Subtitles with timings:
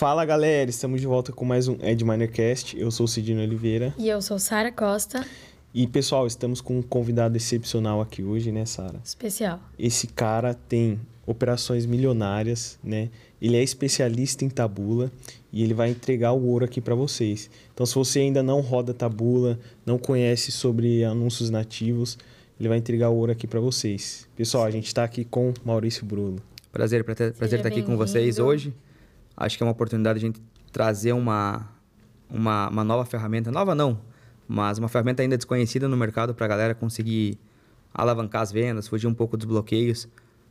[0.00, 2.74] Fala galera, estamos de volta com mais um Ed Minercast.
[2.74, 3.94] Eu sou o Cidino Oliveira.
[3.98, 5.26] E eu sou Sara Costa.
[5.74, 8.98] E pessoal, estamos com um convidado excepcional aqui hoje, né, Sara?
[9.04, 9.60] Especial.
[9.78, 13.10] Esse cara tem operações milionárias, né?
[13.42, 15.12] Ele é especialista em tabula
[15.52, 17.50] e ele vai entregar o ouro aqui para vocês.
[17.74, 22.16] Então, se você ainda não roda tabula, não conhece sobre anúncios nativos,
[22.58, 24.26] ele vai entregar o ouro aqui para vocês.
[24.34, 26.38] Pessoal, a gente está aqui com Maurício Bruno.
[26.72, 28.72] Prazer, prazer, prazer estar aqui com vocês hoje.
[29.40, 31.68] Acho que é uma oportunidade de a gente trazer uma,
[32.28, 33.50] uma, uma nova ferramenta.
[33.50, 33.98] Nova não,
[34.46, 37.38] mas uma ferramenta ainda desconhecida no mercado para a galera conseguir
[37.92, 40.06] alavancar as vendas, fugir um pouco dos bloqueios.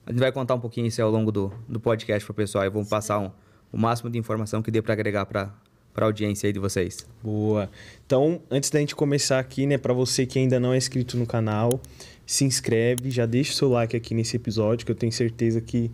[0.05, 2.65] A gente vai contar um pouquinho isso ao longo do, do podcast para o pessoal
[2.65, 3.31] e vamos passar um,
[3.71, 5.53] o máximo de informação que dê para agregar para
[5.93, 7.05] para a audiência aí de vocês.
[7.21, 7.69] Boa.
[8.05, 11.25] Então, antes da gente começar aqui, né, para você que ainda não é inscrito no
[11.25, 11.81] canal,
[12.25, 15.91] se inscreve, já deixa o seu like aqui nesse episódio, que eu tenho certeza que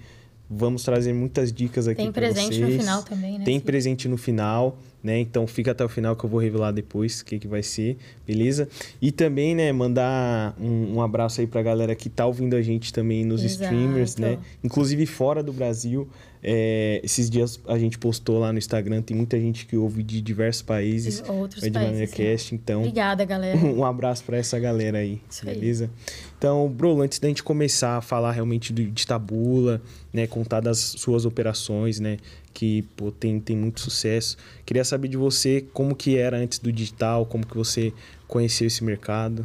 [0.50, 2.36] vamos trazer muitas dicas aqui para vocês.
[2.36, 3.46] Tem presente no final também, né?
[3.46, 5.20] Tem presente no final né?
[5.20, 7.96] Então fica até o final que eu vou revelar depois o que, que vai ser,
[8.26, 8.68] beleza?
[9.00, 12.92] E também, né, mandar um, um abraço aí pra galera que tá ouvindo a gente
[12.92, 13.72] também nos Exato.
[13.72, 14.40] streamers, né?
[14.64, 16.10] Inclusive fora do Brasil.
[16.48, 20.22] É, esses dias a gente postou lá no Instagram, tem muita gente que ouve de
[20.22, 21.22] diversos países.
[21.22, 22.12] De outros é de países.
[22.12, 22.80] Cast, então.
[22.80, 23.58] Obrigada, galera.
[23.66, 25.86] Um abraço para essa galera aí, Isso beleza?
[25.86, 26.16] Aí.
[26.46, 29.82] Então, Bruno, antes da gente começar a falar realmente de, de tabula,
[30.14, 32.18] né, contar das suas operações, né,
[32.54, 34.38] que pô, tem, tem muito sucesso.
[34.64, 37.92] Queria saber de você como que era antes do digital, como que você
[38.28, 39.44] conheceu esse mercado.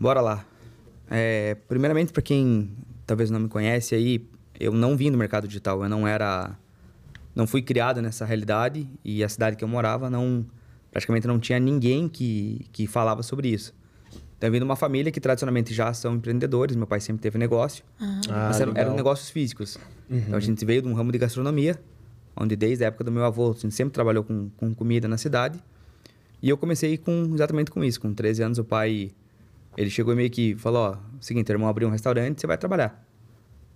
[0.00, 0.44] Bora lá.
[1.08, 2.68] É, primeiramente, para quem
[3.06, 4.26] talvez não me conhece aí,
[4.58, 5.84] eu não vim do mercado digital.
[5.84, 6.58] Eu não era...
[7.32, 10.44] Não fui criado nessa realidade e a cidade que eu morava não...
[10.90, 13.72] Praticamente não tinha ninguém que, que falava sobre isso.
[14.36, 16.76] Então, eu vim de uma família que tradicionalmente já são empreendedores.
[16.76, 17.82] Meu pai sempre teve negócio.
[17.98, 18.20] Ah.
[18.48, 19.78] mas eram, eram, negócios físicos.
[20.10, 20.18] Uhum.
[20.18, 21.80] Então, a gente veio de um ramo de gastronomia,
[22.36, 25.16] onde desde a época do meu avô, a gente sempre trabalhou com, com comida na
[25.16, 25.58] cidade.
[26.42, 28.00] E eu comecei com exatamente com isso.
[28.00, 29.10] Com 13 anos, o pai...
[29.76, 30.96] Ele chegou e meio que falou, ó...
[31.20, 33.02] Seguinte, irmão abriu um restaurante, você vai trabalhar.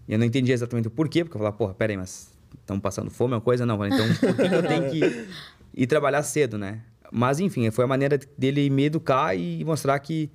[0.06, 2.30] E eu não entendia exatamente o porquê, porque eu falava, porra, pera aí, mas...
[2.60, 3.64] Estamos passando fome, é uma coisa?
[3.64, 3.84] Não.
[3.86, 5.26] Então, por que, que eu tenho que
[5.74, 6.82] ir trabalhar cedo, né?
[7.12, 10.30] Mas, enfim, foi a maneira dele me educar e mostrar que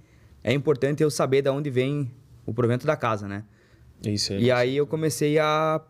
[0.47, 2.11] é importante eu saber de onde vem
[2.45, 3.43] o provento da casa, né?
[4.05, 4.39] Isso é.
[4.39, 5.81] E aí eu comecei a,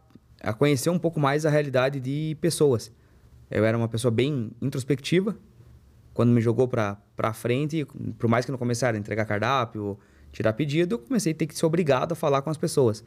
[0.41, 2.89] a conhecer um pouco mais a realidade de pessoas.
[3.51, 5.35] Eu era uma pessoa bem introspectiva.
[6.13, 7.85] Quando me jogou para frente,
[8.17, 9.99] por mais que não começasse a entregar cardápio,
[10.31, 13.03] tirar pedido, eu comecei a ter que ser obrigado a falar com as pessoas.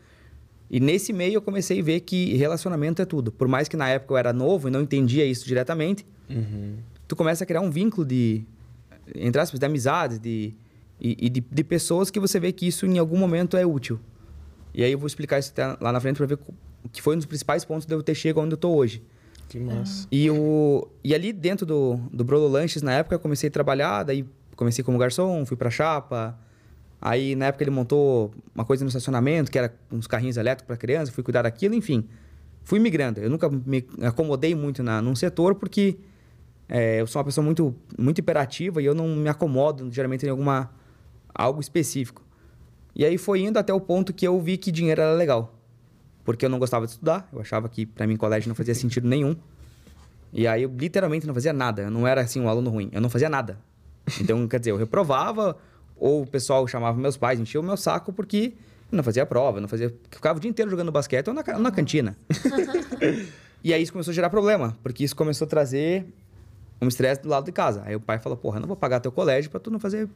[0.71, 3.33] E nesse meio eu comecei a ver que relacionamento é tudo.
[3.33, 6.77] Por mais que na época eu era novo e não entendia isso diretamente, uhum.
[7.07, 8.45] tu começa a criar um vínculo de,
[9.15, 10.55] entre aspas, de amizade, de,
[11.01, 14.01] e, e de, de, pessoas que você vê que isso em algum momento é útil.
[14.75, 16.39] E aí eu vou explicar isso lá na frente para ver
[16.93, 19.03] que foi um dos principais pontos de eu ter chegado onde eu estou hoje.
[19.49, 20.07] Que massa.
[20.11, 24.03] E, o, e ali dentro do, do Brolo Lanches, na época, eu comecei a trabalhar,
[24.03, 26.39] daí comecei como garçom, fui para chapa.
[27.01, 30.77] Aí, na época, ele montou uma coisa no estacionamento, que era uns carrinhos elétricos para
[30.77, 32.05] criança, fui cuidar daquilo, enfim.
[32.65, 33.21] Fui migrando.
[33.21, 35.97] Eu nunca me acomodei muito na, num setor, porque
[36.69, 40.29] é, eu sou uma pessoa muito, muito imperativa e eu não me acomodo, geralmente, em
[40.29, 40.71] alguma
[41.35, 42.23] algo específico.
[42.95, 45.55] E aí foi indo até o ponto que eu vi que dinheiro era legal.
[46.25, 49.09] Porque eu não gostava de estudar, eu achava que para mim colégio não fazia sentido
[49.09, 49.37] nenhum.
[50.33, 53.01] E aí eu literalmente não fazia nada, eu não era assim um aluno ruim, eu
[53.01, 53.59] não fazia nada.
[54.21, 55.57] Então, quer dizer, eu reprovava,
[55.97, 58.55] ou o pessoal chamava meus pais, enchia o meu saco porque
[58.91, 62.17] não fazia prova, não fazia, ficava o dia inteiro jogando basquete ou na, na cantina.
[63.63, 66.07] e aí isso começou a gerar problema, porque isso começou a trazer
[66.81, 67.83] um estresse do lado de casa.
[67.85, 70.09] Aí o pai falou, porra, eu não vou pagar teu colégio pra tu não fazer,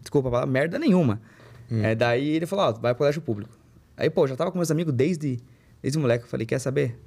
[0.00, 1.20] desculpa falar, merda nenhuma.
[1.70, 1.82] Hum.
[1.82, 3.56] É, daí ele falou, ó, vai pro colégio público.
[3.96, 5.38] Aí, pô, já tava com meus amigos desde,
[5.82, 6.24] desde moleque.
[6.24, 6.98] Eu falei, quer saber?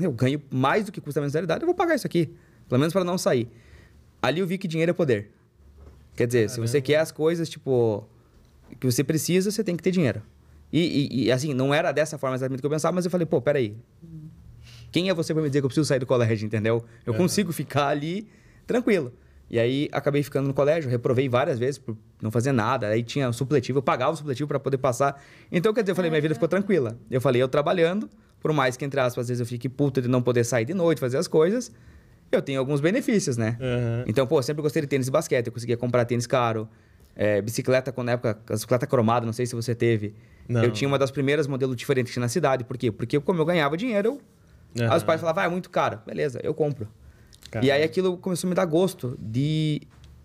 [0.00, 2.32] Eu ganho mais do que custa a mensalidade, eu vou pagar isso aqui.
[2.68, 3.48] Pelo menos para não sair.
[4.22, 5.30] Ali eu vi que dinheiro é poder.
[6.14, 6.66] Quer dizer, Caramba.
[6.66, 8.06] se você quer as coisas, tipo,
[8.78, 10.22] que você precisa, você tem que ter dinheiro.
[10.72, 13.26] E, e, e, assim, não era dessa forma exatamente que eu pensava, mas eu falei,
[13.26, 13.76] pô, peraí.
[14.92, 16.84] Quem é você para me dizer que eu preciso sair do colégio, entendeu?
[17.06, 18.28] Eu consigo ficar ali
[18.72, 19.12] tranquilo.
[19.50, 22.86] E aí acabei ficando no colégio, reprovei várias vezes por não fazer nada.
[22.86, 25.20] Aí tinha supletivo, eu pagava o supletivo para poder passar.
[25.50, 26.96] Então, quer dizer, eu falei, minha vida ficou tranquila.
[27.10, 28.08] Eu falei, eu trabalhando,
[28.40, 30.72] por mais que, entre aspas, às vezes eu fique puta de não poder sair de
[30.72, 31.72] noite, fazer as coisas,
[32.30, 33.58] eu tenho alguns benefícios, né?
[33.60, 34.04] Uhum.
[34.06, 36.68] Então, pô, sempre gostei de tênis e basquete, eu conseguia comprar tênis caro.
[37.16, 40.14] É, bicicleta, quando na época, a bicicleta cromada, não sei se você teve.
[40.48, 40.62] Não.
[40.62, 42.62] Eu tinha uma das primeiras modelos diferentes na cidade.
[42.62, 42.92] Por quê?
[42.92, 44.12] Porque como eu ganhava dinheiro, eu...
[44.80, 44.92] Uhum.
[44.92, 45.98] Aí os pais falavam, ah, é muito caro.
[46.06, 46.86] Beleza, eu compro.
[47.50, 47.66] Caramba.
[47.66, 49.82] E aí aquilo começou a me dar gosto de.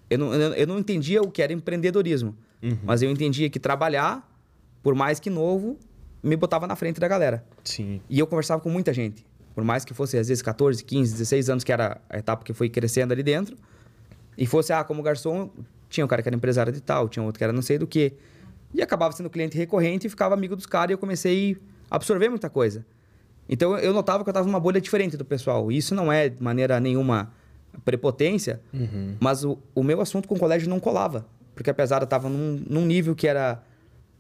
[0.10, 2.77] Eu não, eu não entendia o que era empreendedorismo, uhum.
[2.83, 4.30] mas eu entendia que trabalhar,
[4.83, 5.80] por mais que novo,
[6.22, 7.44] me botava na frente da galera.
[7.63, 8.00] Sim.
[8.10, 9.25] E eu conversava com muita gente.
[9.56, 12.54] Por mais que fosse, às vezes, 14, 15, 16 anos, que era a etapa que
[12.54, 13.57] foi crescendo ali dentro.
[14.38, 15.50] E fosse, ah, como garçom,
[15.89, 17.88] tinha um cara que era empresário de tal, tinha outro que era não sei do
[17.88, 18.13] que.
[18.74, 21.57] E acabava sendo cliente recorrente e ficava amigo dos caras e eu comecei
[21.89, 22.86] a absorver muita coisa.
[23.48, 25.72] Então eu notava que eu estava numa bolha diferente do pessoal.
[25.72, 27.32] E isso não é de maneira nenhuma
[27.84, 29.16] prepotência, Uhum.
[29.20, 31.26] mas o, o meu assunto com o colégio não colava.
[31.54, 33.62] Porque apesar de eu estava num, num nível que era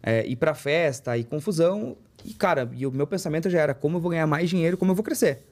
[0.03, 3.97] é, ir pra festa e confusão, e cara, e o meu pensamento já era como
[3.97, 5.45] eu vou ganhar mais dinheiro, como eu vou crescer.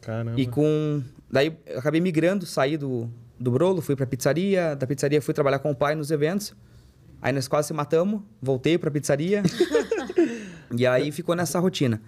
[0.00, 0.40] Caramba.
[0.40, 1.02] E com.
[1.30, 3.08] Daí eu acabei migrando, saí do,
[3.38, 4.74] do Brolo, fui pra pizzaria.
[4.74, 6.54] Da pizzaria fui trabalhar com o pai nos eventos.
[7.22, 9.42] Aí nós quase se matamos, voltei pra pizzaria.
[10.74, 12.00] e aí ficou nessa rotina.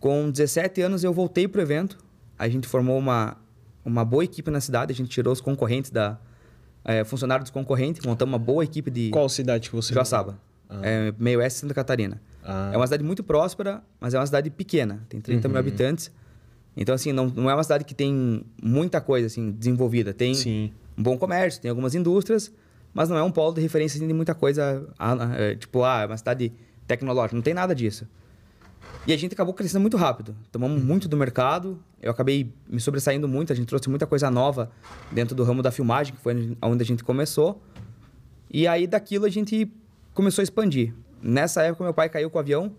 [0.00, 1.98] Com 17 anos eu voltei pro evento.
[2.38, 3.36] A gente formou uma,
[3.84, 4.92] uma boa equipe na cidade.
[4.92, 6.18] A gente tirou os concorrentes da.
[6.82, 10.40] É, funcionários dos concorrentes, montamos uma boa equipe de Qual cidade que você Joaçaba.
[10.66, 10.80] Ah.
[10.82, 12.20] É meio oeste de Santa Catarina.
[12.42, 12.70] Ah.
[12.72, 15.04] É uma cidade muito próspera, mas é uma cidade pequena.
[15.06, 15.52] Tem 30 Uhum.
[15.52, 16.10] mil habitantes.
[16.74, 20.14] Então, assim, não, não é uma cidade que tem muita coisa, assim, desenvolvida.
[20.14, 20.72] Tem Sim.
[20.96, 22.50] um bom comércio, tem algumas indústrias,
[22.94, 24.88] mas não é um polo de referência assim, de muita coisa.
[24.98, 26.50] ah, é, tipo, ah, é uma cidade
[26.86, 27.34] tecnológica.
[27.36, 28.06] Não tem nada disso.
[29.06, 30.36] E a gente acabou crescendo muito rápido.
[30.52, 31.82] Tomamos muito do mercado.
[32.02, 33.52] Eu acabei me sobressaindo muito.
[33.52, 34.70] A gente trouxe muita coisa nova
[35.10, 37.62] dentro do ramo da filmagem, que foi onde a gente começou.
[38.50, 39.72] E aí, daquilo, a gente
[40.12, 40.94] começou a expandir.
[41.22, 42.74] Nessa época, meu pai caiu com o avião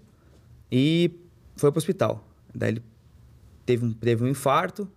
[0.71, 1.11] e
[1.55, 2.23] foi pro hospital.
[2.53, 2.83] Daí ele
[3.65, 4.87] teve um, teve um infarto.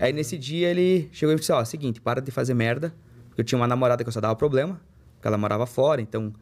[0.00, 2.94] Aí, nesse dia, ele chegou e disse, ó, seguinte, para de fazer merda.
[3.28, 4.80] Porque eu tinha uma namorada que eu só dava problema,
[5.14, 6.00] porque ela morava fora.
[6.00, 6.32] Então,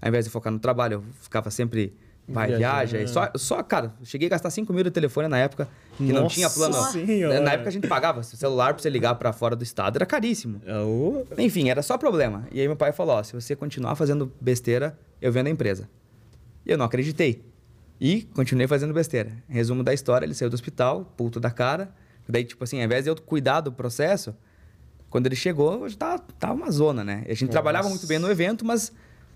[0.00, 1.94] ao invés de focar no trabalho, eu ficava sempre...
[2.28, 2.58] Vai, Viajando.
[2.58, 3.02] viaja.
[3.02, 6.22] E só, só, cara, cheguei a gastar 5 mil de telefone na época, que não
[6.22, 6.74] Nossa tinha plano.
[6.90, 7.40] Senhora.
[7.40, 10.60] Na época a gente pagava celular pra você ligar pra fora do estado, era caríssimo.
[10.64, 12.46] É Enfim, era só problema.
[12.52, 15.88] E aí meu pai falou: ó, se você continuar fazendo besteira, eu vendo a empresa.
[16.64, 17.44] E eu não acreditei.
[18.00, 19.32] E continuei fazendo besteira.
[19.48, 21.92] Resumo da história: ele saiu do hospital, puto da cara.
[22.28, 24.34] Daí, tipo assim, ao invés de eu cuidar do processo,
[25.10, 27.24] quando ele chegou, já tava, tava uma zona, né?
[27.28, 28.92] A gente trabalhava muito bem no evento, mas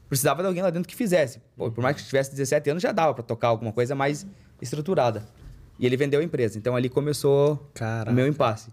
[0.09, 1.41] precisava de alguém lá dentro que fizesse.
[1.57, 4.27] Pô, por mais que tivesse 17 anos, já dava pra tocar alguma coisa mais
[4.61, 5.27] estruturada.
[5.79, 6.59] E ele vendeu a empresa.
[6.59, 8.11] Então ali começou Caraca.
[8.11, 8.71] o meu impasse.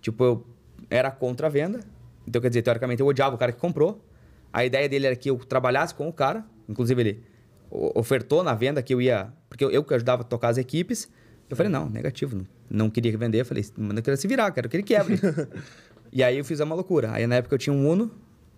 [0.00, 0.46] Tipo, eu
[0.90, 1.80] era contra a venda.
[2.26, 4.04] Então, quer dizer, teoricamente, eu odiava o cara que comprou.
[4.52, 6.44] A ideia dele era que eu trabalhasse com o cara.
[6.68, 7.24] Inclusive, ele
[7.70, 9.32] ofertou na venda que eu ia...
[9.48, 11.08] Porque eu, eu que ajudava a tocar as equipes.
[11.48, 12.36] Eu falei, não, negativo.
[12.36, 13.40] Não, não queria vender.
[13.40, 15.18] Eu falei, manda que ele se virar, quero que ele quebre.
[16.12, 17.12] e aí, eu fiz uma loucura.
[17.12, 18.10] Aí, na época, eu tinha um Uno.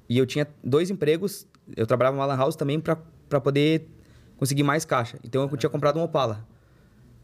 [0.09, 1.47] E eu tinha dois empregos.
[1.77, 3.89] Eu trabalhava numa lan house também para poder
[4.37, 5.19] conseguir mais caixa.
[5.25, 6.47] Então, eu tinha comprado um Opala.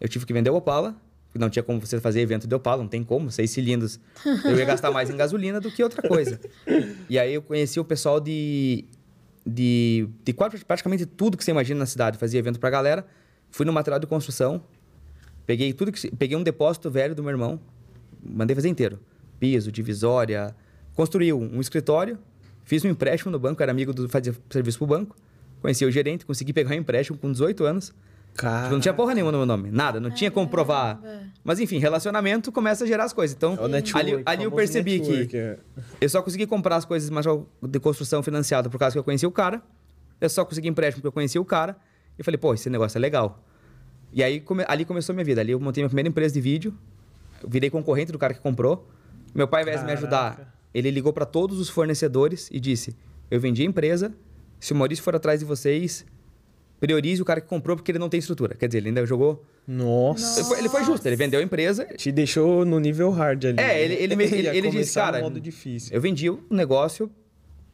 [0.00, 0.96] Eu tive que vender o Opala,
[1.26, 4.00] porque não tinha como você fazer evento de Opala, não tem como, seis cilindros.
[4.44, 6.40] Eu ia gastar mais em gasolina do que outra coisa.
[7.08, 8.84] E aí eu conheci o pessoal de,
[9.46, 10.32] de, de
[10.66, 13.06] praticamente tudo que você imagina na cidade, fazia evento pra galera.
[13.50, 14.62] Fui no material de construção,
[15.44, 17.60] peguei tudo que, peguei um depósito velho do meu irmão,
[18.22, 18.98] mandei fazer inteiro.
[19.38, 20.54] Piso, divisória,
[20.94, 22.18] construí um, um escritório,
[22.70, 25.16] fiz um empréstimo no banco, era amigo do fazia serviço pro banco.
[25.60, 27.92] Conheci o gerente, consegui pegar um empréstimo com 18 anos.
[28.34, 28.62] Cara.
[28.62, 31.00] Tipo, não tinha porra nenhuma no meu nome, nada, não tinha como provar.
[31.42, 33.36] Mas enfim, relacionamento começa a gerar as coisas.
[33.36, 35.58] Então, É o network, ali, ali eu percebi network, que é.
[36.00, 37.26] eu só consegui comprar as coisas mais
[37.60, 39.60] de construção financiada por causa que eu conheci o cara.
[40.20, 41.76] Eu só consegui empréstimo porque eu conheci o cara.
[42.18, 43.42] E falei, pô, esse negócio é legal.
[44.12, 45.40] E aí come- ali começou a minha vida.
[45.40, 46.72] Ali eu montei minha primeira empresa de vídeo.
[47.42, 48.88] Eu virei concorrente do cara que comprou.
[49.34, 50.49] Meu pai, ao invés de me ajudar.
[50.72, 52.96] Ele ligou para todos os fornecedores e disse:
[53.30, 54.12] Eu vendi a empresa.
[54.58, 56.04] Se o Maurício for atrás de vocês,
[56.78, 58.54] priorize o cara que comprou porque ele não tem estrutura.
[58.54, 59.44] Quer dizer, ele ainda jogou.
[59.66, 60.40] Nossa.
[60.40, 61.84] Ele foi, ele foi justo, ele vendeu a empresa.
[61.96, 63.58] Te deixou no nível hard ali.
[63.60, 63.82] É, né?
[63.82, 65.94] ele, ele, me- ele, ele disse, cara, modo difícil.
[65.94, 67.10] eu vendi o negócio,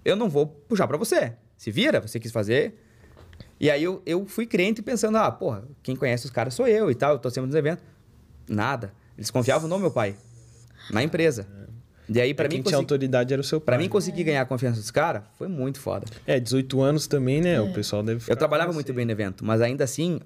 [0.04, 1.32] eu não vou puxar pra você.
[1.56, 2.74] Se vira, você quis fazer.
[3.58, 6.90] E aí eu, eu fui crente pensando, ah, porra, quem conhece os caras sou eu
[6.90, 7.82] e tal, eu tô sempre nos eventos.
[8.48, 8.92] Nada.
[9.16, 10.14] Eles confiavam no meu pai,
[10.90, 11.48] na empresa.
[12.08, 13.74] E aí, pra Pra mim, quem tinha autoridade era o seu pai.
[13.76, 16.06] pra mim conseguir ganhar a confiança dos caras, foi muito foda.
[16.26, 17.60] É, 18 anos também, né?
[17.60, 18.92] O pessoal deve ficar Eu trabalhava muito você.
[18.92, 20.20] bem no evento, mas ainda assim,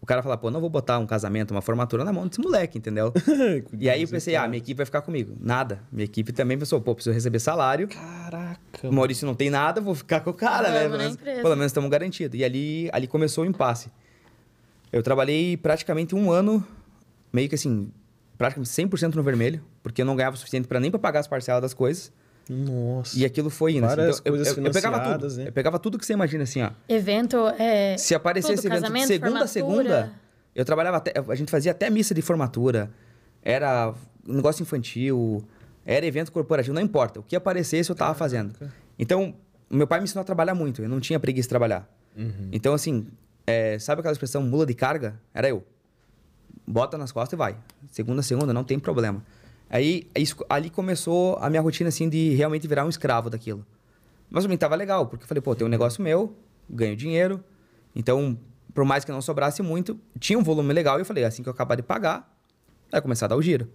[0.00, 2.78] o cara falava, pô, não vou botar um casamento, uma formatura na mão desse moleque,
[2.78, 3.12] entendeu?
[3.80, 5.36] E aí eu pensei, ah, minha equipe vai ficar comigo.
[5.40, 5.80] Nada.
[5.90, 7.88] Minha equipe também pensou, pô, preciso receber salário.
[7.88, 8.60] Caraca.
[8.88, 10.82] O Maurício não tem nada, vou ficar com o cara, né?
[10.88, 12.38] Pelo menos, pelo menos estamos garantidos.
[12.38, 13.90] E ali, ali começou o impasse.
[14.92, 16.64] Eu trabalhei praticamente um ano,
[17.32, 17.90] meio que assim,
[18.38, 21.26] praticamente 100% no vermelho, porque eu não ganhava o suficiente para nem para pagar as
[21.28, 22.12] parcelas das coisas.
[22.48, 23.18] Nossa.
[23.18, 23.86] E aquilo foi indo.
[23.86, 23.96] assim.
[23.96, 25.36] Várias Então, eu- coisas eu, eu pegava tudo.
[25.36, 25.48] né?
[25.48, 26.70] Eu pegava tudo que você imagina assim, ó.
[26.88, 27.96] Evento é.
[27.96, 30.12] Se aparecesse tudo, evento casamento, de segunda a segunda,
[30.54, 31.12] eu trabalhava até.
[31.28, 32.90] A gente fazia até missa de formatura.
[33.42, 33.94] Era
[34.28, 35.42] um negócio infantil,
[35.86, 37.20] era evento corporativo, não importa.
[37.20, 38.54] O que aparecesse eu tava fazendo.
[38.98, 39.34] Então,
[39.70, 40.82] meu pai me ensinou a trabalhar muito.
[40.82, 41.88] Eu não tinha preguiça de trabalhar.
[42.16, 42.48] Uhum.
[42.52, 43.06] Então, assim,
[43.46, 45.18] é, sabe aquela expressão mula de carga?
[45.32, 45.64] Era eu.
[46.66, 47.56] Bota nas costas e vai.
[47.90, 49.24] Segunda, segunda, não tem problema.
[49.70, 53.64] Aí, isso- ali começou a minha rotina, assim, de realmente virar um escravo daquilo.
[54.30, 56.36] Mas pra mim tava legal, porque eu falei, pô, tem um negócio meu,
[56.68, 57.42] ganho dinheiro.
[57.94, 58.38] Então,
[58.72, 60.98] por mais que não sobrasse muito, tinha um volume legal.
[60.98, 62.32] E eu falei, assim que eu acabar de pagar,
[62.90, 63.68] vai começar a dar o giro.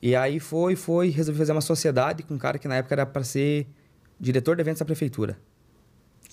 [0.00, 3.04] E aí foi, foi, resolvi fazer uma sociedade com um cara que na época era
[3.06, 3.66] para ser
[4.18, 5.38] diretor de eventos da prefeitura.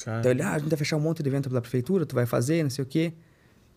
[0.03, 2.13] Cara, Então ele, ah, a gente vai fechar um monte de evento pela prefeitura, tu
[2.15, 3.13] vai fazer, não sei o quê.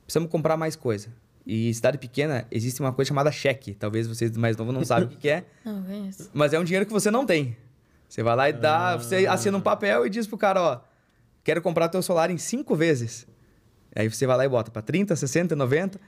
[0.05, 1.09] Precisamos comprar mais coisa.
[1.51, 3.73] E cidade pequena, existe uma coisa chamada cheque.
[3.75, 5.45] Talvez vocês mais novos não sabem o que que é.
[5.65, 6.29] Não, conheço.
[6.35, 7.57] Mas é um dinheiro que você não tem.
[8.07, 10.81] Você vai lá e dá, você assina um papel e diz pro cara, ó,
[11.43, 13.27] quero comprar teu celular em cinco vezes.
[13.97, 15.99] Aí você vai lá e bota para 30, 60, 90.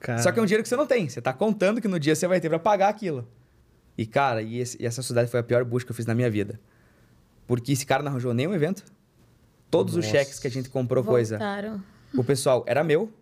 [0.00, 1.08] cara, Só que é um dinheiro que você não tem.
[1.08, 3.24] Você tá contando que no dia você vai ter para pagar aquilo.
[3.96, 6.14] E, cara, e, esse- e essa sociedade foi a pior busca que eu fiz na
[6.14, 6.58] minha vida.
[7.46, 8.84] Porque esse cara não arranjou nenhum evento.
[9.70, 10.18] Todos os Nossa.
[10.18, 11.82] cheques que a gente comprou coisa, Voltaram.
[12.16, 13.12] o pessoal era meu.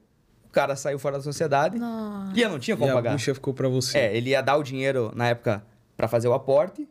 [0.57, 1.79] O cara saiu fora da sociedade.
[1.79, 2.33] Nossa.
[2.35, 3.13] E eu não tinha E como a pagar.
[3.13, 3.99] bucha ficou pra você.
[3.99, 5.63] É, ele ia dar o dinheiro na época
[5.95, 6.89] para fazer o aporte.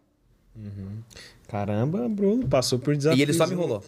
[1.47, 3.17] Caramba, Bruno, passou por desafio.
[3.17, 3.83] E ele só me enrolou.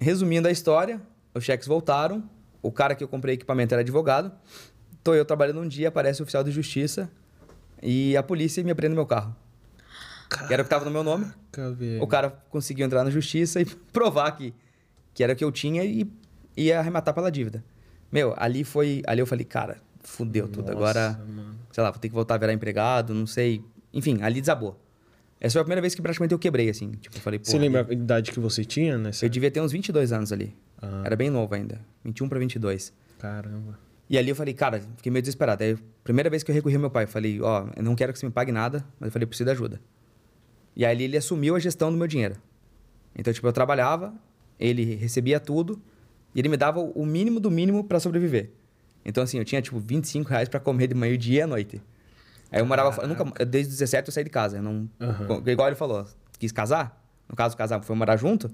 [0.00, 1.00] Resumindo a história,
[1.32, 2.28] os cheques voltaram.
[2.60, 4.32] O cara que eu comprei equipamento era advogado.
[5.04, 7.08] Tô eu trabalhando um dia, aparece o oficial de justiça
[7.80, 9.36] e a polícia me apreende meu carro.
[10.48, 11.26] Que era o que tava no meu nome.
[12.00, 14.52] O cara conseguiu entrar na justiça e provar que,
[15.12, 16.10] que era o que eu tinha e
[16.56, 17.62] ia arrematar pela dívida.
[18.14, 19.02] Meu, ali foi.
[19.08, 20.70] Ali eu falei, cara, fudeu tudo.
[20.70, 21.56] Agora, mano.
[21.72, 23.60] sei lá, vou ter que voltar a virar empregado, não sei.
[23.92, 24.80] Enfim, ali desabou.
[25.40, 26.92] Essa foi a primeira vez que praticamente eu quebrei, assim.
[26.92, 27.46] Tipo, eu falei, pô.
[27.46, 29.24] Você lembra a idade que você tinha nessa?
[29.24, 30.56] Eu devia ter uns 22 anos ali.
[30.80, 31.02] Ah.
[31.04, 31.80] Era bem novo ainda.
[32.04, 32.92] 21 para 22.
[33.18, 33.80] Caramba.
[34.08, 35.64] E ali eu falei, cara, fiquei meio desesperado.
[35.64, 38.12] Aí, primeira vez que eu recorri ao meu pai, eu falei, ó, eu não quero
[38.12, 39.80] que você me pague nada, mas eu falei, preciso de ajuda.
[40.76, 42.36] E aí ele assumiu a gestão do meu dinheiro.
[43.16, 44.14] Então, tipo, eu trabalhava,
[44.58, 45.82] ele recebia tudo
[46.34, 48.50] e ele me dava o mínimo do mínimo para sobreviver.
[49.04, 51.46] Então, assim, eu tinha, tipo, 25 reais para comer de manhã e dia e à
[51.46, 51.80] noite.
[52.50, 53.02] Aí eu morava...
[53.02, 54.56] Eu nunca, desde os 17 eu saí de casa.
[54.58, 55.42] Eu não, Aham.
[55.46, 56.06] Igual ele falou,
[56.38, 57.02] quis casar?
[57.28, 58.50] No caso, casar, foi morar junto?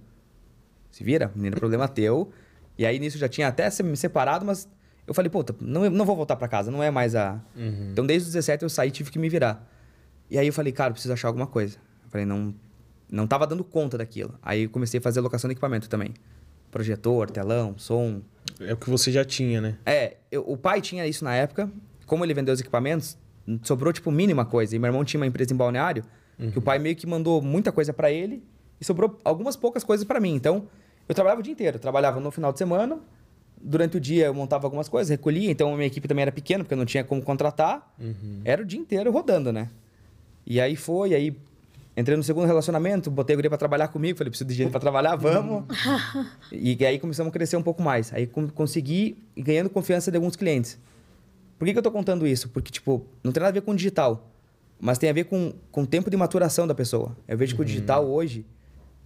[0.90, 2.32] Se vira, menino, problema teu.
[2.76, 4.68] E aí nisso eu já tinha até se- me separado, mas
[5.06, 7.40] eu falei, puta, não, não vou voltar pra casa, não é mais a.
[7.92, 9.68] Então desde os 17 eu saí e tive que me virar.
[10.30, 11.76] E aí eu falei, cara, eu preciso achar alguma coisa.
[12.04, 12.54] Eu falei, não,
[13.10, 14.34] não tava dando conta daquilo.
[14.42, 16.14] Aí eu comecei a fazer locação de equipamento também.
[16.70, 18.20] Projetor, telão, som.
[18.60, 19.78] É o que você já tinha, né?
[19.86, 21.70] É, eu- o pai tinha isso na época.
[22.06, 23.16] Como ele vendeu os equipamentos,
[23.62, 24.74] sobrou, tipo, mínima coisa.
[24.76, 26.04] E meu irmão tinha uma empresa em balneário,
[26.52, 28.42] que o pai meio que mandou muita coisa pra ele
[28.80, 30.34] e sobrou algumas poucas coisas pra mim.
[30.34, 30.66] Então,
[31.08, 31.76] eu trabalhava o dia inteiro.
[31.76, 32.98] Eu trabalhava no final de semana,
[33.60, 35.50] durante o dia eu montava algumas coisas, recolhia.
[35.50, 37.92] Então, a minha equipe também era pequena, porque eu não tinha como contratar.
[38.44, 39.68] Era o dia inteiro rodando, né?
[40.46, 41.36] E aí foi, aí
[41.96, 44.80] entrei no segundo relacionamento, botei a guria pra trabalhar comigo, falei, preciso de gente pra
[44.80, 45.64] trabalhar, vamos.
[46.52, 48.12] e aí começamos a crescer um pouco mais.
[48.12, 50.78] Aí com- consegui ir ganhando confiança de alguns clientes.
[51.58, 52.48] Por que, que eu tô contando isso?
[52.48, 54.30] Porque, tipo, não tem nada a ver com digital,
[54.80, 57.14] mas tem a ver com, com o tempo de maturação da pessoa.
[57.28, 58.46] Eu vejo que o digital hoje,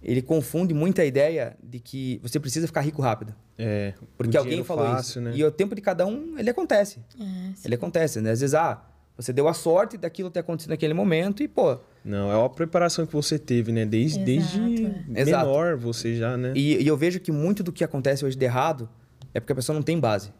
[0.01, 3.35] ele confunde muito a ideia de que você precisa ficar rico rápido.
[3.57, 3.93] É.
[4.17, 5.21] Porque alguém dinheiro falou fácil, isso.
[5.21, 5.31] Né?
[5.35, 6.99] E o tempo de cada um, ele acontece.
[7.19, 7.51] É.
[7.65, 8.31] Ele acontece, né?
[8.31, 8.81] Às vezes, ah,
[9.17, 13.05] você deu a sorte daquilo ter acontecido naquele momento e, pô, Não, é a preparação
[13.05, 13.83] que você teve, né?
[13.83, 14.25] Desde, Exato,
[14.69, 15.21] desde é.
[15.21, 15.45] Exato.
[15.47, 16.53] menor você já, né?
[16.55, 18.87] E, e eu vejo que muito do que acontece hoje de errado
[19.33, 20.31] é porque a pessoa não tem base.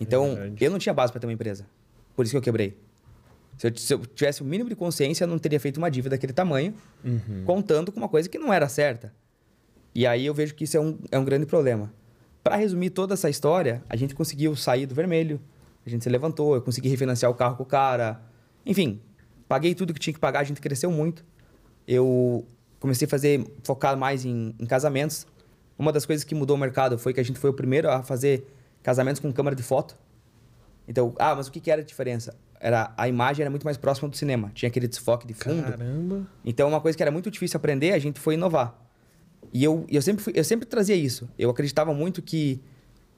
[0.00, 0.64] Então, verdade.
[0.64, 1.66] eu não tinha base para ter uma empresa.
[2.14, 2.76] Por isso que eu quebrei.
[3.56, 6.14] Se eu, se eu tivesse o mínimo de consciência, eu não teria feito uma dívida
[6.14, 7.42] daquele tamanho, Uhum.
[7.44, 9.12] contando com uma coisa que não era certa.
[9.94, 11.92] E aí eu vejo que isso é um, é um grande problema.
[12.44, 15.40] Para resumir toda essa história, a gente conseguiu sair do vermelho,
[15.84, 18.20] a gente se levantou, eu consegui refinanciar o carro com o cara.
[18.64, 19.00] Enfim,
[19.48, 21.24] paguei tudo que tinha que pagar, a gente cresceu muito.
[21.86, 22.46] Eu
[22.78, 25.26] comecei a fazer, focar mais em, em casamentos.
[25.78, 28.02] Uma das coisas que mudou o mercado foi que a gente foi o primeiro a
[28.02, 28.46] fazer
[28.82, 29.96] casamentos com câmera de foto.
[30.86, 32.36] Então, ah, mas o que, que era a diferença?
[32.60, 34.50] Era, a imagem era muito mais próxima do cinema.
[34.54, 35.62] Tinha aquele desfoque de fundo.
[35.62, 36.26] Caramba.
[36.44, 38.76] Então, uma coisa que era muito difícil aprender, a gente foi inovar.
[39.52, 41.28] E eu, eu, sempre, fui- eu sempre trazia isso.
[41.38, 42.60] Eu acreditava muito que,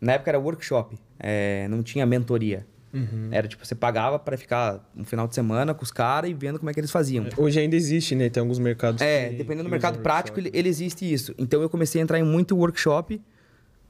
[0.00, 2.66] na época era workshop, é, não tinha mentoria.
[2.92, 3.28] Uhum.
[3.30, 6.58] Era tipo, você pagava para ficar um final de semana com os caras e vendo
[6.58, 7.26] como é que eles faziam.
[7.36, 8.28] Hoje ainda existe, né?
[8.28, 11.32] Tem alguns mercados É, que- dependendo do que mercado usam prático, ele, ele existe isso.
[11.38, 13.20] Então eu comecei a entrar em muito workshop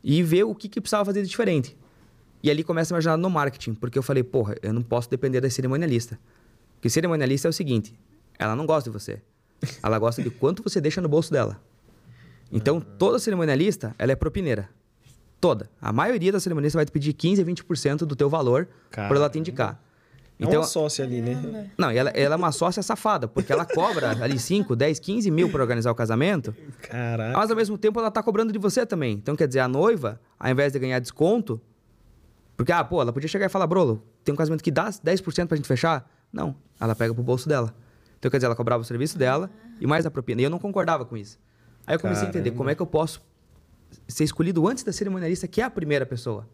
[0.05, 1.77] e ver o que, que precisava fazer de diferente.
[2.43, 5.09] E ali começa a minha jornada no marketing, porque eu falei, porra, eu não posso
[5.11, 6.19] depender da cerimonialista.
[6.75, 7.95] Porque cerimonialista é o seguinte:
[8.39, 9.21] ela não gosta de você.
[9.83, 11.61] Ela gosta de quanto você deixa no bolso dela.
[12.53, 14.69] Então, toda cerimonialista, ela é propineira.
[15.41, 15.71] Toda.
[15.81, 19.11] A maioria da cerimonialista vai te pedir 15 a 20% do teu valor para ela
[19.15, 19.39] te Caramba.
[19.39, 19.83] indicar.
[20.39, 21.71] É Então, uma sócia ali, né?
[21.77, 25.51] não, ela, ela é uma sócia safada, porque ela cobra ali 5, 10, 15 mil
[25.51, 27.37] para organizar o casamento, Caraca.
[27.37, 29.15] mas ao mesmo tempo ela tá cobrando de você também.
[29.15, 31.61] Então, quer dizer, a noiva, ao invés de ganhar desconto,
[32.57, 35.47] Porque, ah, pô, ela podia chegar e falar, Brolo, tem um casamento que dá 10%
[35.47, 36.07] pra gente fechar?
[36.31, 37.75] Não, ela pega pro bolso dela.
[38.19, 40.43] Então, quer dizer, ela cobrava o serviço dela e mais a propina.
[40.43, 41.39] E eu não concordava com isso.
[41.87, 42.59] Aí eu comecei a entender Caramba.
[42.59, 43.23] como é que eu posso
[44.09, 46.49] ser escolhido antes da cerimonialista, que é a primeira pessoa.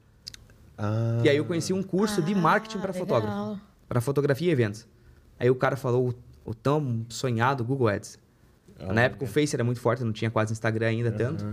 [0.76, 4.50] Ah, E aí eu conheci um curso de marketing Ah, para fotógrafo, para fotografia e
[4.52, 4.86] eventos.
[5.38, 6.10] Aí o cara falou
[6.44, 8.18] o, o tão sonhado Google Ads.
[8.78, 11.44] Na época o Face era muito forte, não tinha quase Instagram ainda tanto.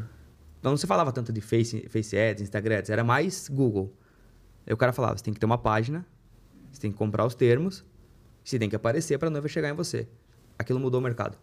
[0.60, 3.94] Então não se falava tanto de Face, Face Ads, Instagram Ads, era mais Google.
[4.66, 6.06] Aí o cara falava, você tem que ter uma página,
[6.72, 7.84] você tem que comprar os termos,
[8.44, 10.08] você tem que aparecer para a noiva chegar em você.
[10.58, 11.38] Aquilo mudou o mercado.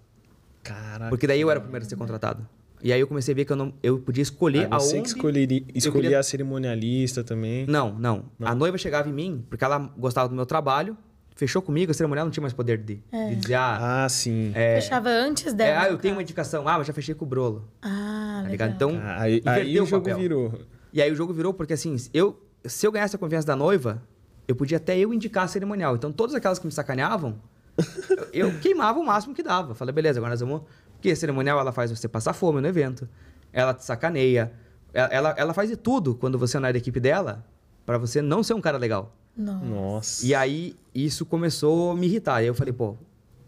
[0.62, 1.08] Caraca.
[1.10, 2.46] Porque daí eu era o primeiro a ser contratado.
[2.82, 5.10] E aí eu comecei a ver que eu, não, eu podia escolher Ah, você aonde...
[5.12, 7.66] que escolheria, escolher queria- a cerimonialista também.
[7.66, 10.96] Não, não, A noiva chegava em mim porque ela gostava do meu trabalho,
[11.36, 14.52] fechou comigo, a cerimonial não tinha mais poder de, de dizer, ah, Ah, sim.
[14.54, 15.80] é, Fechava antes é, dela.
[15.80, 16.66] ah, no eu tenho uma indicação.
[16.68, 17.68] Ah, mas já fechei com o Brolo.
[17.82, 18.68] Ah, Tá legal.
[18.70, 20.18] Então, Ah, aí, aí inverteu o jogo papel.
[20.18, 20.52] virou.
[20.92, 24.02] E aí o jogo virou porque assim, eu, se eu ganhasse a confiança da noiva,
[24.48, 25.94] eu podia até eu indicar a cerimonial.
[25.96, 27.40] Então, todas aquelas que me sacaneavam,
[28.32, 29.74] eu, eu queimava o máximo que dava.
[29.74, 30.62] Falei, beleza, agora nós vamos...
[31.00, 33.08] Porque a cerimonial, ela faz você passar fome no evento.
[33.54, 34.52] Ela te sacaneia.
[34.92, 37.42] Ela, ela, faz de tudo quando você não é da equipe dela
[37.86, 39.16] pra você não ser um cara legal.
[39.34, 39.64] Não.
[39.64, 40.26] Nossa.
[40.26, 42.36] E aí, isso começou a me irritar.
[42.36, 42.98] Aí eu falei, pô,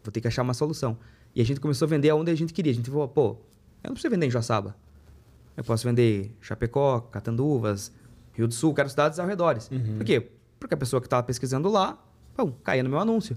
[0.03, 0.97] vou ter que achar uma solução.
[1.35, 2.73] E a gente começou a vender aonde a gente queria.
[2.73, 3.37] A gente falou, pô,
[3.85, 4.75] eu não preciso vender em Joaçaba.
[5.55, 7.93] Eu posso vender Chapecó, Catanduvas,
[8.33, 9.69] Rio do Sul, quero cidades ao redores.
[9.99, 10.27] Por quê?
[10.59, 12.03] Porque a pessoa que estava pesquisando lá,
[12.35, 13.37] pô, caía no meu anúncio.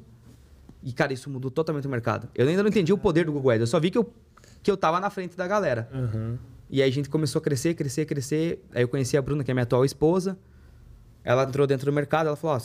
[0.84, 2.30] E, cara, isso mudou totalmente o mercado.
[2.36, 3.62] Eu ainda não entendi o poder do Google Ads.
[3.62, 4.14] Eu só vi que eu,
[4.62, 5.90] que eu tava na frente da galera.
[5.94, 6.38] Aham.
[6.70, 8.64] E aí a gente começou a crescer, crescer, crescer.
[8.74, 10.38] Aí eu conheci a Bruna, que é minha atual esposa.
[11.24, 12.62] Ela entrou dentro do mercado, ela falou, ó,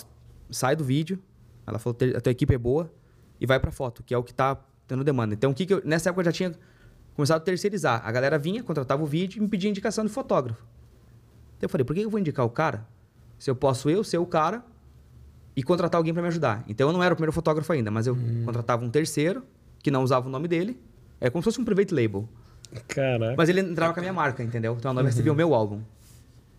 [0.50, 1.18] sai do vídeo.
[1.66, 2.90] Ela falou, "Te- a tua equipe é boa
[3.40, 5.34] e vai pra foto, que é o que tá tendo demanda.
[5.34, 5.82] Então, o que que eu...
[5.84, 6.52] Nessa época eu já tinha
[7.14, 8.02] começado a terceirizar.
[8.04, 10.62] A galera vinha, contratava o vídeo e me pedia indicação de fotógrafo.
[11.56, 12.86] Então eu falei, por que eu vou indicar o cara
[13.38, 14.62] se eu posso eu ser o cara
[15.56, 16.64] e contratar alguém pra me ajudar?
[16.68, 19.42] Então eu não era o primeiro fotógrafo ainda, mas eu contratava um terceiro
[19.82, 20.78] que não usava o nome dele.
[21.20, 22.28] É como se fosse um private label.
[22.88, 23.34] Caraca.
[23.36, 24.76] Mas ele entrava com a minha marca, entendeu?
[24.78, 25.80] Então a noiva recebia o meu álbum.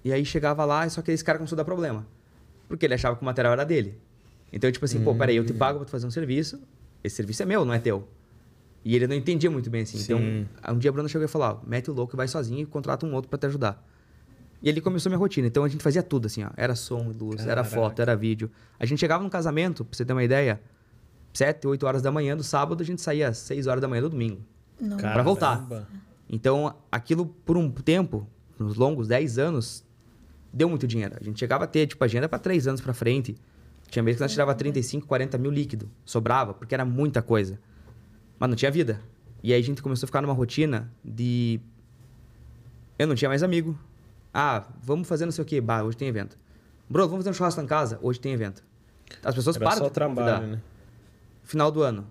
[0.03, 2.05] E aí chegava lá, só que esse cara começou a dar problema.
[2.67, 3.97] Porque ele achava que o material era dele.
[4.51, 6.61] Então, tipo assim, pô, peraí, eu te pago pra tu fazer um serviço,
[7.03, 8.07] esse serviço é meu, não é teu.
[8.83, 9.97] E ele não entendia muito bem assim.
[9.97, 10.03] Sim.
[10.03, 12.65] Então, um dia a Bruna chegou e falou: mete o louco e vai sozinho e
[12.65, 13.87] contrata um outro pra te ajudar.
[14.61, 15.47] E ele começou a minha rotina.
[15.47, 16.49] Então a gente fazia tudo assim, ó.
[16.55, 17.69] Era som, luz, era Caraca.
[17.69, 18.51] foto, era vídeo.
[18.79, 20.61] A gente chegava no casamento, pra você ter uma ideia,
[21.33, 24.01] 7, 8 horas da manhã do sábado, a gente saía às 6 horas da manhã
[24.01, 24.41] do domingo.
[24.79, 24.97] Não.
[24.97, 25.67] pra voltar.
[26.29, 29.83] Então, aquilo por um tempo, nos longos 10 anos,
[30.51, 31.15] deu muito dinheiro.
[31.19, 33.35] A gente chegava a ter, tipo, agenda para 3 anos para frente.
[33.89, 35.89] Tinha vezes que nós tirava 35, 40 mil líquido.
[36.05, 37.59] Sobrava, porque era muita coisa.
[38.39, 39.01] Mas não tinha vida.
[39.43, 41.59] E aí a gente começou a ficar numa rotina de...
[42.97, 43.77] Eu não tinha mais amigo.
[44.33, 45.59] Ah, vamos fazer não sei o quê.
[45.61, 46.37] Bah, hoje tem evento.
[46.89, 47.99] Bro, vamos fazer um churrasco em casa?
[48.01, 48.63] Hoje tem evento.
[49.23, 50.61] As pessoas Era param só de trabalho, né?
[51.43, 52.07] final do ano.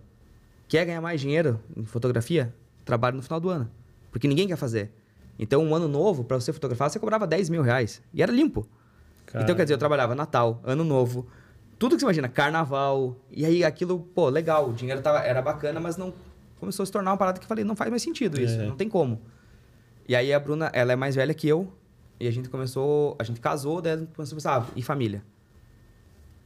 [0.69, 2.55] Quer ganhar mais dinheiro em fotografia?
[2.85, 3.71] Trabalho no final do ano.
[4.13, 4.91] Porque ninguém quer fazer.
[5.39, 8.03] Então, um ano novo, para você fotografar, você cobrava 10 mil reais.
[8.13, 8.67] E era limpo.
[9.35, 11.27] Então, quer dizer, eu trabalhava Natal, Ano Novo,
[11.79, 13.17] tudo que você imagina, Carnaval.
[13.31, 16.13] E aí, aquilo, pô, legal, o dinheiro tava, era bacana, mas não
[16.59, 18.67] começou a se tornar uma parada que eu falei, não faz mais sentido isso, É.
[18.67, 19.23] não tem como.
[20.09, 21.73] E aí, a Bruna, ela é mais velha que eu,
[22.21, 25.25] e a gente começou, a gente casou, daí começou a pensar, ah, e família?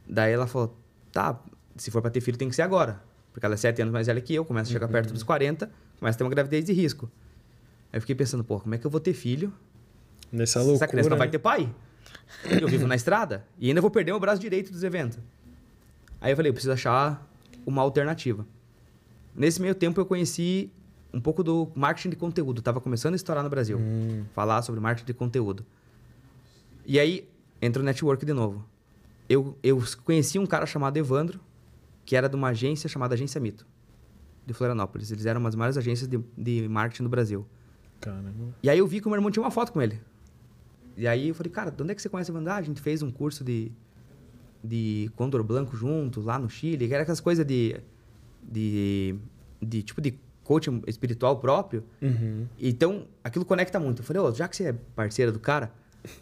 [0.09, 0.79] Daí ela falou,
[1.11, 1.41] tá,
[1.77, 3.03] se for pra ter filho tem que ser agora.
[3.33, 5.69] Porque ela é sete anos mais velha que eu, começa a chegar perto dos 40,
[5.99, 7.11] começa a ter uma gravidez de risco.
[7.93, 9.53] Aí eu fiquei pensando, pô, como é que eu vou ter filho
[10.31, 10.89] Nessa essa loucura.
[10.89, 11.33] criança não vai né?
[11.33, 11.69] ter pai.
[12.61, 15.19] Eu vivo na estrada e ainda vou perder o braço direito dos eventos.
[16.21, 17.29] Aí eu falei, eu preciso achar
[17.67, 18.47] uma alternativa.
[19.35, 20.71] Nesse meio tempo eu conheci
[21.15, 22.61] um pouco do marketing de conteúdo.
[22.61, 23.79] Tava começando a estourar no Brasil.
[23.79, 24.25] Hum.
[24.35, 25.65] Falar sobre marketing de conteúdo.
[26.85, 27.29] E aí
[27.63, 28.65] entra o network de novo.
[29.29, 31.41] Eu, eu conheci um cara chamado Evandro,
[32.05, 33.65] que era de uma agência chamada Agência Mito,
[34.45, 35.11] de Florianópolis.
[35.11, 37.47] Eles eram uma das maiores agências de, de marketing do Brasil.
[38.01, 38.55] Caramba.
[38.63, 40.01] E aí eu vi que o meu irmão tinha uma foto com ele.
[40.97, 42.53] E aí eu falei, cara, de onde é que você conhece o Evandro?
[42.53, 43.73] Ah, a gente fez um curso de,
[44.63, 47.81] de Condor Blanco junto, lá no Chile, que era aquelas coisas de,
[48.43, 49.17] de,
[49.63, 51.83] de tipo de coaching espiritual próprio.
[52.01, 52.47] Uhum.
[52.61, 54.03] Então, aquilo conecta muito.
[54.03, 55.73] Eu falei, ô, já que você é parceira do cara,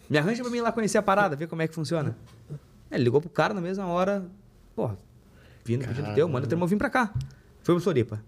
[0.09, 2.17] me arranja pra mim ir lá conhecer a parada, ver como é que funciona.
[2.91, 4.25] Ele ligou pro cara na mesma hora,
[4.77, 4.97] porra,
[5.65, 7.13] vindo pedido teu, manda teu irmão vir pra cá.
[7.63, 8.23] Foi pro Floripa.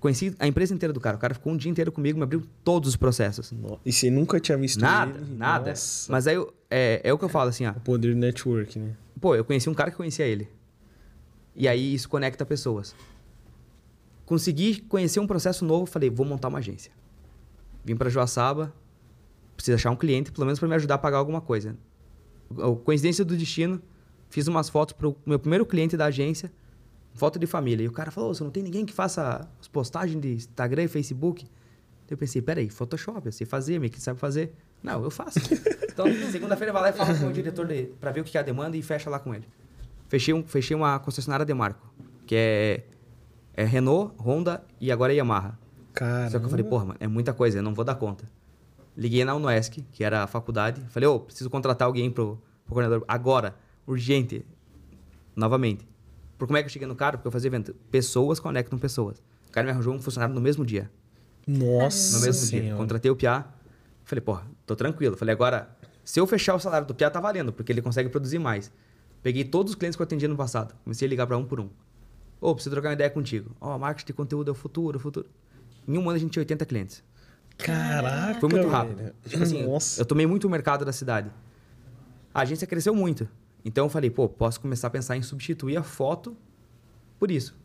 [0.00, 1.16] Conheci a empresa inteira do cara.
[1.16, 3.52] O cara ficou um dia inteiro comigo, me abriu todos os processos.
[3.52, 5.34] No- E você nunca tinha visto Nada, ele?
[5.36, 5.70] nada.
[5.70, 6.10] Nossa.
[6.10, 7.70] Mas aí eu- é, é o que eu falo assim, ó.
[7.70, 8.94] O poder do network, né?
[9.20, 10.48] Pô, eu conheci um cara que conhecia ele.
[11.54, 12.94] E aí isso conecta pessoas.
[14.32, 16.90] Consegui conhecer um processo novo, falei, vou montar uma agência.
[17.84, 18.72] Vim para Joaçaba,
[19.54, 21.76] preciso achar um cliente, pelo menos para me ajudar a pagar alguma coisa.
[22.82, 23.82] Coincidência do destino,
[24.30, 26.50] fiz umas fotos pro meu primeiro cliente da agência,
[27.12, 27.84] foto de família.
[27.84, 30.84] E o cara falou, "Ô, você não tem ninguém que faça as postagens de Instagram
[30.84, 31.46] e Facebook?
[32.08, 34.54] Eu pensei, peraí, Photoshop, eu sei fazer, meio que sabe fazer.
[34.82, 35.40] Não, eu faço.
[35.92, 37.68] então, segunda-feira vai lá e fala com o diretor
[38.00, 39.46] pra ver o que é a demanda e fecha lá com ele.
[40.08, 41.86] Fechei, um, fechei uma concessionária de marco,
[42.26, 42.84] que é,
[43.54, 45.58] é Renault, Honda e agora é Yamaha.
[45.92, 46.30] Cara.
[46.30, 48.24] Só que eu falei, porra, mano, é muita coisa, eu não vou dar conta.
[48.96, 50.82] Liguei na UNOESC, que era a faculdade.
[50.90, 53.04] Falei, ô, preciso contratar alguém pro, pro coordenador.
[53.08, 53.54] Agora,
[53.86, 54.44] urgente.
[55.34, 55.88] Novamente.
[56.36, 57.16] Por como é que eu cheguei no cara?
[57.16, 57.74] Porque eu fazia evento.
[57.90, 59.22] Pessoas conectam pessoas.
[59.48, 60.90] O cara me arranjou um funcionário no mesmo dia.
[61.46, 62.60] Nossa No mesmo dia.
[62.60, 62.76] Senhora.
[62.76, 63.46] Contratei o Piá.
[64.04, 65.16] Falei, porra, tô tranquilo.
[65.16, 65.70] Falei, agora,
[66.04, 68.70] se eu fechar o salário do Piá, tá valendo, porque ele consegue produzir mais.
[69.22, 70.74] Peguei todos os clientes que eu atendia no passado.
[70.84, 71.70] Comecei a ligar pra um por um.
[72.42, 73.54] Ô, preciso trocar uma ideia contigo.
[73.60, 75.28] Ó, marketing de conteúdo é o futuro, o futuro.
[75.86, 77.04] Em um ano a gente tinha 80 clientes.
[77.56, 78.40] Caraca.
[78.40, 78.96] Foi muito rápido.
[78.96, 79.14] velho.
[79.24, 80.00] Tipo assim, Nossa.
[80.00, 81.30] eu tomei muito o mercado da cidade.
[82.34, 83.28] A agência cresceu muito.
[83.64, 86.36] Então eu falei, pô, posso começar a pensar em substituir a foto
[87.16, 87.56] por isso.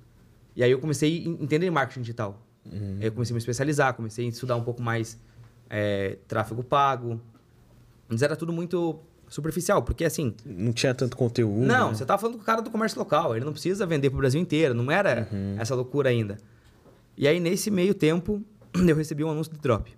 [0.56, 2.40] E aí eu comecei a entender marketing digital.
[2.64, 3.00] Uhum.
[3.02, 5.20] Eu comecei a me especializar, comecei a estudar um pouco mais
[5.72, 7.20] é, tráfego pago.
[8.08, 11.66] Mas era tudo muito superficial, porque assim, Não tinha tanto conteúdo.
[11.66, 11.96] não, né?
[11.96, 14.40] você tá falando com o cara do comércio local, ele não precisa vender pro Brasil
[14.40, 15.56] inteiro, não era Uhum.
[15.60, 16.38] essa loucura ainda.
[17.18, 18.42] E aí, nesse meio tempo,
[18.74, 19.92] eu recebi um anúncio de drop.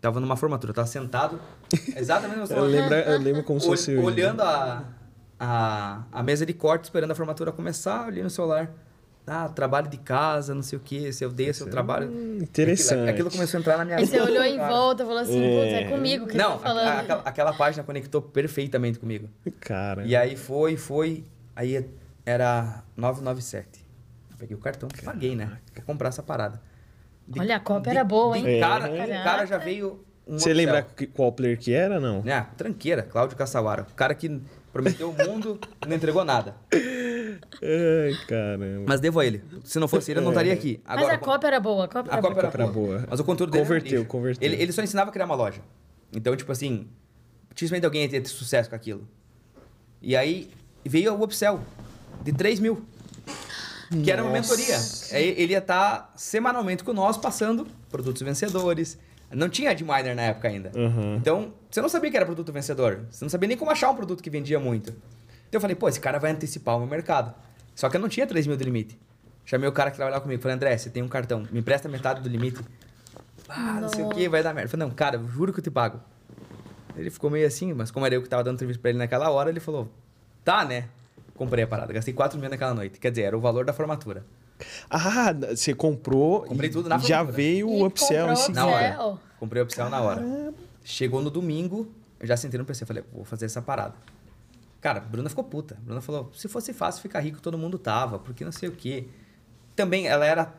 [0.00, 1.40] Tava numa formatura, tava sentado,
[1.96, 4.00] exatamente na Eu lembro, eu lembro como se fosse hoje.
[4.06, 4.84] olhando a,
[5.40, 8.70] a, a mesa de corte, esperando a formatura começar, olhando no celular.
[9.28, 12.08] Ah, trabalho de casa, não sei o que, se eu dei seu trabalho.
[12.08, 12.92] Hum, interessante.
[13.00, 15.42] Aquilo, aquilo começou a entrar na minha Aí você olhou em volta e falou assim,
[15.42, 15.88] é É.
[15.90, 16.86] comigo que Não, ele tá falando.
[16.86, 19.28] a- aquela, aquela página conectou perfeitamente comigo.
[19.60, 20.04] Cara.
[20.04, 21.24] E aí foi, foi.
[21.56, 21.84] Aí
[22.24, 23.84] era 997.
[24.38, 25.58] Peguei o cartão, paguei, né?
[25.74, 26.60] Vou comprar essa parada.
[27.26, 28.60] De- Olha, a cópia de- era boa, de hein?
[28.60, 29.20] Cara, É.
[29.20, 30.04] o cara já veio.
[30.28, 32.22] Um Você lembra que- qual player que era, não?
[32.22, 32.46] Né?
[32.56, 33.82] Tranqueira, Cláudio Caçawara.
[33.90, 34.40] O cara que
[34.76, 36.54] prometeu o mundo e não entregou nada.
[36.70, 38.84] Ai, caramba.
[38.86, 39.42] Mas devo a ele.
[39.64, 40.80] Se não fosse ele, eu não estaria aqui.
[40.84, 42.38] Mas Agora, a cópia era boa, a cópia a boa.
[42.38, 42.72] era boa.
[42.72, 43.06] boa.
[43.08, 44.46] Mas o conteúdo dele era Converteu, converteu.
[44.46, 45.62] Ele, ele só ensinava a criar uma loja.
[46.14, 46.86] Então, tipo assim,
[47.54, 49.08] dificilmente alguém ia ter sucesso com aquilo.
[50.02, 50.50] E aí
[50.84, 51.60] veio o upsell
[52.22, 52.84] de 3 mil.
[54.02, 54.56] Que era uma Nossa.
[54.56, 55.18] mentoria.
[55.18, 58.98] Ele ia estar semanalmente com nós passando produtos vencedores.
[59.30, 60.70] Não tinha Adminer na época ainda.
[60.74, 61.16] Uhum.
[61.16, 63.06] Então, você não sabia que era produto vencedor.
[63.10, 64.90] Você não sabia nem como achar um produto que vendia muito.
[65.48, 67.34] Então eu falei, pô, esse cara vai antecipar o meu mercado.
[67.74, 68.98] Só que eu não tinha 3 mil de limite.
[69.44, 70.42] Chamei o cara que trabalhava comigo.
[70.42, 72.60] Falei, André, você tem um cartão, me empresta metade do limite.
[73.48, 74.66] Ah, não sei o que, vai dar merda.
[74.66, 76.00] Eu falei, não, cara, eu juro que eu te pago.
[76.96, 79.30] Ele ficou meio assim, mas como era eu que tava dando serviço pra ele naquela
[79.30, 79.88] hora, ele falou,
[80.44, 80.88] tá, né?
[81.34, 82.98] Comprei a parada, gastei 4 mil naquela noite.
[82.98, 84.24] Quer dizer, era o valor da formatura.
[84.88, 86.42] Ah, você comprou.
[86.42, 88.60] Comprei e tudo na Já veio o upsell em seguida.
[88.60, 89.18] Na hora.
[89.38, 90.24] Comprei o upsell na hora.
[90.84, 91.88] Chegou no domingo,
[92.20, 93.94] eu já sentei no PC, falei, vou fazer essa parada.
[94.80, 95.76] Cara, a Bruna ficou puta.
[95.82, 99.08] Bruna falou, se fosse fácil ficar rico, todo mundo tava, porque não sei o quê.
[99.74, 100.54] Também, ela era,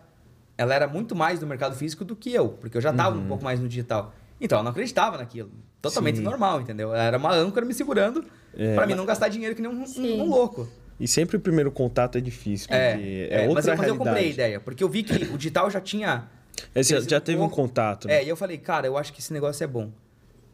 [0.57, 3.27] ela era muito mais do mercado físico do que eu, porque eu já tava um
[3.27, 4.13] pouco mais no digital.
[4.39, 5.49] Então, ela não acreditava naquilo.
[5.81, 6.23] Totalmente Sim.
[6.23, 6.93] normal, entendeu?
[6.93, 9.85] Ela era uma âncora me segurando É, pra mim não gastar dinheiro que nem um,
[9.85, 10.19] Sim.
[10.21, 10.67] um louco.
[10.99, 13.67] E sempre o primeiro contato é difícil, porque É, é, é, mas, outra eu, mas
[13.67, 13.97] eu realidade.
[13.97, 17.39] comprei a ideia, porque eu vi que o digital já tinha É, crescido já teve
[17.39, 18.07] um contato.
[18.07, 18.15] né?
[18.15, 19.91] É, e eu falei, cara, eu acho que esse negócio é bom.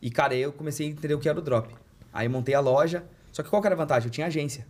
[0.01, 1.73] E, cara, eu comecei a entender o que era o drop.
[2.11, 3.03] Aí montei a loja.
[3.31, 4.07] Só que qual que era a vantagem?
[4.07, 4.67] Eu tinha agência.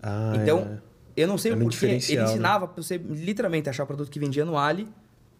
[0.00, 0.80] Ah, então,
[1.16, 1.86] eu não sei Era o porquê.
[1.86, 2.24] Ele né?
[2.24, 4.88] ensinava pra você literalmente achar o produto que vendia no Ali.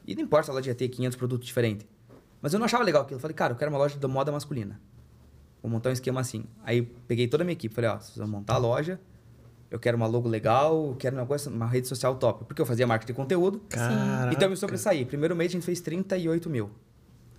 [0.04, 1.86] E não importa se ela ia ter 500 produtos diferentes.
[2.42, 3.18] Mas eu não achava legal aquilo.
[3.18, 4.80] Eu falei, cara, eu quero uma loja de moda masculina.
[5.62, 6.44] Vou montar um esquema assim.
[6.64, 7.72] Aí peguei toda a minha equipe.
[7.74, 8.98] Falei, ó, vocês vão montar a loja.
[9.70, 10.94] Eu quero uma logo legal.
[10.98, 12.44] Quero um negócio, uma rede social top.
[12.44, 13.60] Porque eu fazia marketing de conteúdo.
[13.68, 14.32] Caraca.
[14.32, 15.04] Então eu me sobressaí.
[15.04, 16.70] Primeiro mês a gente fez 38 mil.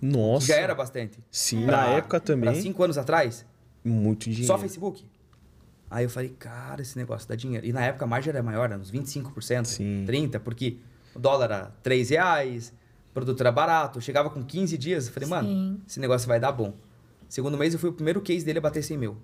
[0.00, 0.46] Nossa.
[0.46, 1.18] Já era bastante.
[1.30, 2.54] Sim, Pra- na época também.
[2.60, 3.44] cinco anos atrás,
[3.84, 4.46] Muito dinheiro.
[4.46, 5.04] só Facebook.
[5.90, 7.66] Aí eu falei, cara, esse negócio dá dinheiro.
[7.66, 10.04] E na época a margem era maior, era uns 25%, Sim.
[10.06, 10.76] 30%, porque
[11.14, 12.72] o dólar era 3 reais,
[13.10, 15.08] o produto era barato, eu chegava com 15 dias.
[15.08, 15.80] Eu falei, mano, Sim.
[15.86, 16.72] esse negócio vai dar bom.
[17.28, 19.16] Segundo mês eu fui o primeiro case dele a bater 100 mil.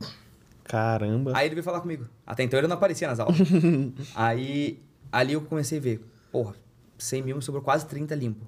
[0.66, 1.32] Caramba.
[1.34, 2.08] Aí ele veio falar comigo.
[2.26, 3.38] Até então ele não aparecia nas aulas.
[4.16, 6.54] aí ali eu comecei a ver, porra,
[6.98, 8.44] 100 mil me sobrou quase 30 limpo.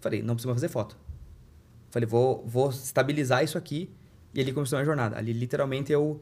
[0.00, 0.96] Falei, não precisa mais fazer foto.
[1.90, 3.90] Falei, vou, vou estabilizar isso aqui.
[4.32, 5.18] E ali começou a minha jornada.
[5.18, 6.20] Ali literalmente eu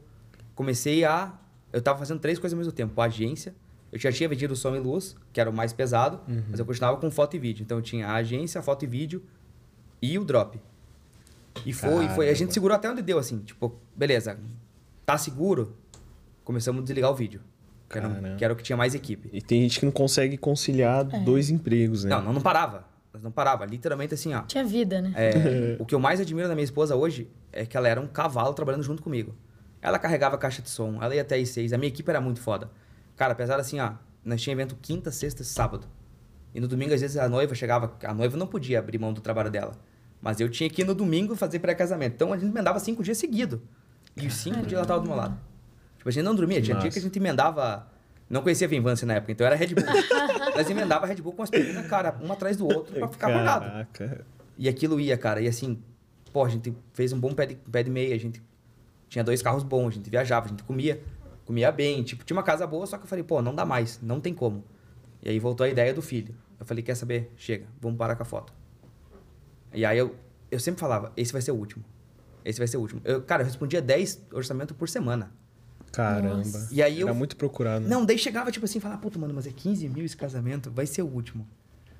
[0.55, 1.37] comecei a.
[1.71, 2.99] Eu tava fazendo três coisas ao mesmo tempo.
[2.99, 3.53] A agência,
[3.91, 6.65] eu já tinha vendido o som e luz, que era o mais pesado, mas eu
[6.65, 7.61] continuava com foto e vídeo.
[7.61, 9.21] Então eu tinha a agência, a foto e vídeo
[10.01, 10.59] e o drop.
[11.63, 12.25] E foi, foi.
[12.29, 12.53] A gente Caramba.
[12.53, 13.39] segurou até onde deu, assim.
[13.39, 14.39] Tipo, beleza,
[15.05, 15.75] tá seguro?
[16.43, 17.41] Começamos a desligar o vídeo.
[17.89, 18.35] Que era, Caramba.
[18.35, 19.29] que era o que tinha mais equipe.
[19.31, 22.09] E tem gente que não consegue conciliar dois empregos, né?
[22.09, 22.85] Não, não, não parava.
[23.13, 23.65] Mas não parava.
[23.65, 24.41] Literalmente assim, ó.
[24.41, 25.13] Tinha vida, né?
[25.15, 28.07] É, o que eu mais admiro da minha esposa hoje é que ela era um
[28.07, 29.35] cavalo trabalhando junto comigo.
[29.81, 31.71] Ela carregava a caixa de som, ela ia até às seis.
[31.71, 32.71] A minha equipe era muito foda.
[33.15, 35.87] Cara, apesar assim, ó, nós tinha evento quinta, sexta e sábado.
[36.53, 37.95] E no domingo, às vezes, a noiva chegava.
[38.03, 39.73] A noiva não podia abrir mão do trabalho dela.
[40.21, 42.15] Mas eu tinha que ir no domingo fazer pré-casamento.
[42.15, 43.59] Então a gente emendava cinco dias seguidos.
[44.15, 45.37] E os cinco dias ela tava do meu lado.
[45.97, 46.61] Tipo, a gente não dormia.
[46.61, 47.87] Tinha dia que a gente emendava.
[48.29, 49.85] Não conhecia Vinvance na época, então era Red Bull.
[50.55, 53.87] Nós emendava Red Bull com as pernas, cara, um atrás do outro pra ficar acordado.
[54.57, 55.41] E aquilo ia, cara.
[55.41, 55.79] E assim,
[56.33, 58.41] pô, a gente fez um bom pé de, pé de meia, a gente
[59.09, 61.01] tinha dois carros bons, a gente viajava, a gente comia,
[61.45, 62.01] comia bem.
[62.03, 64.33] Tipo, tinha uma casa boa, só que eu falei, pô, não dá mais, não tem
[64.33, 64.63] como.
[65.21, 66.35] E aí voltou a ideia do filho.
[66.59, 67.31] Eu falei, quer saber?
[67.35, 68.53] Chega, vamos parar com a foto.
[69.73, 70.15] E aí eu,
[70.49, 71.83] eu sempre falava, esse vai ser o último.
[72.45, 73.01] Esse vai ser o último.
[73.03, 75.31] Eu, cara, eu respondia 10 orçamentos por semana.
[75.91, 76.37] Caramba.
[76.37, 76.67] Nossa.
[76.71, 77.81] E aí Era eu- muito procurado.
[77.85, 77.89] né?
[77.89, 80.85] Não, daí chegava tipo assim, falava, puta, mano, mas é 15 mil esse casamento, vai
[80.85, 81.47] ser o último.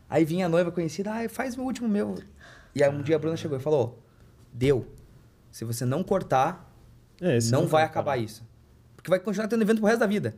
[0.10, 2.16] Aí vinha a noiva conhecida, ah, faz o último meu.
[2.76, 4.04] E aí um dia a Bruna chegou e falou,
[4.54, 4.86] deu.
[5.52, 6.72] Se você não cortar,
[7.20, 7.86] É, esse não, vai parar.
[7.86, 8.46] acabar isso.
[8.96, 10.36] Porque vai continuar tendo evento pro resto da vida.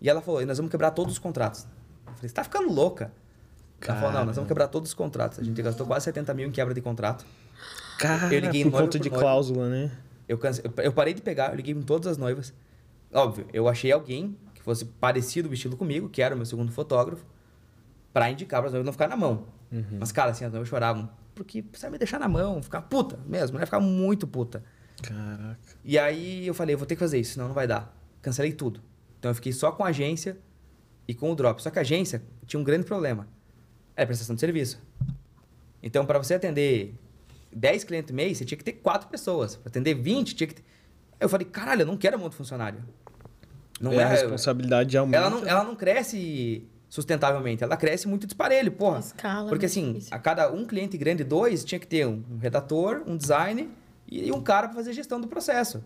[0.00, 1.66] E ela falou, e nós vamos quebrar todos os contratos.
[2.06, 3.12] Eu falei, você tá ficando louca.
[3.80, 5.38] Ela falou, não, nós vamos quebrar todos os contratos.
[5.38, 7.24] A gente gastou quase 70 mil em quebra de contrato.
[8.00, 9.22] Cara, Eu liguei por conta por de noiva.
[9.24, 9.90] cláusula, né?
[10.28, 10.62] Eu, cance...
[10.82, 12.52] eu- parei de pegar, eu liguei em todas as noivas.
[13.12, 16.70] Óbvio, eu achei alguém que fosse parecido o estilo comigo, que era o meu segundo
[16.72, 17.24] fotógrafo,
[18.12, 19.46] pra indicar para as noivas não ficar na mão.
[19.72, 19.98] Uhum.
[20.00, 21.08] Mas, cara, assim, as noivas choravam.
[21.34, 23.64] Porque precisa me deixar na mão, ficar puta mesmo, né?
[23.64, 24.62] Ficar muito puta.
[25.02, 25.58] Caraca.
[25.84, 27.96] E aí eu falei, eu vou ter que fazer isso, senão não vai dar.
[28.20, 28.80] Cancelei tudo.
[29.18, 30.36] Então eu fiquei só com a agência
[31.08, 31.62] e com o drop.
[31.62, 33.26] Só que a agência tinha um grande problema.
[33.96, 34.78] Era prestação de serviço.
[35.82, 36.94] Então, para você atender
[37.52, 39.56] 10 clientes mês, você tinha que ter 4 pessoas.
[39.56, 40.64] Para atender 20, tinha que ter...
[41.18, 42.82] Eu falei, caralho, eu não quero muito funcionário.
[43.80, 44.10] Não é, a é...
[44.10, 45.18] responsabilidade aumenta.
[45.18, 48.98] Ela não, ela não cresce sustentavelmente, ela cresce muito disparelho, porra.
[48.98, 49.70] Escala, Porque né?
[49.70, 50.14] assim, Difícil.
[50.14, 53.70] a cada um cliente grande, dois, tinha que ter um um redator, um design
[54.08, 55.84] e e um cara para fazer gestão do processo.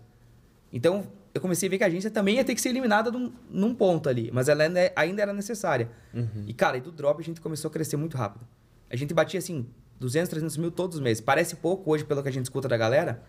[0.72, 3.32] Então, eu comecei a ver que a agência também ia ter que ser eliminada num,
[3.50, 5.90] num ponto ali, mas ela ainda, ainda era necessária.
[6.12, 6.44] Uhum.
[6.46, 8.46] E, cara, e do drop a gente começou a crescer muito rápido.
[8.90, 9.66] A gente batia, assim,
[10.00, 11.20] 200, 300 mil todos os meses.
[11.20, 13.22] Parece pouco hoje pelo que a gente escuta da galera,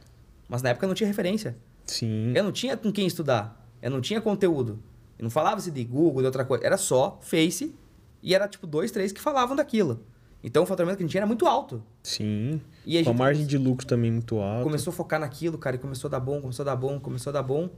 [0.49, 1.55] mas na época não tinha referência.
[1.85, 2.33] Sim.
[2.35, 3.65] Eu não tinha com quem estudar.
[3.81, 4.79] Eu não tinha conteúdo.
[5.17, 6.65] Eu não falava-se de Google, de outra coisa.
[6.65, 7.73] Era só Face
[8.21, 10.01] e era tipo dois, três que falavam daquilo.
[10.43, 11.81] Então o faturamento que a gente tinha era muito alto.
[12.03, 12.61] Sim.
[12.85, 14.63] E a Com a margem de lucro também muito alta.
[14.63, 17.31] começou a focar naquilo, cara, e começou a dar bom, começou a dar bom, começou
[17.31, 17.69] a dar bom.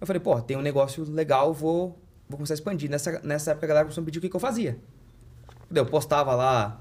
[0.00, 2.88] Eu falei, pô, tem um negócio legal, vou, vou começar a expandir.
[2.88, 4.78] Nessa, nessa época a galera começou a pedir o que, que eu fazia.
[5.74, 6.80] Eu postava lá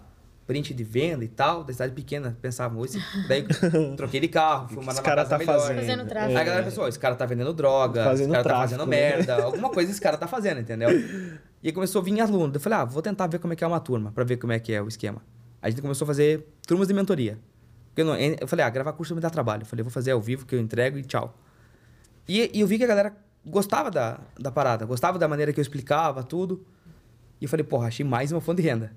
[0.49, 2.97] print de venda e tal, da cidade pequena, pensava, hoje,
[3.29, 3.45] daí
[3.95, 5.59] troquei de carro, fui esse numa cara casa tá melhor.
[5.59, 5.75] fazendo?
[5.77, 6.31] Fazendo tráfego.
[6.31, 8.89] Aí a galera pensou, esse cara tá vendendo droga, Fazendo esse cara tá tráfico, fazendo
[8.89, 8.95] né?
[8.97, 10.89] merda, alguma coisa esse cara tá fazendo, entendeu?
[11.61, 12.53] E aí começou a vir aluno.
[12.55, 14.53] Eu falei, ah, vou tentar ver como é que é uma turma, pra ver como
[14.53, 15.21] é que é o esquema.
[15.61, 17.37] Aí a gente começou a fazer turmas de mentoria.
[17.97, 19.63] Eu, não- eu falei, ah, gravar curso me dá trabalho.
[19.63, 21.37] Eu falei, vou fazer ao vivo que eu entrego e tchau.
[22.27, 23.13] E, e eu vi que a galera
[23.45, 26.65] gostava da, da parada, gostava da maneira que eu explicava tudo.
[27.41, 28.93] E eu falei, porra, achei mais uma fonte de renda.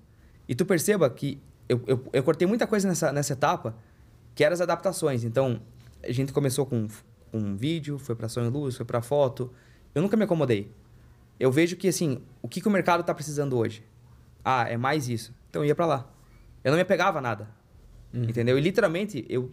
[0.52, 3.74] E tu perceba que eu, eu, eu cortei muita coisa nessa, nessa etapa,
[4.34, 5.24] que eram as adaptações.
[5.24, 5.62] Então,
[6.02, 6.88] a gente começou com,
[7.30, 9.50] com vídeo, foi para som e luz, foi para foto.
[9.94, 10.70] Eu nunca me acomodei.
[11.40, 13.82] Eu vejo que, assim, o que, que o mercado tá precisando hoje?
[14.44, 15.34] Ah, é mais isso.
[15.48, 16.12] Então, eu ia para lá.
[16.62, 17.48] Eu não me apegava a nada.
[18.12, 18.58] Entendeu?
[18.58, 19.50] E, literalmente, eu,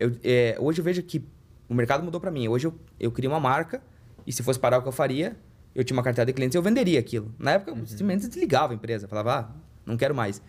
[0.00, 1.24] eu, é, hoje eu vejo que
[1.68, 2.48] o mercado mudou para mim.
[2.48, 3.80] Hoje eu, eu criei uma marca
[4.26, 5.36] e se fosse parar o que eu faria,
[5.72, 7.32] eu tinha uma carteira de clientes eu venderia aquilo.
[7.38, 9.06] Na época, eu simplesmente desligava a empresa.
[9.06, 10.42] Falava, ah, não quero mais.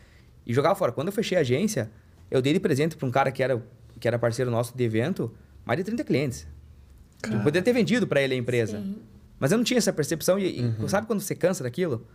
[0.46, 0.91] E jogava fora.
[0.91, 1.91] Quando eu fechei a agência,
[2.30, 3.62] eu dei de presente para um cara que era,
[4.00, 5.34] que era parceiro nosso de evento,
[5.65, 6.48] mais de 30 clientes.
[7.24, 8.80] Eu poderia ter vendido para ele a empresa.
[8.80, 8.98] Sim.
[9.39, 10.38] Mas eu não tinha essa percepção.
[10.38, 12.06] E, e sabe quando você cansa daquilo?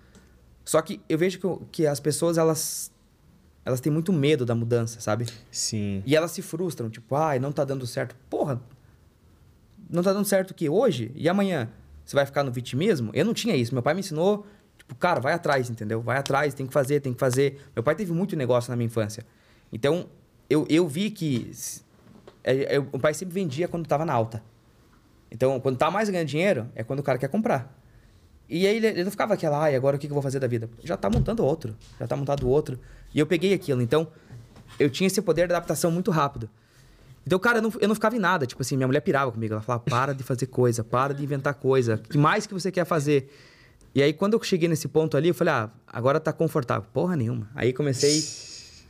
[0.64, 2.92] Só que eu vejo que, que as pessoas, elas,
[3.64, 5.26] elas têm muito medo da mudança, sabe?
[5.50, 6.02] Sim.
[6.04, 8.14] E elas se frustram, tipo, ai, não tá dando certo.
[8.28, 8.60] Porra,
[9.88, 10.68] não tá dando certo o quê?
[10.68, 11.70] Hoje e amanhã?
[12.04, 13.10] Você vai ficar no vitimismo?
[13.14, 13.74] Eu não tinha isso.
[13.74, 14.46] Meu pai me ensinou,
[14.88, 16.00] tipo, cara, vai atrás, entendeu?
[16.00, 17.60] Vai atrás, tem que fazer, tem que fazer.
[17.76, 19.24] Meu pai teve muito negócio na minha infância.
[19.70, 20.06] Então,
[20.48, 21.50] eu, eu vi que
[22.42, 24.42] é, é, o pai sempre vendia quando tava na alta.
[25.30, 27.76] Então, quando tá mais ganhando dinheiro, é quando o cara quer comprar.
[28.48, 30.40] E aí ele, ele não ficava aquela, ai, agora o que, que eu vou fazer
[30.40, 30.70] da vida?
[30.82, 32.80] Já tá montando outro, já tá montado outro.
[33.14, 33.82] E eu peguei aquilo.
[33.82, 34.08] Então,
[34.78, 36.48] eu tinha esse poder de adaptação muito rápido.
[37.26, 38.46] Então, cara, eu não, eu não ficava em nada.
[38.46, 39.52] Tipo assim, minha mulher pirava comigo.
[39.52, 41.98] Ela falava, para de fazer coisa, para de inventar coisa.
[41.98, 43.30] que mais que você quer fazer?
[43.94, 46.88] E aí, quando eu cheguei nesse ponto ali, eu falei, ah, agora tá confortável.
[46.92, 47.48] Porra nenhuma.
[47.54, 48.22] Aí comecei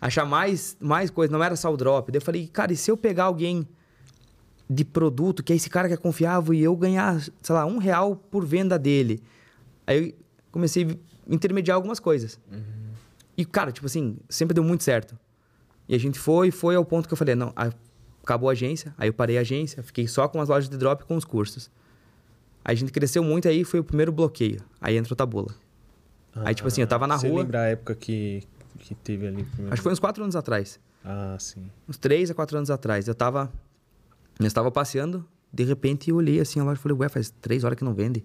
[0.01, 1.33] a achar mais, mais coisa.
[1.33, 2.11] Não era só o drop.
[2.11, 3.67] Daí eu falei, cara, e se eu pegar alguém
[4.69, 7.79] de produto, que é esse cara que é confiável, e eu ganhar, sei lá, um
[7.79, 9.23] real por venda dele?
[9.87, 10.15] Aí eu
[10.53, 12.39] comecei a intermediar algumas coisas.
[13.37, 15.19] E, cara, tipo assim, sempre deu muito certo.
[15.89, 17.55] E a gente foi, foi ao ponto que eu falei, não,
[18.23, 21.03] acabou a agência, aí eu parei a agência, fiquei só com as lojas de drop
[21.03, 21.71] e com os cursos.
[22.69, 24.61] A gente cresceu muito, aí foi o primeiro bloqueio.
[24.79, 25.55] Aí entrou Tabula.
[26.35, 27.41] aí, tipo assim, eu tava na Ah, Você rua.
[27.41, 28.43] lembra a época que,
[28.81, 29.73] que teve ali primeiro?
[29.73, 30.79] Acho que foi uns quatro anos atrás.
[31.03, 31.71] Ah, sim.
[31.89, 33.09] Uns três a quatro anos atrás.
[33.09, 33.51] Eu tava.
[34.39, 37.65] Eu estava passeando, de repente eu olhei assim a loja e falei, ué, faz três
[37.65, 38.23] horas que não vende.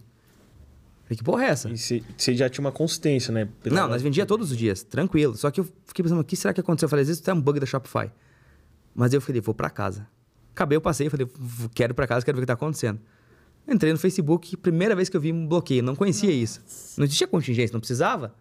[1.05, 1.69] Falei, que porra é essa?
[1.69, 3.47] E você você já tinha uma consistência, né?
[3.63, 5.35] Pela- Não, nós vendia todos os dias, tranquilo.
[5.37, 6.85] Só que eu fiquei pensando, o que será que aconteceu?
[6.85, 8.11] Eu falei, às vezes tem um bug da Shopify.
[8.93, 10.05] Mas eu falei, vou pra casa.
[10.51, 12.99] Acabei, eu passei, falei, "V- quero ir pra casa, quero ver o que tá acontecendo.
[13.67, 16.61] Entrei no Facebook, primeira vez que eu vi um bloqueio, não conhecia isso.
[16.97, 18.33] Não existia contingência, não precisava.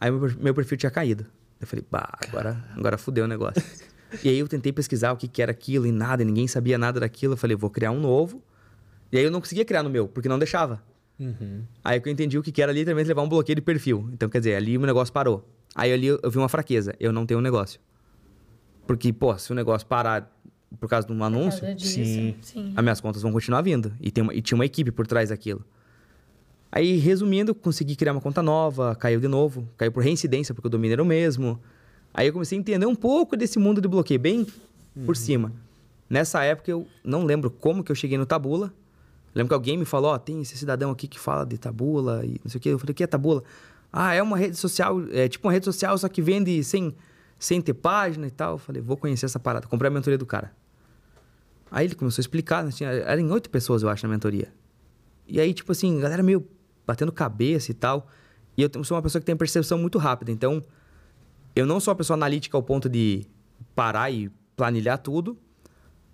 [0.00, 1.26] Aí meu, per- meu perfil tinha caído.
[1.60, 3.62] Eu falei, bah, agora, agora fudeu o negócio.
[4.22, 6.78] e aí eu tentei pesquisar o que, que era aquilo e nada, e ninguém sabia
[6.78, 7.32] nada daquilo.
[7.34, 8.42] Eu falei, vou criar um novo.
[9.10, 10.82] E aí eu não conseguia criar no meu, porque não deixava.
[11.18, 11.62] Uhum.
[11.84, 14.08] Aí que eu entendi o que que era literalmente levar um bloqueio de perfil.
[14.12, 15.48] Então, quer dizer, ali o negócio parou.
[15.74, 16.94] Aí ali eu eu vi uma fraqueza.
[17.00, 17.80] Eu não tenho um negócio.
[18.86, 20.30] Porque, pô, se o negócio parar
[20.80, 22.34] por causa de um anúncio, disso, sim.
[22.42, 22.72] sim.
[22.76, 23.92] as minhas contas vão continuar vindo.
[24.00, 25.64] E, tem uma- e tinha uma equipe por trás daquilo.
[26.70, 29.68] Aí, resumindo, consegui criar uma conta nova, caiu de novo.
[29.76, 31.60] Caiu por reincidência, porque o domínio era o mesmo.
[32.12, 34.46] Aí eu comecei a entender um pouco desse mundo de bloqueio, bem
[35.06, 35.52] por cima.
[36.10, 38.72] Nessa época, eu não lembro como que eu cheguei no Tabula.
[39.34, 42.40] Lembro que alguém me falou, ó, tem esse cidadão aqui que fala de Tabula e
[42.44, 42.68] não sei o quê.
[42.70, 43.42] Eu falei, o que é Tabula?
[43.92, 46.94] Ah, é uma rede social, é tipo uma rede social, só que vende sem,
[47.38, 48.52] sem ter página e tal.
[48.54, 49.66] Eu falei, vou conhecer essa parada.
[49.66, 50.52] Comprei a mentoria do cara.
[51.70, 52.70] Aí ele começou a explicar, né?
[52.70, 54.52] Tinha, eram oito pessoas, eu acho, na mentoria.
[55.26, 56.46] E aí, tipo assim, a galera meio
[56.86, 58.08] batendo cabeça e tal.
[58.56, 60.30] E eu sou uma pessoa que tem percepção muito rápida.
[60.30, 60.62] Então,
[61.56, 63.26] eu não sou uma pessoa analítica ao ponto de
[63.74, 65.36] parar e planilhar tudo.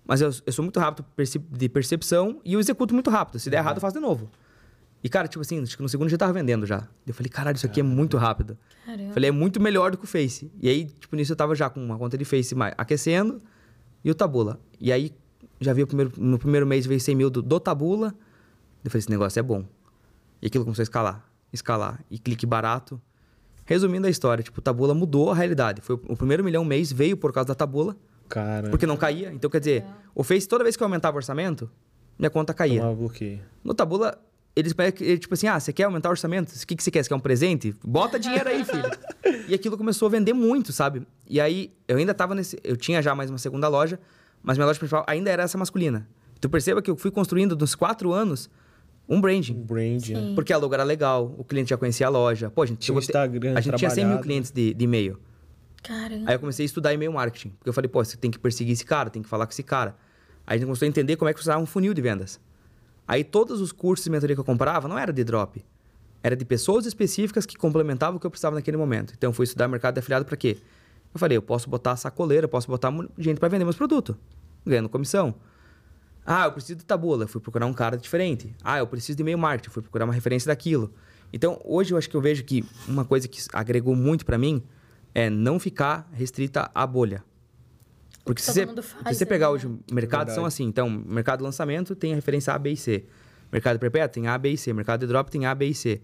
[0.05, 1.05] Mas eu, eu sou muito rápido
[1.51, 3.39] de percepção e eu executo muito rápido.
[3.39, 4.29] Se der errado, eu faço de novo.
[5.03, 6.87] E, cara, tipo assim, acho que no segundo já tava vendendo já.
[7.07, 8.57] Eu falei, caralho, isso aqui é muito rápido.
[8.85, 9.13] Caramba.
[9.13, 10.51] Falei, é muito melhor do que o Face.
[10.59, 13.39] E aí, tipo, nisso eu tava já com uma conta de Face mais aquecendo
[14.03, 14.59] e o Tabula.
[14.79, 15.11] E aí,
[15.59, 18.13] já vi o primeiro, no primeiro mês veio 100 mil do, do Tabula.
[18.83, 19.63] Eu falei, esse negócio é bom.
[20.41, 22.03] E aquilo começou a escalar, escalar.
[22.09, 22.99] E clique barato.
[23.65, 25.81] Resumindo a história, tipo, o Tabula mudou a realidade.
[25.81, 27.95] Foi o, o primeiro milhão mês veio por causa da Tabula,
[28.27, 29.31] Cara, porque não caía.
[29.31, 31.69] Então, quer dizer, o Face, toda vez que eu aumentava o orçamento,
[32.17, 32.79] minha conta caía.
[32.79, 33.39] tomava bloqueio.
[33.63, 34.17] No Tabula,
[34.55, 36.49] eles pedem que- tipo assim, ah, você quer aumentar o orçamento?
[36.51, 37.03] O que, que você quer?
[37.03, 37.75] Você quer um presente?
[37.83, 38.89] Bota dinheiro aí, filho.
[39.47, 41.05] e aquilo começou a vender muito, sabe?
[41.29, 42.59] E aí, eu ainda tava nesse...
[42.63, 43.99] Eu tinha já mais uma segunda loja,
[44.43, 46.07] mas minha loja principal ainda era essa masculina.
[46.39, 48.49] Tu perceba que eu fui construindo, nos quatro anos,
[49.07, 49.53] um branding.
[49.53, 50.19] brand, né?
[50.19, 50.35] Sim.
[50.35, 52.49] Porque a logo era legal, o cliente já conhecia a loja.
[52.49, 55.19] Pô, a gente Tinha Instagram A gente tinha 100 mil clientes de, de e-mail.
[55.83, 56.29] Caramba.
[56.29, 57.49] Aí eu comecei a estudar e-mail marketing.
[57.49, 59.63] Porque eu falei, pô, você tem que perseguir esse cara, tem que falar com esse
[59.63, 59.95] cara.
[60.45, 62.39] Aí a gente começou a entender como é que usava um funil de vendas.
[63.07, 65.63] Aí todos os cursos de mentoria que eu comprava não era de drop.
[66.23, 69.13] Era de pessoas específicas que complementavam o que eu precisava naquele momento.
[69.17, 70.57] Então eu fui estudar mercado de afiliado para quê?
[71.13, 74.15] Eu falei, eu posso botar sacoleira, eu posso botar gente para vender meus produtos,
[74.65, 75.35] ganhando comissão.
[76.25, 78.55] Ah, eu preciso de tabula, fui procurar um cara diferente.
[78.63, 80.93] Ah, eu preciso de e-mail marketing, fui procurar uma referência daquilo.
[81.33, 84.61] Então, hoje eu acho que eu vejo que uma coisa que agregou muito para mim
[85.13, 87.23] é não ficar restrita à bolha.
[88.23, 89.53] Porque se Todo você, mundo se faz você pegar né?
[89.53, 90.47] hoje, mercados são verdade.
[90.47, 90.65] assim.
[90.65, 93.05] Então, mercado de lançamento tem a referência A, B e C.
[93.51, 94.71] Mercado perpétuo tem A, B e C.
[94.73, 96.01] Mercado de drop tem A, B e C.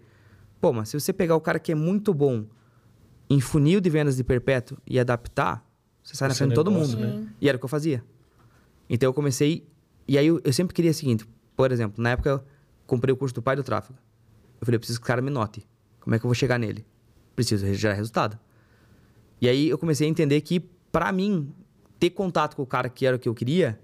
[0.60, 2.46] Pô, mas se você pegar o cara que é muito bom
[3.30, 5.66] em funil de vendas de perpétuo e adaptar,
[6.04, 6.98] você sai na frente de todo mundo.
[6.98, 7.28] né?
[7.42, 8.04] E era o que eu fazia.
[8.90, 9.68] Então eu comecei.
[10.08, 12.44] E aí eu, eu sempre queria o seguinte: por exemplo, na época eu
[12.86, 14.00] comprei o curso do pai do tráfego.
[14.60, 15.68] Eu falei, eu preciso que o cara me note.
[16.00, 16.86] Como é que eu vou chegar nele?
[17.36, 18.40] Preciso gerar resultado.
[19.40, 20.60] E aí eu comecei a entender que,
[20.92, 21.52] pra mim,
[22.00, 23.80] ter contato com o cara que era o que eu queria,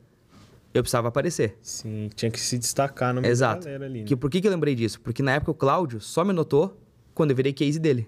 [0.73, 1.57] eu precisava aparecer.
[1.61, 3.65] Sim, tinha que se destacar no meio da Exato.
[3.65, 4.05] galera ali, né?
[4.05, 4.99] Que, por que, que eu lembrei disso?
[5.01, 6.79] Porque na época o Cláudio só me notou
[7.13, 8.07] quando eu virei case dele.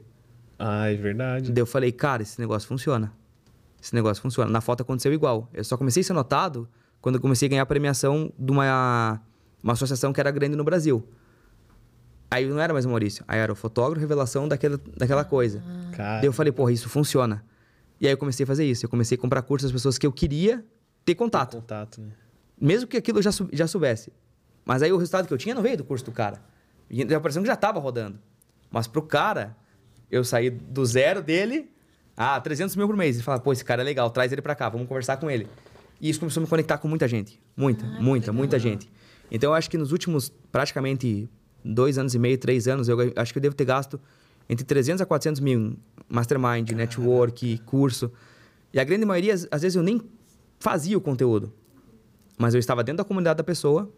[0.58, 1.52] Ah, é verdade.
[1.52, 3.12] Daí eu falei, cara, esse negócio funciona.
[3.82, 4.50] Esse negócio funciona.
[4.50, 5.50] Na foto aconteceu igual.
[5.54, 6.68] Eu só comecei a ser notado
[7.02, 9.22] quando eu comecei a ganhar premiação de uma,
[9.62, 11.08] uma associação que era grande no Brasil.
[12.32, 13.24] Aí não era mais o Maurício.
[13.28, 15.64] Aí era o fotógrafo revelação daquela, daquela coisa.
[15.96, 17.46] Cara, Daí eu falei, porra, isso funciona.
[18.00, 18.86] E aí eu comecei a fazer isso.
[18.86, 20.66] Eu comecei a comprar cursos das pessoas que eu queria
[21.04, 21.58] ter contato.
[21.58, 22.12] contato, né?
[22.60, 24.12] Mesmo que aquilo eu já, já soubesse.
[24.66, 26.42] Mas aí o resultado que eu tinha não veio do curso do cara.
[26.90, 28.18] E a impressão que já estava rodando.
[28.72, 29.56] Mas pro cara,
[30.10, 31.70] eu saí do zero dele
[32.16, 33.16] a 300 mil por mês.
[33.16, 35.48] Ele fala, pô, esse cara é legal, traz ele pra cá, vamos conversar com ele.
[36.00, 37.40] E isso começou a me conectar com muita gente.
[37.56, 38.90] Muita, muita, muita gente.
[39.32, 41.30] Então eu acho que nos últimos praticamente
[41.64, 44.00] dois anos e meio, três anos, eu acho que eu devo ter gasto
[44.48, 45.78] entre 300 a 400 mil
[46.08, 48.12] mastermind, network, curso.
[48.72, 50.02] E a grande maioria, às vezes, eu nem
[50.60, 51.52] fazia o conteúdo.
[52.38, 53.92] Mas eu estava dentro da comunidade da pessoa,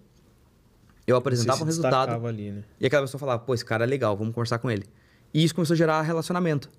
[1.05, 2.63] eu apresentava um resultado, ali, né?
[2.79, 4.85] e aquela pessoa falava, pô, esse cara é legal, vamos conversar com ele.
[5.33, 6.69] E isso começou a gerar relacionamento.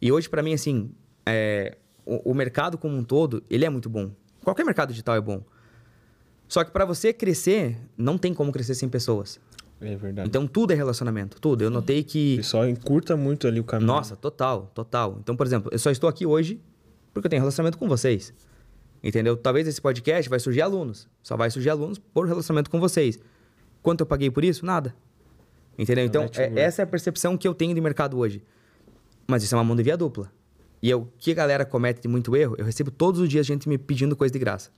[0.00, 0.90] E hoje, pra mim, assim,
[1.26, 4.10] é, o, o mercado como um todo, ele é muito bom.
[4.42, 5.42] Qualquer mercado digital é bom.
[6.48, 9.40] Só que para você crescer, não tem como crescer sem pessoas.
[9.80, 10.28] É verdade.
[10.28, 11.62] Então tudo é relacionamento, tudo.
[11.64, 13.86] Eu notei o que pessoal encurta muito ali o caminho.
[13.86, 15.18] nossa, total, total.
[15.20, 16.60] Então, por exemplo, eu só estou aqui hoje
[17.12, 18.32] porque eu tenho relacionamento com vocês.
[19.02, 19.36] Entendeu?
[19.36, 21.08] Talvez esse podcast vai surgir alunos.
[21.22, 23.18] Só vai surgir alunos por relacionamento com vocês.
[23.82, 24.64] Quanto eu paguei por isso?
[24.64, 24.94] Nada.
[25.78, 26.04] Entendeu?
[26.04, 28.42] Então, é- essa é a percepção que eu tenho de mercado hoje.
[29.26, 30.30] Mas isso é uma mão de via dupla.
[30.82, 33.46] E eu- o que a galera comete de muito erro, eu recebo todos os dias
[33.46, 34.70] gente me pedindo coisa de graça.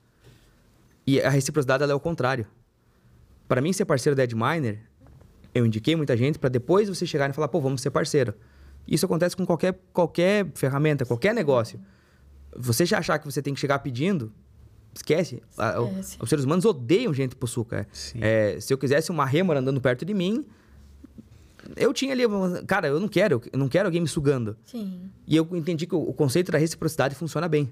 [1.05, 2.45] E a reciprocidade ela é o contrário.
[3.47, 4.79] Para mim ser parceiro da Edminer,
[5.53, 8.33] eu indiquei muita gente para depois você chegar e falar, pô, vamos ser parceiro.
[8.87, 11.79] Isso acontece com qualquer, qualquer ferramenta, qualquer negócio.
[12.55, 14.31] Você já achar que você tem que chegar pedindo,
[14.93, 15.41] esquece.
[15.57, 16.17] A- o- Esquece.
[16.21, 17.87] Os seres humanos odeiam gente possuca.
[18.21, 20.45] É, se eu quisesse uma rêmora andando perto de mim,
[21.75, 22.23] eu tinha ali,
[22.67, 24.55] cara, eu não quero, eu não quero alguém me sugando.
[24.65, 25.01] Sim.
[25.27, 27.69] E eu entendi que o, o conceito da reciprocidade funciona bem.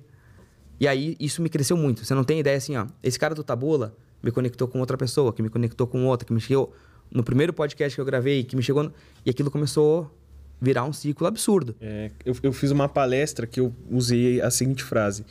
[0.79, 2.03] E aí isso me cresceu muito.
[2.03, 2.87] Você não tem ideia assim, ó.
[3.01, 6.33] Esse cara do Tabula me conectou com outra pessoa, que me conectou com outra, que
[6.33, 6.73] me chegou
[7.11, 8.83] no primeiro podcast que eu gravei, que me chegou.
[8.83, 8.93] no-
[9.25, 10.11] E aquilo começou
[10.59, 11.75] a virar um ciclo absurdo.
[11.79, 15.25] É, eu, eu fiz uma palestra que eu usei a seguinte frase.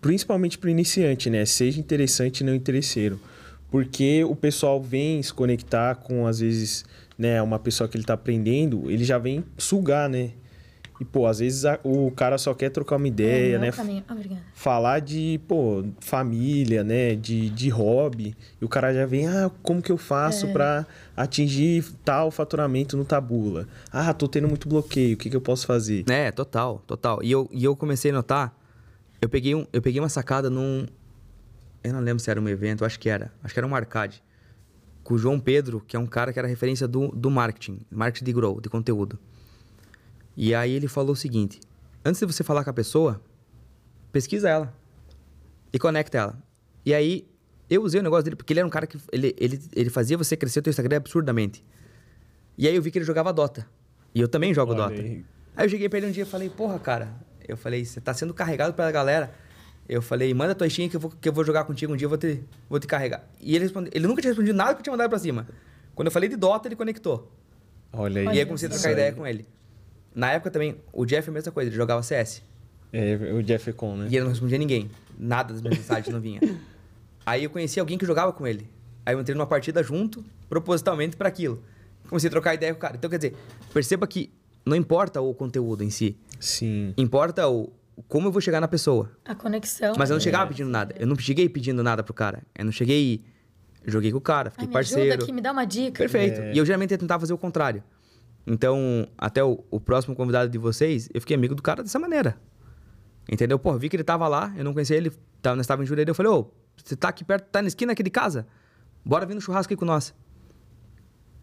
[0.00, 1.44] Principalmente para o iniciante, né?
[1.44, 3.20] Seja interessante e não interesseiro.
[3.70, 6.84] Porque o pessoal vem se conectar com, às vezes,
[7.18, 10.30] né, uma pessoa que ele está aprendendo, ele já vem sugar, né?
[11.00, 13.70] E, pô, às vezes a- o cara só quer trocar uma ideia, É, não é
[13.70, 14.04] né?
[14.08, 17.16] Ah, falar de, pô, família, né?
[17.16, 18.36] De, de hobby.
[18.60, 20.52] E o cara já vem, ah, como que eu faço É.
[20.52, 20.86] pra
[21.16, 23.66] atingir tal faturamento no Tabula?
[23.90, 26.04] Ah, tô tendo muito bloqueio, o que, que eu posso fazer?
[26.08, 27.20] É, total, total.
[27.22, 28.56] E eu, e eu comecei a notar.
[29.20, 30.86] Eu peguei, um, eu peguei uma sacada num.
[31.82, 33.32] Eu não lembro se era um evento, acho que era.
[33.42, 34.22] Acho que era um arcade.
[35.12, 38.24] Com o João Pedro, que é um cara que era referência do, do marketing, marketing
[38.24, 39.18] de grow, de conteúdo.
[40.34, 41.60] E aí ele falou o seguinte:
[42.02, 43.20] antes de você falar com a pessoa,
[44.10, 44.74] pesquisa ela
[45.70, 46.42] e conecta ela.
[46.82, 47.28] E aí
[47.68, 50.16] eu usei o negócio dele porque ele era um cara que ele, ele, ele fazia
[50.16, 51.62] você crescer o teu Instagram absurdamente.
[52.56, 53.66] E aí eu vi que ele jogava Dota.
[54.14, 55.02] E eu também jogo Olha Dota.
[55.02, 55.22] aí.
[55.54, 57.14] Aí eu cheguei pra ele um dia e falei, porra, cara.
[57.46, 59.34] Eu falei, você tá sendo carregado pela galera.
[59.88, 62.06] Eu falei, manda tua Steam que eu vou, que eu vou jogar contigo um dia,
[62.06, 63.28] eu vou te, vou te carregar.
[63.40, 65.46] E ele ele nunca tinha respondido nada que eu tinha mandado pra cima.
[65.94, 67.30] Quando eu falei de Dota, ele conectou.
[67.92, 68.26] Olha aí.
[68.26, 69.46] e aí eu comecei a trocar ideia com ele.
[70.14, 72.42] Na época também, o Jeff é a mesma coisa, ele jogava CS.
[72.92, 74.08] É, o Jeff Econ, né?
[74.10, 74.90] E ele não respondia ninguém.
[75.18, 76.40] Nada das minhas mensagens não vinha.
[77.24, 78.66] Aí eu conheci alguém que jogava com ele.
[79.04, 81.62] Aí eu entrei numa partida junto, propositalmente pra aquilo.
[82.08, 82.96] Comecei a trocar ideia com o cara.
[82.96, 83.36] Então, quer dizer,
[83.72, 84.30] perceba que
[84.66, 86.16] não importa o conteúdo em si.
[86.38, 86.92] Sim.
[86.96, 87.72] Importa o
[88.08, 89.10] como eu vou chegar na pessoa.
[89.24, 89.94] A conexão.
[89.98, 90.94] Mas eu não é- chegava pedindo nada.
[90.98, 92.42] Eu não cheguei pedindo nada pro cara.
[92.58, 93.24] Eu não cheguei.
[93.84, 95.08] Joguei com o cara, fiquei me parceiro.
[95.10, 95.98] ajuda aqui, me dá uma dica.
[95.98, 96.40] Perfeito.
[96.40, 96.54] É.
[96.54, 97.82] E eu geralmente ia tentar fazer o contrário.
[98.46, 102.36] Então, até o, o próximo convidado de vocês, eu fiquei amigo do cara dessa maneira.
[103.30, 103.58] Entendeu?
[103.58, 106.10] Pô, vi que ele tava lá, eu não conhecia ele, tava, nós estávamos em Jurerê.
[106.10, 108.46] Eu falei, ô, você tá aqui perto, tá na esquina aqui de casa?
[109.04, 110.14] Bora vir no churrasco aí com nós.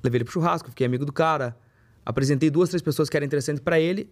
[0.04, 1.58] Levei ele pro churrasco, fiquei amigo do cara.
[2.06, 4.10] Apresentei duas, três pessoas que eram interessantes pra ele.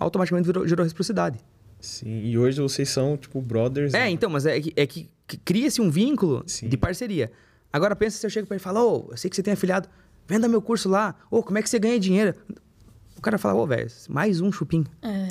[0.00, 1.38] Automaticamente virou, gerou reciprocidade.
[1.78, 2.24] Sim.
[2.24, 3.94] E hoje vocês são, tipo, brothers.
[3.94, 4.10] É, né?
[4.10, 5.10] então, mas é que, é que
[5.44, 6.68] cria-se um vínculo Sim.
[6.68, 7.30] de parceria.
[7.72, 9.52] Agora pensa se eu chego pra ele e falo, ô, eu sei que você tem
[9.52, 9.88] afiliado,
[10.26, 11.14] venda meu curso lá.
[11.30, 12.34] Ô, como é que você ganha dinheiro?
[13.16, 14.84] O cara fala, ô, velho, mais um chupim.
[15.02, 15.28] É.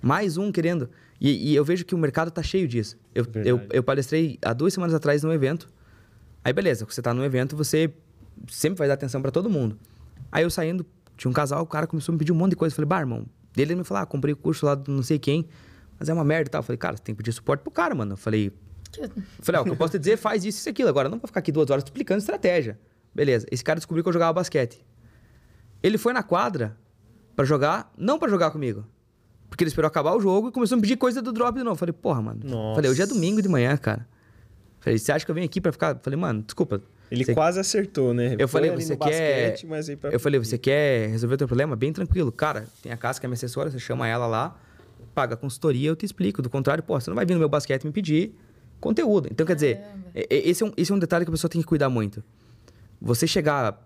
[0.00, 0.88] Mais um querendo.
[1.20, 2.96] E, e eu vejo que o mercado tá cheio disso.
[3.14, 3.48] Eu, Verdade.
[3.48, 5.68] eu, eu palestrei há duas semanas atrás num evento.
[6.44, 7.92] Aí, beleza, você tá num evento, você
[8.46, 9.76] sempre vai dar atenção pra todo mundo.
[10.30, 10.86] Aí eu saindo,
[11.16, 12.72] tinha um casal, o cara começou a me pedir um monte de coisa.
[12.72, 13.26] Eu falei, bah, irmão.
[13.58, 15.48] Dele ele me falou, ah, comprei o curso lá do não sei quem,
[15.98, 16.60] mas é uma merda e tal.
[16.60, 18.12] Eu falei, cara, você tem que pedir suporte pro cara, mano.
[18.12, 18.52] Eu falei,
[18.96, 20.88] eu falei, ó, o que eu posso te dizer, faz isso e isso aquilo.
[20.88, 22.78] Agora, não vou ficar aqui duas horas explicando estratégia.
[23.12, 23.48] Beleza.
[23.50, 24.86] Esse cara descobriu que eu jogava basquete.
[25.82, 26.76] Ele foi na quadra
[27.34, 28.86] pra jogar, não pra jogar comigo.
[29.48, 31.64] Porque ele esperou acabar o jogo e começou a me pedir coisa do drop de
[31.64, 31.74] novo.
[31.74, 32.40] Falei, porra, mano.
[32.44, 32.76] Nossa.
[32.76, 34.06] Falei, hoje é domingo de manhã, cara.
[34.78, 35.98] Falei, você acha que eu venho aqui pra ficar...
[36.00, 36.80] Falei, mano, desculpa.
[37.10, 38.34] Ele Você- quase acertou, né?
[38.38, 39.50] Eu Foi falei, você quer...
[39.50, 41.74] basquete, mas aí pra- Eu falei, você quer resolver o teu problema?
[41.74, 42.30] Bem tranquilo.
[42.30, 44.56] Cara, tem a Casa que é minha assessora, você chama ela lá,
[45.14, 46.42] paga a consultoria, eu te explico.
[46.42, 48.34] Do contrário, pô, você não vai vir no meu basquete me pedir
[48.80, 49.28] conteúdo.
[49.32, 49.80] Então, quer dizer,
[50.14, 52.22] é- esse é, um, esse é um detalhe que a pessoa tem que cuidar muito.
[53.00, 53.84] Você chegar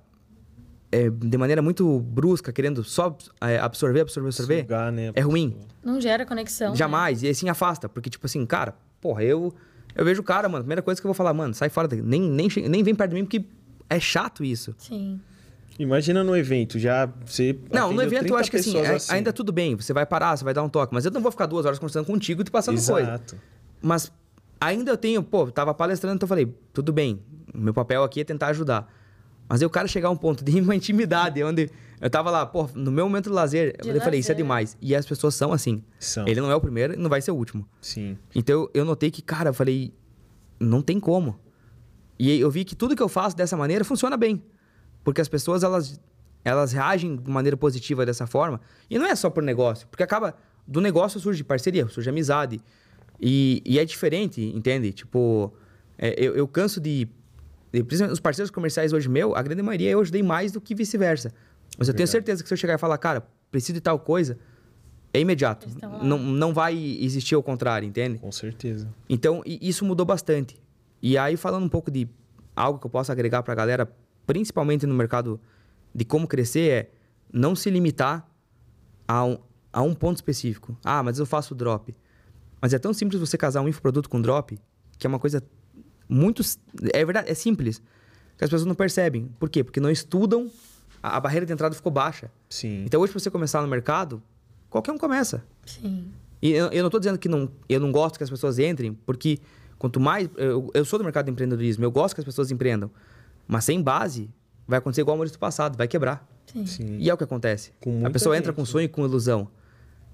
[0.90, 5.56] é, de maneira muito brusca, querendo só é, absorver, absorver, absorver, Sugar, né, é ruim.
[5.82, 6.72] Não gera conexão.
[6.72, 6.76] né?
[6.76, 7.22] Jamais.
[7.22, 7.88] E assim afasta.
[7.88, 9.54] Porque, tipo assim, cara, porra, eu,
[9.94, 10.64] eu vejo o cara, mano.
[10.64, 12.02] Primeira coisa que eu vou falar, mano, sai fora daqui.
[12.02, 13.44] Nem, nem, nem vem perto de mim, porque
[13.88, 14.74] é chato isso.
[14.78, 15.20] Sim.
[15.78, 17.58] Imagina no evento, já você.
[17.72, 19.74] Não, no evento eu 30 acho que assim, é- ainda tudo bem.
[19.74, 20.92] Você vai parar, você vai dar um toque.
[20.94, 23.08] Mas eu não vou ficar duas horas conversando contigo e te passando coisa.
[23.08, 23.36] Exato.
[23.80, 24.12] Mas
[24.60, 27.20] ainda eu tenho, pô, tava palestrando, então eu falei, tudo bem,
[27.54, 28.86] o meu papel aqui é tentar ajudar.
[29.48, 31.70] Mas aí o cara chegar a um ponto de uma intimidade, onde
[32.02, 34.36] Eu tava lá, pô, no meu momento de lazer, De eu falei, isso é lazer.
[34.36, 34.76] demais.
[34.80, 35.84] E as pessoas são assim.
[36.00, 36.26] São.
[36.26, 37.64] Ele não é o primeiro e não vai ser o último.
[37.80, 38.18] Sim.
[38.34, 39.94] Então eu notei que, cara, eu falei,
[40.58, 41.38] não tem como.
[42.18, 44.42] E eu vi que tudo que eu faço dessa maneira funciona bem.
[45.04, 46.00] Porque as pessoas, elas,
[46.44, 48.60] elas reagem de maneira positiva dessa forma.
[48.90, 49.86] E não é só por negócio.
[49.86, 50.34] Porque acaba,
[50.66, 52.60] do negócio surge parceria, surge amizade.
[53.20, 54.92] E, e é diferente, entende?
[54.92, 55.52] Tipo,
[55.96, 57.08] é, eu, eu canso de,
[58.10, 61.32] os parceiros comerciais hoje meu, a grande maioria eu ajudei mais do que vice-versa.
[61.78, 64.38] Mas eu tenho certeza que se eu chegar e falar, cara, preciso de tal coisa,
[65.12, 65.68] é imediato.
[66.02, 68.18] Não, não vai existir o contrário, entende?
[68.18, 68.88] Com certeza.
[69.08, 70.60] Então, isso mudou bastante.
[71.02, 72.08] E aí, falando um pouco de
[72.54, 73.92] algo que eu posso agregar para a galera,
[74.26, 75.40] principalmente no mercado
[75.94, 76.90] de como crescer, é
[77.32, 78.26] não se limitar
[79.06, 79.38] a um,
[79.72, 80.76] a um ponto específico.
[80.84, 81.94] Ah, mas eu faço drop.
[82.60, 84.58] Mas é tão simples você casar um infoproduto com drop,
[84.98, 85.42] que é uma coisa
[86.08, 86.42] muito...
[86.94, 87.82] É verdade, é simples.
[88.36, 89.28] Que as pessoas não percebem.
[89.38, 89.64] Por quê?
[89.64, 90.50] Porque não estudam,
[91.02, 92.30] a, a barreira de entrada ficou baixa.
[92.48, 92.84] Sim.
[92.86, 94.22] Então, hoje, para você começar no mercado,
[94.70, 95.42] qualquer um começa.
[95.66, 96.10] Sim.
[96.40, 98.94] E eu, eu não tô dizendo que não, eu não gosto que as pessoas entrem,
[99.06, 99.38] porque
[99.78, 100.28] quanto mais.
[100.36, 102.90] Eu, eu sou do mercado de empreendedorismo, eu gosto que as pessoas empreendam.
[103.46, 104.28] Mas sem base,
[104.66, 106.26] vai acontecer igual o Maurício do passado, vai quebrar.
[106.46, 106.66] Sim.
[106.66, 106.96] Sim.
[106.98, 107.72] E é o que acontece.
[107.80, 108.66] Com a pessoa entra gente, com né?
[108.66, 109.48] sonho e com ilusão.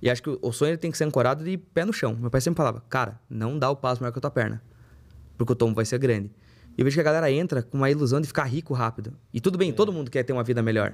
[0.01, 2.15] E acho que o- o sonho ele tem que ser ancorado de pé no chão.
[2.21, 4.63] Meu pai sempre falava, cara, não dá o passo maior que a tua perna.
[5.37, 6.31] Porque o tombo vai ser grande.
[6.79, 9.13] E eu vejo que a galera entra com uma ilusão de ficar rico rápido.
[9.35, 10.93] E tudo bem, todo mundo quer ter uma vida melhor.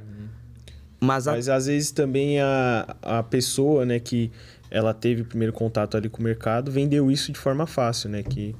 [0.98, 4.32] Mas, a- Mas às vezes também a, a pessoa, né, que
[4.70, 8.22] ela teve o primeiro contato ali com o mercado, vendeu isso de forma fácil, né?
[8.22, 8.56] Que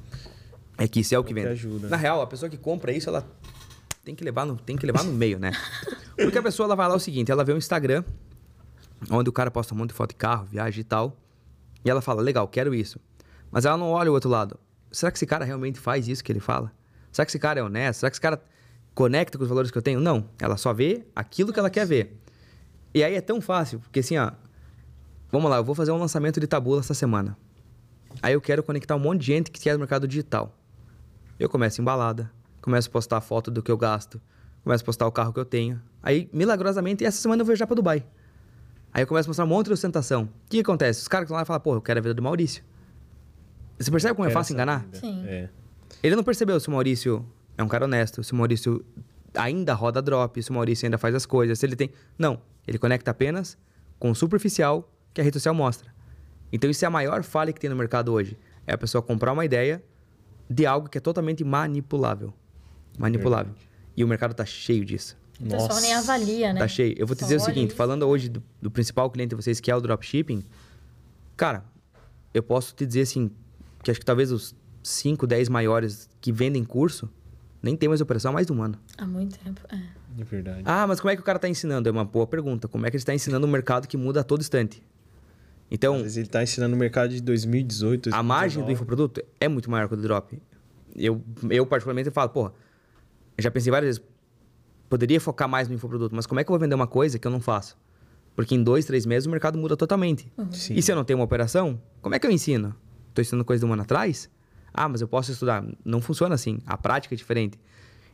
[0.77, 1.47] É que isso é o que que vende.
[1.47, 1.89] ajuda.
[1.89, 3.25] Na real, a pessoa que compra isso, ela
[4.03, 5.51] tem que levar no, tem que levar no meio, né?
[6.15, 8.03] Porque a pessoa ela vai lá o seguinte, ela vê um Instagram
[9.09, 11.17] onde o cara posta um monte de foto de carro, viagem e tal,
[11.83, 12.99] e ela fala, legal, quero isso.
[13.51, 14.59] Mas ela não olha o outro lado.
[14.91, 16.71] Será que esse cara realmente faz isso que ele fala?
[17.15, 18.01] Será que esse cara é honesto?
[18.01, 18.41] Será que esse cara
[18.93, 20.01] conecta com os valores que eu tenho?
[20.01, 20.29] Não.
[20.37, 22.19] Ela só vê aquilo que ela quer ver.
[22.93, 24.33] E aí é tão fácil, porque assim, ó,
[25.31, 27.37] vamos lá, eu vou fazer um lançamento de tabula essa semana.
[28.21, 30.57] Aí eu quero conectar um monte de gente que quer do mercado digital.
[31.39, 32.29] Eu começo embalada,
[32.61, 34.21] começo a postar foto do que eu gasto,
[34.61, 35.81] começo a postar o carro que eu tenho.
[36.03, 38.05] Aí, milagrosamente, essa semana eu vou viajar para Dubai.
[38.93, 40.23] Aí eu começo a mostrar um monte de ostentação.
[40.23, 40.99] O que, acontece?
[40.99, 42.61] Os caras que estão lá falam, pô, eu quero a vida do Maurício.
[43.79, 44.79] Você percebe como é fácil enganar?
[44.79, 44.99] vida.
[44.99, 45.23] Sim.
[45.25, 45.49] É.
[46.05, 47.25] Ele não percebeu se o Maurício
[47.57, 48.85] é um cara honesto, se o Maurício
[49.33, 51.89] ainda roda drop, se o Maurício ainda faz as coisas, se ele tem.
[52.15, 52.39] Não.
[52.67, 53.57] Ele conecta apenas
[53.97, 55.91] com o superficial que a rede social mostra.
[56.53, 58.37] Então isso é a maior falha que tem no mercado hoje.
[58.67, 59.83] É a pessoa comprar uma ideia
[60.47, 62.31] de algo que é totalmente manipulável.
[62.99, 63.55] Manipulável.
[63.97, 65.17] E o mercado tá cheio disso.
[65.39, 65.81] O pessoal Nossa.
[65.81, 66.59] nem avalia, né?
[66.59, 66.93] Tá cheio.
[66.99, 67.77] Eu vou te Só dizer o seguinte, isso.
[67.77, 70.45] falando hoje do, do principal cliente de vocês, que é o dropshipping,
[71.35, 71.65] cara,
[72.31, 73.31] eu posso te dizer assim,
[73.81, 74.53] que acho que talvez os
[74.87, 77.09] 5, 10 maiores que vendem curso
[77.61, 78.77] nem tem mais operação há mais de um ano.
[78.95, 79.59] Há muito tempo.
[79.69, 79.79] É.
[80.15, 80.61] De verdade.
[80.65, 81.89] Ah, mas como é que o cara tá ensinando?
[81.89, 82.67] É uma boa pergunta.
[82.67, 84.83] Como é que ele está ensinando um mercado que muda a todo instante?
[85.71, 88.73] Então, Às vezes ele tá ensinando o mercado de 2018, a margem do 2019.
[88.73, 90.39] infoproduto é muito maior que o do drop.
[90.95, 92.53] Eu, eu particularmente, falo, porra,
[93.39, 94.09] já pensei várias vezes,
[94.87, 97.25] poderia focar mais no infoproduto, mas como é que eu vou vender uma coisa que
[97.25, 97.75] eu não faço?
[98.35, 100.31] Porque em dois, três meses o mercado muda totalmente.
[100.51, 100.75] Sim.
[100.75, 102.75] E se eu não tenho uma operação, como é que eu ensino?
[103.09, 104.29] Estou ensinando coisa de um ano atrás?
[104.75, 105.63] Ah, mas eu posso estudar.
[105.83, 106.59] Não funciona assim.
[106.65, 107.59] A prática é diferente.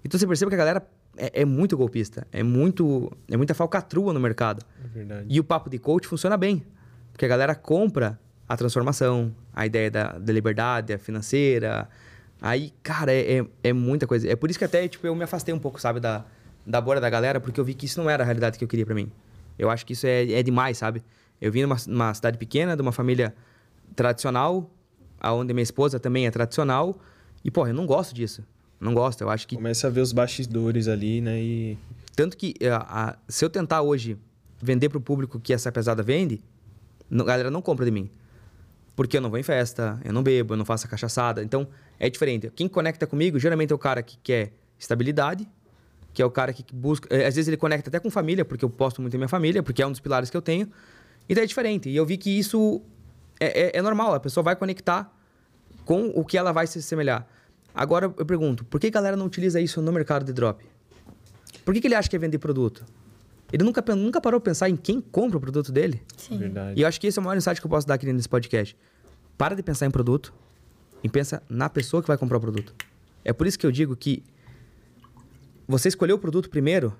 [0.03, 0.87] Então você percebe que a galera
[1.17, 2.27] é, é muito golpista.
[2.31, 4.63] É muito é muita falcatrua no mercado.
[4.83, 5.25] É verdade.
[5.29, 6.63] E o papo de coach funciona bem.
[7.11, 11.89] Porque a galera compra a transformação, a ideia da, da liberdade, a financeira.
[12.41, 14.29] Aí, cara, é, é, é muita coisa.
[14.29, 16.25] É por isso que até tipo, eu me afastei um pouco, sabe, da,
[16.65, 18.67] da bolha da galera, porque eu vi que isso não era a realidade que eu
[18.67, 19.11] queria pra mim.
[19.57, 21.03] Eu acho que isso é, é demais, sabe?
[21.39, 23.33] Eu vim numa, numa cidade pequena, de uma família
[23.95, 24.69] tradicional,
[25.21, 26.99] aonde minha esposa também é tradicional.
[27.43, 28.43] E, porra, eu não gosto disso.
[28.79, 29.21] Não gosto.
[29.21, 31.39] Eu acho que Começa a ver os bastidores ali, né?
[31.41, 31.77] E
[32.15, 34.17] tanto que eh, a- se eu tentar hoje
[34.61, 36.41] vender pro público que essa pesada vende,
[37.11, 38.09] a galera não compra de mim.
[38.95, 41.43] Porque eu não vou em festa, eu não bebo, eu não faço a cachaçada.
[41.43, 41.67] Então,
[41.99, 42.51] é diferente.
[42.55, 45.47] Quem conecta comigo, geralmente é o cara que quer estabilidade,
[46.13, 47.07] que é o cara que busca...
[47.15, 49.63] eh, Às vezes ele conecta até com família, porque eu posto muito em minha família,
[49.63, 50.67] porque é um dos pilares que eu tenho.
[51.29, 51.89] Então, é diferente.
[51.89, 52.81] E eu vi que isso
[53.45, 54.13] é, é- é normal.
[54.13, 55.11] A pessoa vai conectar
[55.85, 57.27] com o que ela vai se assemelhar.
[57.73, 60.63] Agora, eu pergunto, por que a galera não utiliza isso no mercado de drop?
[61.65, 62.85] Por que, que ele acha que é vender produto?
[63.51, 66.01] Ele nunca, nunca parou pra pensar em quem compra o produto dele?
[66.17, 66.37] Sim.
[66.37, 66.79] verdade.
[66.79, 68.29] E eu acho que esse é o maior insight que eu posso dar aqui nesse
[68.29, 68.77] podcast.
[69.37, 70.33] Para de pensar em produto
[71.03, 72.73] e pensa na pessoa que vai comprar o produto.
[73.23, 74.23] É por isso que eu digo que
[75.67, 76.95] você escolher o produto primeiro,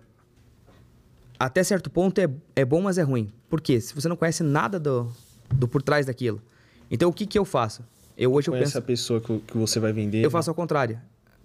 [1.39, 3.31] até certo ponto é, é bom, mas é ruim.
[3.49, 3.79] Por quê?
[3.81, 5.11] Se você não conhece nada do,
[5.53, 6.41] do por trás daquilo.
[6.89, 7.83] Então, o que, que eu faço?
[8.17, 8.77] Eu hoje eu Conhece penso...
[8.77, 10.23] a pessoa que, que você vai vender.
[10.23, 10.99] Eu faço ao contrário.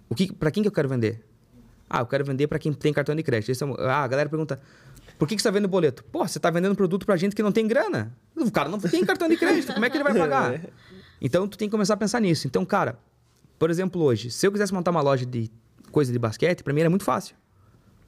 [0.09, 1.23] O que, para quem que eu quero vender?
[1.89, 3.49] Ah, eu quero vender para quem tem cartão de crédito.
[3.49, 4.59] Esse é ah, a galera pergunta:
[5.17, 6.03] Por que, que você tá vendendo boleto?
[6.05, 8.13] Pô, você tá vendendo produto pra gente que não tem grana.
[8.35, 10.53] O cara não tem cartão de crédito, como é que ele vai pagar?
[10.53, 10.61] É.
[11.21, 12.45] Então, tu tem que começar a pensar nisso.
[12.45, 12.99] Então, cara,
[13.57, 15.49] por exemplo, hoje, se eu quisesse montar uma loja de
[15.91, 17.35] coisa de basquete, pra mim era muito fácil.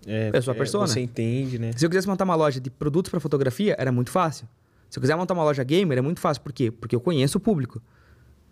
[0.05, 0.87] É, Eu sou a persona.
[0.87, 1.71] Você entende, né?
[1.75, 4.47] Se eu quisesse montar uma loja de produtos para fotografia, era muito fácil.
[4.89, 6.41] Se eu quiser montar uma loja gamer, é muito fácil.
[6.41, 6.71] Por quê?
[6.71, 7.81] Porque eu conheço o público.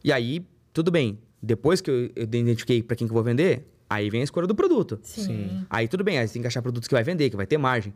[0.04, 1.20] E aí, tudo bem.
[1.42, 4.48] Depois que eu, eu identifiquei para quem que eu vou vender, aí vem a escolha
[4.48, 5.00] do produto.
[5.04, 5.24] Sim.
[5.24, 5.66] Sim.
[5.70, 7.58] Aí tudo bem, aí você tem que achar produtos que vai vender, que vai ter
[7.58, 7.94] margem.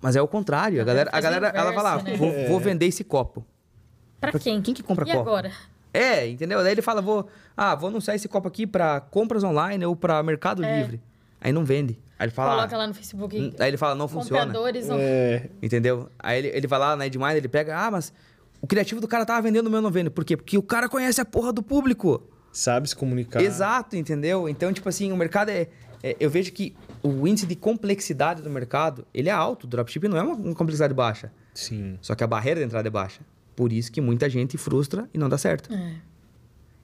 [0.00, 0.80] Mas é o contrário.
[0.80, 2.16] A galera, a galera ela vai lá, inverso, né?
[2.16, 3.44] vou, vou vender esse copo.
[4.20, 4.60] Pra Pra quem?
[4.60, 5.20] quem que compra e copo?
[5.28, 5.52] agora?
[5.92, 6.62] É, entendeu?
[6.62, 10.22] Daí ele fala, vou, ah, vou anunciar esse copo aqui para compras online ou para
[10.22, 10.80] Mercado É.
[10.80, 11.00] Livre.
[11.40, 11.98] Aí não vende.
[12.18, 13.54] Aí ele fala, Coloca ah, lá no Facebook.
[13.58, 14.46] aí ele fala, não funciona.
[14.46, 14.96] Compradores não...
[14.98, 16.08] É, Entendeu?
[16.18, 18.12] Aí ele, ele vai lá na Edmine, ele pega, ah, mas
[18.60, 20.10] o criativo do cara tava vendendo o meu não vende.
[20.10, 20.36] Por quê?
[20.36, 22.22] Porque o cara conhece a porra do público.
[22.52, 23.42] sabe se comunicar.
[23.42, 24.48] Exato, entendeu?
[24.48, 25.68] Então, tipo assim, o mercado é,
[26.02, 29.64] é- Eu vejo que o índice de complexidade do mercado, ele é alto.
[29.64, 31.32] O dropshipping não é uma, uma complexidade baixa.
[31.52, 31.98] Sim.
[32.00, 33.20] Só que a barreira de entrada é baixa.
[33.56, 35.72] Por isso que muita gente frustra e não dá certo.
[35.72, 35.94] É.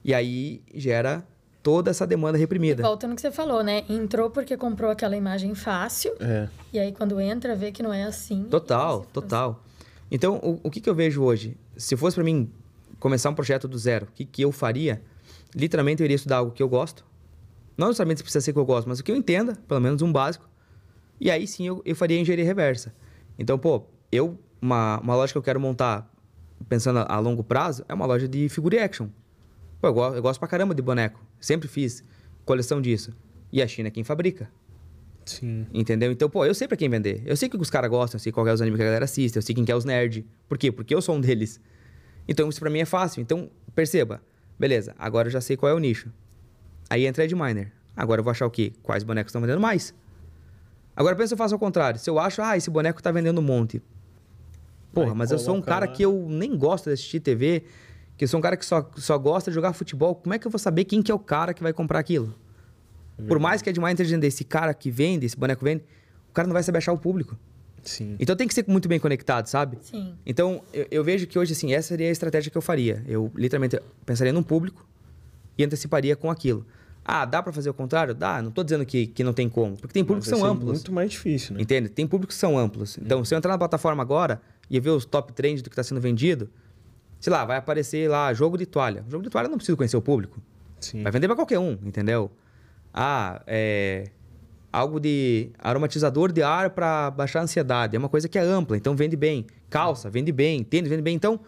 [0.03, 1.23] E aí gera
[1.63, 2.83] toda essa demanda reprimida.
[2.83, 3.83] Volta no que você falou, né?
[3.89, 6.13] Entrou porque comprou aquela imagem fácil.
[6.19, 6.47] É.
[6.73, 8.43] E aí, quando entra, vê que não é assim.
[8.45, 9.63] Total, e se total.
[10.09, 11.57] Então, o, o que, que eu vejo hoje?
[11.77, 12.51] Se fosse para mim
[12.99, 15.01] começar um projeto do zero, o que, que eu faria?
[15.55, 17.05] Literalmente, eu iria estudar algo que eu gosto.
[17.77, 20.11] Não necessariamente precisa ser que eu gosto, mas o que eu entenda, pelo menos um
[20.11, 20.47] básico.
[21.19, 22.93] E aí sim eu, eu faria engenharia reversa.
[23.37, 26.11] Então, pô, eu, uma, uma loja que eu quero montar,
[26.67, 29.07] pensando a, a longo prazo, é uma loja de figure action.
[29.81, 31.19] Pô, eu, go- eu gosto pra caramba de boneco.
[31.39, 32.03] Sempre fiz
[32.45, 33.11] coleção disso.
[33.51, 34.49] E a China é quem fabrica.
[35.25, 35.65] Sim.
[35.73, 36.11] Entendeu?
[36.11, 37.21] Então, pô, eu sei pra quem vender.
[37.25, 38.85] Eu sei o que os caras gostam, eu sei qual é os animes que a
[38.85, 40.25] galera assiste, eu sei quem que é os nerd.
[40.47, 40.71] Por quê?
[40.71, 41.59] Porque eu sou um deles.
[42.27, 43.21] Então, isso pra mim é fácil.
[43.21, 44.21] Então, perceba.
[44.59, 46.09] Beleza, agora eu já sei qual é o nicho.
[46.89, 47.71] Aí entra Ed Miner.
[47.95, 48.73] Agora eu vou achar o quê?
[48.83, 49.93] Quais bonecos estão vendendo mais?
[50.95, 51.99] Agora pensa se eu faço ao contrário.
[51.99, 53.81] Se eu acho, ah, esse boneco tá vendendo um monte.
[54.93, 55.91] Porra, Aí mas eu sou um cara lá.
[55.91, 57.63] que eu nem gosto de assistir TV,
[58.21, 60.13] que eu sou um cara que só, só gosta de jogar futebol.
[60.13, 62.31] Como é que eu vou saber quem que é o cara que vai comprar aquilo?
[63.27, 65.83] Por mais que Miner esteja dizendo, esse cara que vende, esse boneco vende,
[66.29, 67.35] o cara não vai saber achar o público.
[67.81, 68.15] Sim.
[68.19, 69.79] Então tem que ser muito bem conectado, sabe?
[69.81, 70.13] Sim.
[70.23, 73.03] Então, eu, eu vejo que hoje, assim, essa seria a estratégia que eu faria.
[73.07, 74.87] Eu, literalmente, pensaria num público
[75.57, 76.63] e anteciparia com aquilo.
[77.03, 78.13] Ah, dá pra fazer o contrário?
[78.13, 79.77] Dá, não tô dizendo que, que não tem como.
[79.77, 80.73] Porque tem públicos que são amplos.
[80.73, 81.61] muito mais difícil, né?
[81.63, 81.89] Entende?
[81.89, 82.99] Tem públicos que são amplos.
[83.01, 85.81] Então, se eu entrar na plataforma agora e ver os top trends do que está
[85.81, 86.47] sendo vendido,
[87.21, 89.05] sei lá, vai aparecer lá jogo de toalha.
[89.07, 90.41] Jogo de toalha eu não preciso conhecer o público.
[90.79, 91.03] Sim.
[91.03, 92.31] Vai vender para qualquer um, entendeu?
[92.93, 94.09] Ah, é.
[94.73, 97.95] Algo de aromatizador de ar para baixar a ansiedade.
[97.95, 99.45] É uma coisa que é ampla, então vende bem.
[99.69, 100.63] Calça, vende bem.
[100.63, 101.13] Tênis, vende bem.
[101.15, 101.39] Então,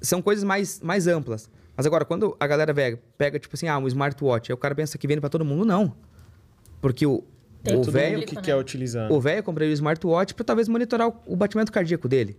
[0.00, 1.48] são coisas mais, mais amplas.
[1.76, 4.74] Mas agora, quando a galera pega, pega, tipo assim, ah, um smartwatch, aí o cara
[4.74, 5.94] pensa que vende para todo mundo, não.
[6.80, 7.22] Porque o
[7.62, 8.42] Tem o velho que né?
[8.42, 9.10] quer utilizar.
[9.12, 12.36] o velho compraria o smartwatch para talvez monitorar o, o batimento cardíaco dele.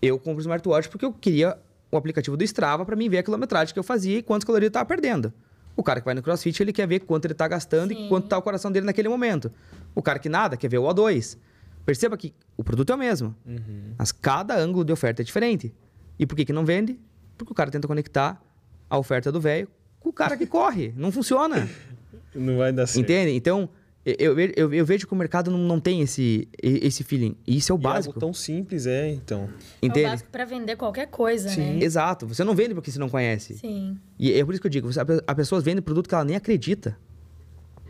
[0.00, 1.56] Eu compro o smartwatch porque eu queria
[1.92, 4.66] o aplicativo do Strava para mim ver a quilometragem que eu fazia e quantas calorias
[4.66, 5.32] eu estava perdendo.
[5.76, 8.06] O cara que vai no CrossFit, ele quer ver quanto ele está gastando Sim.
[8.06, 9.50] e quanto está o coração dele naquele momento.
[9.94, 11.36] O cara que nada quer ver o O2.
[11.84, 13.94] Perceba que o produto é o mesmo, Uhum.
[13.98, 15.72] mas cada ângulo de oferta é diferente.
[16.18, 16.98] E por que, que não vende?
[17.36, 18.40] Porque o cara tenta conectar
[18.88, 19.68] a oferta do velho
[19.98, 20.92] com o cara que corre.
[20.96, 21.68] Não funciona.
[22.34, 23.00] Não vai dar certo.
[23.04, 23.32] Entende?
[23.32, 23.68] Então,
[24.04, 27.36] eu, eu, eu, vejo que o mercado não, não tem esse, esse feeling.
[27.46, 28.10] E isso é o E básico.
[28.14, 29.42] algo tão simples, é, então.
[29.80, 30.06] É o Entende?
[30.08, 31.74] básico pra vender qualquer coisa, Sim.
[31.78, 31.84] né?
[31.84, 32.26] Exato.
[32.26, 33.54] Você não vende porque você não conhece.
[33.58, 33.96] Sim.
[34.18, 36.14] E é por isso que eu digo, você- a pe- a pessoa vende produto que
[36.14, 36.98] ela nem acredita.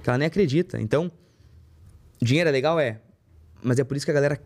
[0.02, 0.80] Que ela nem acredita.
[0.80, 1.10] Então,
[2.20, 2.78] dinheiro é legal?
[2.78, 3.00] É.
[3.62, 4.40] Mas é por isso que a galera...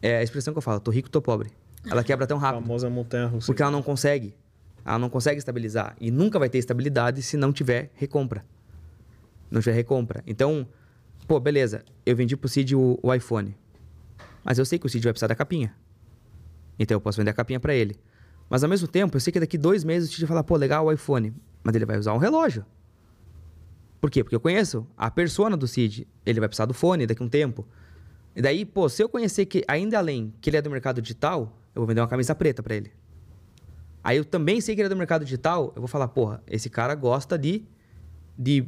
[0.00, 1.50] É a expressão que eu falo, tô rico, tô pobre.
[1.90, 2.62] Ela quebra tão A rápido.
[2.66, 3.46] famosa montanha russa.
[3.46, 4.36] Porque ela não consegue.
[4.84, 5.96] Ela não consegue estabilizar.
[6.00, 8.44] E nunca vai ter estabilidade se não tiver recompra.
[9.50, 10.22] Não tiver recompra.
[10.26, 10.64] Então,
[11.28, 11.84] pô, beleza.
[12.06, 13.54] Eu vendi pro Cid o, o iPhone.
[14.42, 15.76] Mas eu sei que o Cid vai precisar da capinha.
[16.78, 17.96] Então eu posso vender a capinha para ele.
[18.48, 20.56] Mas ao mesmo tempo, eu sei que daqui dois meses o Cid vai falar, pô,
[20.56, 21.34] legal o iPhone.
[21.62, 22.64] Mas ele vai usar um relógio.
[24.00, 24.24] Por quê?
[24.24, 26.08] Porque eu conheço a persona do Cid.
[26.24, 27.68] Ele vai precisar do fone daqui um tempo.
[28.34, 31.60] E daí, pô, se eu conhecer que, ainda além que ele é do mercado digital,
[31.74, 32.90] eu vou vender uma camisa preta para ele.
[34.02, 36.70] Aí eu também sei que ele é do mercado digital, eu vou falar, porra, esse
[36.70, 37.64] cara gosta de.
[38.38, 38.64] de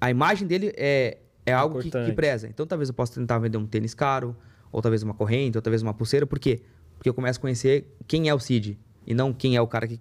[0.00, 2.48] a imagem dele é, é algo que, que preza.
[2.48, 4.36] Então talvez eu possa tentar vender um tênis caro,
[4.70, 6.26] ou talvez uma corrente, ou talvez uma pulseira.
[6.26, 6.62] Por quê?
[6.96, 8.78] Porque eu começo a conhecer quem é o Cid.
[9.06, 9.98] E não quem é o cara que.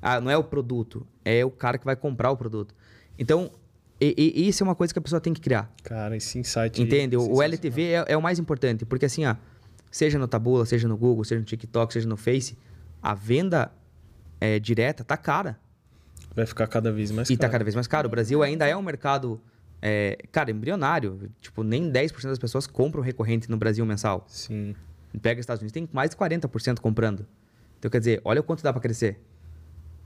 [0.00, 2.74] Ah, não é o produto, é o cara que vai comprar o produto.
[3.18, 3.50] Então,
[4.00, 5.72] e, e- isso é uma coisa que a pessoa tem que criar.
[5.82, 6.80] Cara, esse insight.
[6.80, 7.16] Entende?
[7.16, 7.42] O- O.
[7.42, 9.34] LTV é, é o mais importante, porque assim, ó,
[9.90, 12.56] seja no Tabula, seja no Google, seja no TikTok, seja no Face,
[13.02, 13.72] a venda
[14.40, 15.58] é, direta tá cara.
[16.34, 17.52] Vai ficar cada vez mais e tá caro.
[17.52, 18.06] cada vez mais caro.
[18.08, 19.40] O Brasil ainda é um mercado,
[19.86, 21.30] é, cara, embrionário.
[21.42, 24.24] Tipo, nem 10% das pessoas compram recorrente no Brasil mensal.
[24.26, 24.74] Sim.
[25.20, 27.26] Pega os Estados Unidos, tem mais de 40% comprando.
[27.78, 29.20] Então, quer dizer, olha o quanto dá para crescer.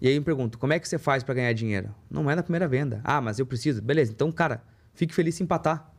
[0.00, 1.94] E aí eu me pergunto, como é que você faz para ganhar dinheiro?
[2.10, 3.00] Não é na primeira venda.
[3.04, 3.80] Ah, mas eu preciso.
[3.80, 4.64] Beleza, então, cara,
[4.94, 5.92] fique feliz se empatar.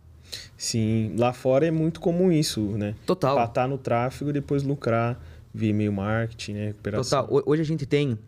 [0.58, 2.96] Sim, lá fora é muito comum isso, né?
[3.06, 3.34] Total.
[3.34, 5.18] Empatar no tráfego e depois lucrar
[5.54, 6.66] via e-mail marketing, né?
[6.68, 7.26] Recuperação.
[7.26, 7.44] Total.
[7.46, 8.20] Hoje a gente tem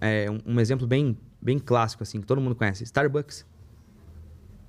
[0.00, 2.82] é, um, um, exemplo bem, bem clássico, assim, que todo mundo conhece.
[2.82, 3.44] Starbucks.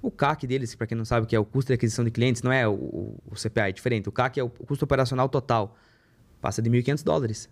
[0.08, 2.42] O CAC deles, para quem não sabe, que é o custo de aquisição de clientes,
[2.42, 2.72] não é o,
[3.30, 4.08] o CPA, é diferente.
[4.08, 5.76] O CAC é o custo operacional total.
[6.40, 7.50] Passa de 1.500 dólares.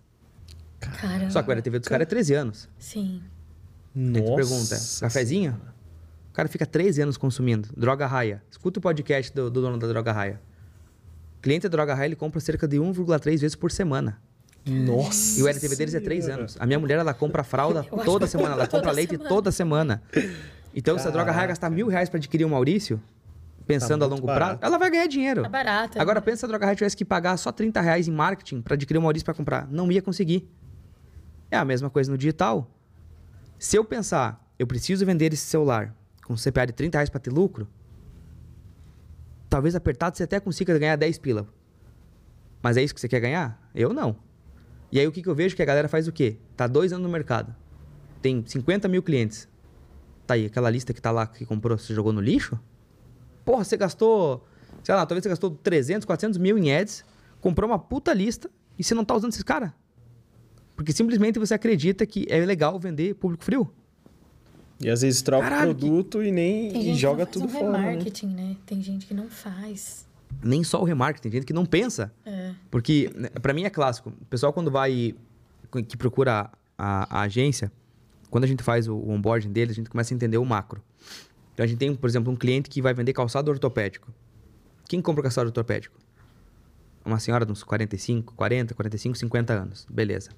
[0.80, 1.28] Caramba.
[1.28, 2.66] Só que o LTV dos caras é 13 anos.
[2.78, 3.22] Sim.
[3.94, 4.20] Nossa.
[4.20, 5.60] Aí tu pergunta, cafezinho?
[6.30, 7.68] O cara fica 13 anos consumindo.
[7.76, 8.42] Droga raia.
[8.50, 10.40] Escuta o podcast do, do dono da Droga raia.
[11.38, 14.18] O cliente da Droga raia, ele compra cerca de 1,3 vezes por semana.
[14.64, 15.38] Nossa.
[15.38, 16.56] E o LTV deles é 3 anos.
[16.58, 18.54] A minha mulher, ela compra fralda toda semana.
[18.54, 19.28] Ela toda compra leite semana.
[19.28, 20.02] toda semana.
[20.76, 23.00] Então, se a Droga raia gastar mil reais pra adquirir o Maurício,
[23.66, 25.42] pensando Tá a longo prazo, ela vai ganhar dinheiro.
[25.42, 25.98] Tá barato.
[25.98, 26.24] Agora, né?
[26.24, 28.98] pensa se a Droga Raia tivesse que pagar só 30 reais em marketing para adquirir
[28.98, 29.66] o Maurício para comprar.
[29.70, 30.46] Não ia conseguir.
[31.50, 32.70] É a mesma coisa no digital.
[33.58, 35.94] Se eu pensar, eu preciso vender esse celular
[36.26, 37.66] com um CPA de 30 reais para ter lucro,
[39.48, 41.46] talvez apertado você até consiga ganhar 10 pila.
[42.62, 43.58] Mas é isso que você quer ganhar?
[43.74, 44.16] Eu não.
[44.92, 46.36] E aí o que, que eu vejo que a galera faz o quê?
[46.54, 47.54] Tá dois anos no mercado.
[48.20, 49.48] Tem 50 mil clientes.
[50.26, 52.58] Tá aí, aquela lista que tá lá que comprou, você jogou no lixo?
[53.44, 54.44] Porra, você gastou,
[54.82, 57.04] sei lá, talvez você gastou 300, 400 mil em ads,
[57.40, 59.70] comprou uma puta lista e você não tá usando esses caras.
[60.74, 63.70] Porque simplesmente você acredita que é legal vender público frio.
[64.80, 67.60] E às vezes troca Caralho, o produto e nem e joga que não tudo um
[67.60, 67.78] fora.
[67.78, 67.90] Né?
[67.90, 68.56] remarketing, né?
[68.66, 70.06] Tem gente que não faz.
[70.42, 72.12] Nem só o remarketing, tem gente que não pensa.
[72.24, 72.52] É.
[72.70, 74.10] Porque, né, pra mim é clássico.
[74.10, 75.14] O pessoal, quando vai.
[75.88, 77.72] que procura a, a agência,
[78.30, 80.82] quando a gente faz o, onboarding deles, a gente começa a entender o macro.
[81.54, 84.12] Então a gente tem, por exemplo, um cliente que vai vender calçado ortopédico.
[84.88, 85.96] Quem compra o calçado ortopédico?
[87.04, 89.86] Uma senhora de uns 45, 40, 45, 50 anos.
[89.90, 90.30] Beleza.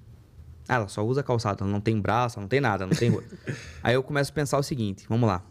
[0.69, 3.11] Ah, ela só usa calçado, ela não tem braço, ela não tem nada, não tem.
[3.83, 5.43] Aí eu começo a pensar o seguinte: vamos lá.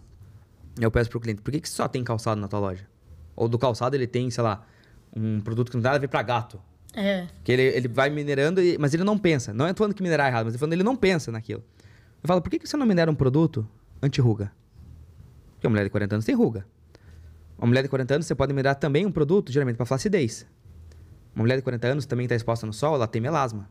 [0.79, 2.87] Eu peço pro cliente, por que, que só tem calçado na tua loja?
[3.35, 4.63] Ou do calçado ele tem, sei lá,
[5.15, 6.61] um produto que não tem nada a ver pra gato.
[6.93, 7.27] É.
[7.43, 9.51] Que ele, ele vai minerando, e- mas ele não pensa.
[9.53, 11.63] Não é falando que minerar é errado, mas eu falando ele não pensa naquilo.
[12.23, 13.67] Eu falo, por que, que você não minera um produto
[14.01, 14.51] anti-ruga?
[15.53, 16.65] Porque uma mulher de 40 anos tem ruga.
[17.57, 20.45] Uma mulher de 40 anos, você pode minerar também um produto, geralmente para flacidez.
[21.35, 23.69] Uma mulher de 40 anos também está exposta no sol, ela tem melasma.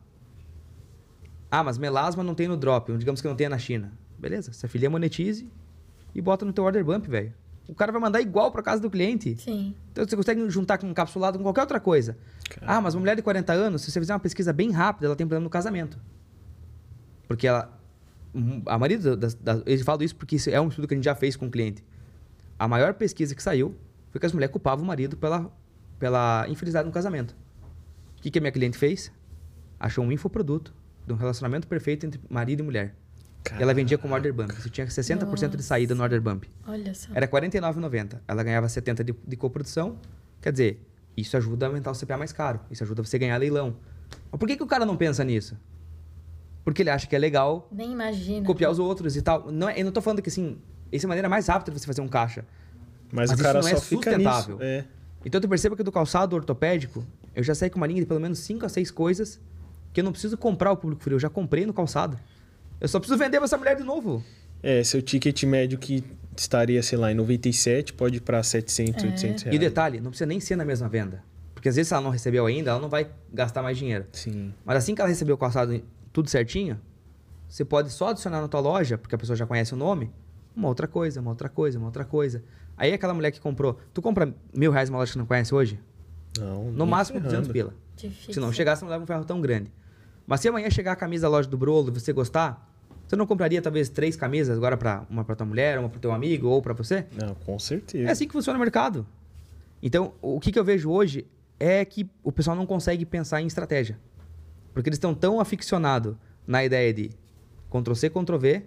[1.50, 3.92] Ah, mas melasma não tem no drop, digamos que não tenha na China.
[4.18, 5.50] Beleza, se afilia, monetize
[6.14, 7.32] e bota no teu order bump, velho.
[7.68, 9.36] O cara vai mandar igual para casa do cliente.
[9.36, 9.74] Sim.
[9.90, 12.16] Então você consegue juntar com um capsulado com qualquer outra coisa.
[12.62, 15.16] Ah, mas uma mulher de 40 anos, se você fizer uma pesquisa bem rápida, ela
[15.16, 15.98] tem problema no casamento.
[17.26, 17.72] Porque ela.
[18.66, 19.34] A maioria das.
[19.34, 21.46] das eles falam isso porque isso é um estudo que a gente já fez com
[21.46, 21.84] o cliente.
[22.58, 23.74] A maior pesquisa que saiu
[24.10, 25.50] foi que as mulheres culpavam o marido pela,
[25.98, 27.36] pela infelicidade no casamento.
[28.18, 29.12] O que, que a minha cliente fez?
[29.78, 30.74] Achou um infoproduto
[31.06, 32.94] de um relacionamento perfeito entre marido e mulher.
[33.58, 34.52] E ela vendia como order bump.
[34.52, 36.44] Você tinha 60% de saída no order bump.
[36.66, 37.12] Olha só.
[37.14, 38.20] Era R$ 49,90.
[38.26, 39.98] Ela ganhava 70 de, de coprodução.
[40.40, 42.60] Quer dizer, isso ajuda a aumentar o CPA mais caro.
[42.70, 43.76] Isso ajuda você a ganhar leilão.
[44.30, 45.56] Mas por que, que o cara não pensa nisso?
[46.66, 48.44] Porque ele acha que é legal Nem imagina.
[48.44, 49.52] copiar os outros e tal.
[49.52, 50.58] Não é, eu não tô falando que assim,
[50.90, 52.44] essa é a maneira mais rápida de você fazer um caixa.
[53.12, 54.30] Mas, Mas o isso cara não é só fica nisso.
[54.32, 54.58] sustentável.
[54.60, 54.84] É.
[55.24, 57.06] Então tu perceba que do calçado ortopédico,
[57.36, 59.38] eu já saí com uma linha de pelo menos 5 a 6 coisas
[59.92, 61.14] que eu não preciso comprar o público frio.
[61.14, 62.18] Eu já comprei no calçado.
[62.80, 64.20] Eu só preciso vender pra essa mulher de novo.
[64.60, 66.02] É, seu ticket médio que
[66.36, 69.54] estaria, sei lá, em 97, pode ir pra 700, 800 reais.
[69.54, 71.22] E o detalhe, não precisa nem ser na mesma venda.
[71.54, 74.04] Porque às vezes se ela não recebeu ainda, ela não vai gastar mais dinheiro.
[74.12, 74.52] Sim.
[74.64, 75.80] Mas assim que ela recebeu o calçado
[76.16, 76.80] tudo certinho,
[77.46, 80.10] você pode só adicionar na tua loja, porque a pessoa já conhece o nome,
[80.56, 82.42] uma outra coisa, uma outra coisa, uma outra coisa.
[82.74, 85.78] Aí aquela mulher que comprou, tu compra mil reais numa loja que não conhece hoje?
[86.38, 87.48] Não, No máximo ferrando.
[87.48, 87.74] 200 pila.
[87.94, 88.32] Difícil.
[88.32, 89.70] Se não chegar, você não leva um ferro tão grande.
[90.26, 92.66] Mas se amanhã chegar a camisa da loja do Brolo e você gostar,
[93.06, 96.12] você não compraria talvez três camisas agora para uma para tua mulher, uma para teu
[96.12, 97.04] amigo ou para você?
[97.12, 98.08] Não, com certeza.
[98.08, 99.06] É assim que funciona o mercado.
[99.82, 101.26] Então, o que, que eu vejo hoje
[101.60, 103.98] é que o pessoal não consegue pensar em estratégia.
[104.76, 106.14] Porque eles estão tão aficionados
[106.46, 107.10] na ideia de
[107.70, 108.62] Ctrl-C, Ctrl-V,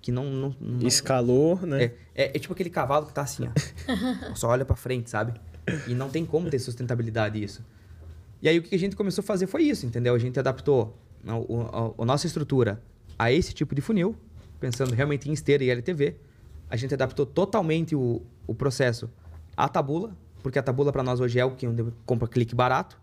[0.00, 0.24] que não...
[0.30, 1.82] não, não Escalou, né?
[1.82, 3.50] é, é, é tipo aquele cavalo que tá assim, ó.
[4.36, 5.34] Só olha pra frente, sabe?
[5.88, 7.64] E não tem como ter sustentabilidade isso.
[8.40, 10.14] E aí o que a gente começou a fazer foi isso, entendeu?
[10.14, 10.96] A gente adaptou
[11.26, 12.80] a, o- a- a nossa estrutura
[13.18, 14.14] a esse tipo de funil,
[14.60, 16.14] pensando realmente em esteira e LTV.
[16.70, 19.10] A gente adaptou totalmente o, o processo
[19.56, 21.66] à tabula, porque a tabula para nós hoje é o que
[22.06, 22.96] compra clique barato.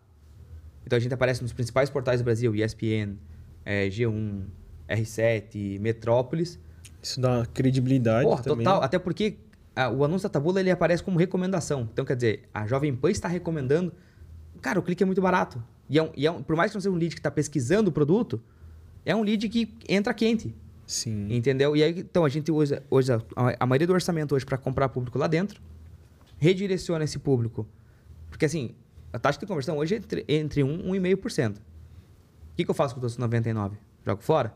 [0.86, 3.18] Então a gente aparece nos principais portais do Brasil, ESPN,
[3.66, 4.44] eh, G1,
[4.88, 6.60] R7, Metrópolis.
[7.02, 8.66] Isso dá credibilidade Porra, também.
[8.66, 8.84] total.
[8.84, 9.38] Até porque
[9.76, 11.90] ah, o anúncio da tabula ele aparece como recomendação.
[11.92, 13.94] Então, quer dizer, a Jovem Pan está recomendando.
[14.62, 15.62] Cara, o clique é muito barato.
[15.90, 17.30] E, é um, e é um, por mais que não seja um lead que está
[17.30, 18.42] pesquisando o produto,
[19.06, 20.56] é um lead que entra quente.
[20.88, 21.28] Sim.
[21.30, 21.76] Entendeu?
[21.76, 22.82] E aí, então, a gente usa,
[23.36, 25.62] a, a maioria do orçamento hoje para comprar público lá dentro,
[26.38, 27.68] redireciona esse público.
[28.30, 28.76] Porque, assim,
[29.16, 31.56] a taxa de conversão hoje é entre, entre 1 e 1,5%.
[31.56, 31.62] O
[32.54, 33.78] que, que eu faço com os 99?
[34.06, 34.54] Jogo fora?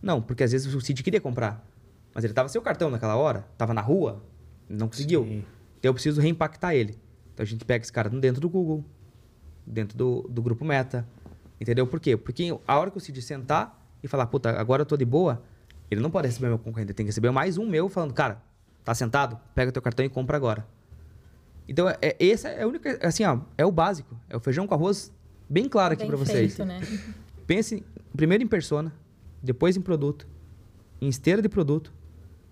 [0.00, 1.66] Não, porque às vezes o Cid queria comprar,
[2.14, 4.22] mas ele estava sem o cartão naquela hora, estava na rua,
[4.68, 5.24] não conseguiu.
[5.24, 5.44] Sim.
[5.78, 6.96] Então eu preciso reimpactar ele.
[7.34, 8.84] Então a gente pega esse cara dentro do Google,
[9.66, 11.04] dentro do, do grupo Meta.
[11.60, 11.84] Entendeu?
[11.84, 12.16] Por quê?
[12.16, 15.42] Porque a hora que o Cid sentar e falar, puta, agora eu tô de boa,
[15.90, 18.40] ele não pode receber meu concorrente, ele tem que receber mais um meu falando, cara,
[18.84, 19.36] tá sentado?
[19.52, 20.64] Pega teu cartão e compra agora.
[21.68, 24.16] Então, é, é, esse é a única, assim, ó, é o básico.
[24.28, 25.12] É o feijão com arroz
[25.48, 26.56] bem claro aqui para vocês.
[26.58, 26.80] né?
[27.46, 27.84] Pense
[28.16, 28.92] primeiro em persona,
[29.42, 30.26] depois em produto,
[31.00, 31.92] em esteira de produto.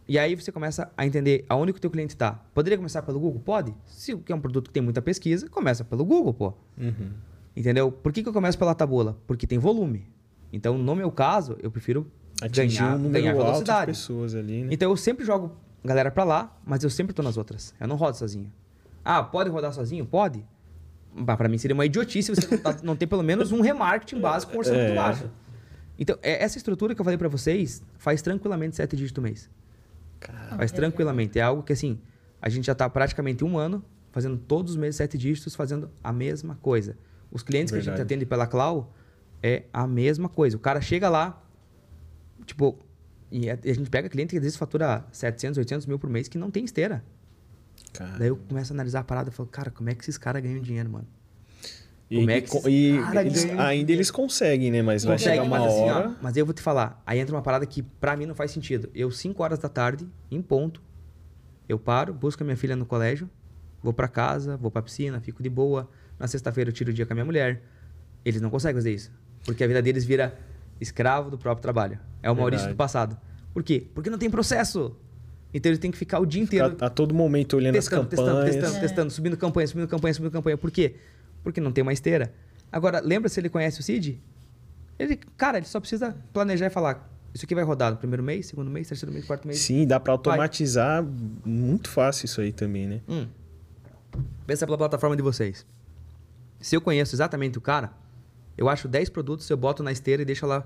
[0.06, 2.32] E aí você começa a entender aonde que o teu cliente está.
[2.52, 3.40] Poderia começar pelo Google?
[3.40, 3.74] Pode.
[3.86, 6.52] Se é um produto que tem muita pesquisa, começa pelo Google, pô.
[6.76, 7.10] Uhum.
[7.56, 7.90] Entendeu?
[7.90, 9.16] Por que, que eu começo pela tabula?
[9.26, 10.06] Porque tem volume.
[10.52, 12.06] Então, no meu caso, eu prefiro
[12.42, 13.86] Atingir ganhar, um número ganhar alto de velocidade.
[13.86, 14.68] pessoas ali, né?
[14.72, 15.52] Então, eu sempre jogo
[15.82, 17.74] galera pra lá, mas eu sempre tô nas outras.
[17.80, 18.52] Eu não rodo sozinho.
[19.04, 20.06] Ah, pode rodar sozinho?
[20.06, 20.44] Pode.
[21.16, 22.48] Bah, Pra mim seria uma idiotice você
[22.82, 24.94] não, ter pelo menos um remarketing básico com orçamento É.
[24.94, 25.30] baixo.
[25.98, 29.50] Então, é- essa estrutura que eu falei pra vocês faz tranquilamente sete dígitos mês.
[30.18, 31.38] Cara, Faz tranquilamente.
[31.38, 32.00] É algo que, assim,
[32.42, 36.12] a gente já tá praticamente um ano fazendo todos os meses sete dígitos, fazendo a
[36.12, 36.96] mesma coisa.
[37.30, 37.98] Os clientes que a Verdade.
[37.98, 38.92] gente atende pela Clau
[39.42, 40.56] é a mesma coisa.
[40.56, 41.42] O cara chega lá,
[42.46, 42.78] tipo,
[43.30, 46.08] e a, e a gente pega cliente que às vezes fatura 700, 800 mil por
[46.08, 47.04] mês que não tem esteira.
[47.94, 48.18] Cara.
[48.18, 50.42] Daí eu começo a analisar a parada e falo, cara, como é que esses caras
[50.42, 51.06] ganham dinheiro, mano?
[52.10, 54.82] E, como é que e eles- ainda eles conseguem, né?
[54.82, 56.16] Mas vai Consegue, chegar uma mas assim, ó, hora.
[56.20, 58.90] mas eu vou te falar, aí entra uma parada que pra mim não faz sentido.
[58.94, 60.82] Eu, 5 horas da tarde, em ponto,
[61.68, 63.28] eu paro, busco a minha filha no colégio,
[63.82, 65.88] vou pra casa, vou pra piscina, fico de boa.
[66.18, 67.62] Na sexta-feira eu tiro o dia com a minha mulher.
[68.24, 69.10] Eles não conseguem fazer isso.
[69.44, 70.38] Porque a vida deles vira
[70.80, 71.98] escravo do próprio trabalho.
[72.22, 72.74] É o Maurício Verdade.
[72.74, 73.16] do passado.
[73.52, 73.86] Por quê?
[73.94, 74.96] Porque não tem processo.
[75.54, 78.08] Então ele tem que ficar o dia Ficar inteiro a todo momento olhando testando, as
[78.08, 78.54] testando, campanhas.
[78.56, 78.80] testando, É.
[78.80, 80.58] testando, subindo campanha, subindo campanha, subindo campanha.
[80.58, 80.96] Por quê?
[81.44, 82.34] Porque não tem uma esteira.
[82.72, 84.20] Agora, lembra se ele conhece o Cid?
[84.98, 88.46] Ele, cara, ele só precisa planejar e falar: isso aqui vai rodar no primeiro mês,
[88.46, 89.60] segundo mês, terceiro mês, quarto mês.
[89.60, 91.04] Sim, dá pra automatizar
[91.44, 93.00] muito fácil isso aí também, né?
[93.08, 93.26] Hum.
[94.46, 95.64] Pensa pela plataforma de vocês.
[96.60, 97.92] Se eu conheço exatamente o cara,
[98.56, 100.64] eu acho 10 produtos, eu boto na esteira e deixo lá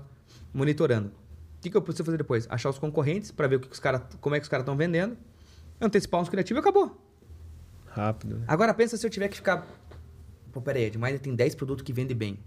[0.53, 1.11] monitorando.
[1.59, 2.47] O que, que eu preciso fazer depois?
[2.49, 4.63] Achar os concorrentes para ver o que que os cara, como é que os caras
[4.63, 5.17] estão vendendo,
[5.81, 6.97] antecipar uns criativos e acabou.
[7.87, 8.45] Rápido, né?
[8.47, 9.67] Agora pensa se eu tiver que ficar.
[10.53, 12.39] Pô, peraí, a Edminder tem 10 produtos que vendem bem.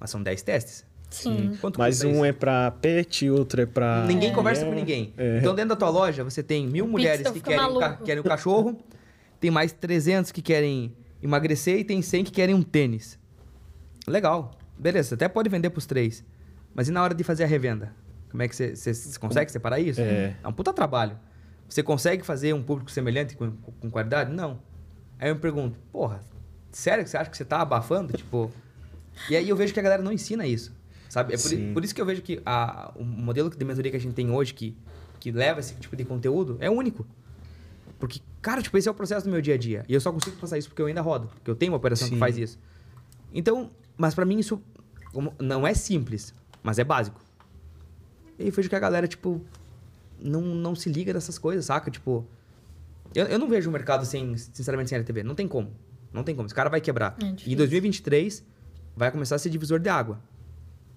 [0.00, 0.84] Mas são 10 testes.
[1.10, 1.58] Sim.
[1.60, 2.24] Quanto Mas um isso?
[2.24, 4.06] é pra pet, outro é pra.
[4.06, 4.34] Ninguém É.
[4.34, 5.12] conversa com ninguém.
[5.18, 5.38] É.
[5.38, 8.82] Então, dentro da tua loja, você tem mil mulheres que querem, um querem um cachorro,
[9.38, 13.18] tem mais 300 que querem emagrecer e tem 100 que querem um tênis.
[14.06, 14.52] Legal.
[14.78, 16.24] Beleza, você até pode vender pros três.
[16.74, 17.94] Mas e na hora de fazer a revenda?
[18.32, 20.00] Como é que você, você- você consegue separar isso?
[20.00, 20.34] É.
[20.44, 21.16] um puta trabalho.
[21.68, 24.32] Você consegue fazer um público semelhante com, com qualidade?
[24.34, 24.58] Não.
[25.18, 26.20] Aí eu me pergunto, porra,
[26.72, 28.12] sério que você acha que você tá abafando?
[28.12, 28.50] Tipo.
[29.30, 30.74] E aí eu vejo que a galera não ensina isso.
[31.08, 31.34] Sabe?
[31.34, 34.00] É por, por isso que eu vejo que a, o modelo de mentoria que a
[34.00, 34.74] gente tem hoje, que,
[35.20, 37.06] que leva esse tipo de conteúdo, é único.
[37.98, 39.84] Porque, cara, tipo, esse é o processo do meu dia a dia.
[39.88, 41.28] E eu só consigo passar isso porque eu ainda rodo.
[41.28, 42.14] Porque eu tenho uma operação Sim.
[42.14, 42.58] que faz isso.
[43.32, 44.60] Então, mas pra mim isso
[45.38, 47.20] não é simples, mas é básico.
[48.38, 49.40] E vejo que a galera, tipo,
[50.20, 51.90] não, não se liga dessas coisas, saca?
[51.90, 52.26] Tipo,
[53.14, 55.22] eu, eu não vejo o mercado sem, sinceramente, sem LTV.
[55.22, 55.72] Não tem como.
[56.12, 56.46] Não tem como.
[56.46, 57.16] Esse cara vai quebrar.
[57.20, 57.56] É e em difícil.
[57.58, 58.44] 2023
[58.96, 60.20] vai começar a ser divisor de água.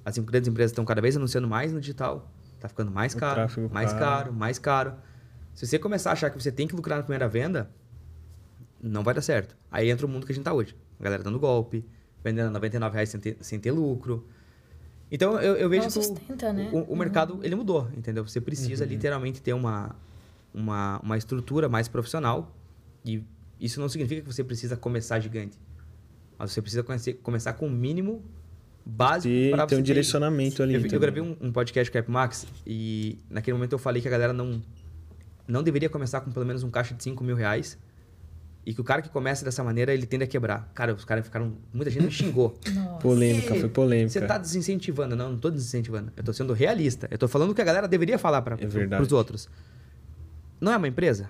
[0.03, 2.29] As grandes empresas estão cada vez anunciando mais no digital.
[2.59, 3.99] Tá ficando mais caro, mais caro.
[3.99, 4.93] caro, mais caro.
[5.53, 7.69] Se você começar a achar que você tem que lucrar na primeira venda,
[8.81, 9.55] não vai dar certo.
[9.71, 10.75] Aí entra o mundo que a gente tá hoje.
[10.99, 11.85] A galera dando golpe,
[12.23, 14.27] vendendo a 99 reais sem ter, sem ter lucro.
[15.15, 16.69] Então eu, eu vejo Não que o- sustenta, né?
[16.73, 18.27] o, o mercado ele mudou, entendeu?
[18.27, 18.89] Você precisa Uhum.
[18.89, 19.95] literalmente ter uma,
[20.53, 22.53] uma, uma estrutura mais profissional.
[23.05, 23.23] E
[23.59, 25.57] isso não significa que você precisa começar gigante.
[26.37, 28.21] Mas você precisa conhecer- começar com o mínimo
[28.85, 30.73] básico para ter você um ter direcionamento ali.
[30.73, 30.99] eu, eu também.
[30.99, 34.33] gravei um, um podcast com a Max e naquele momento eu falei que a galera
[34.33, 34.61] não,
[35.47, 37.77] não deveria começar com pelo menos um caixa de 5 mil reais
[38.65, 40.71] e que o cara que começa dessa maneira ele tende a quebrar.
[40.73, 41.53] Cara, os caras ficaram.
[41.71, 42.57] Muita gente me xingou.
[42.73, 42.99] Nossa.
[42.99, 44.09] Polêmica, foi polêmica.
[44.09, 45.15] Você tá desincentivando.
[45.15, 46.11] Não, não tô desincentivando.
[46.17, 47.07] Eu tô sendo realista.
[47.11, 49.47] Eu tô falando o que a galera deveria falar para É os outros.
[50.59, 51.29] Não é uma empresa?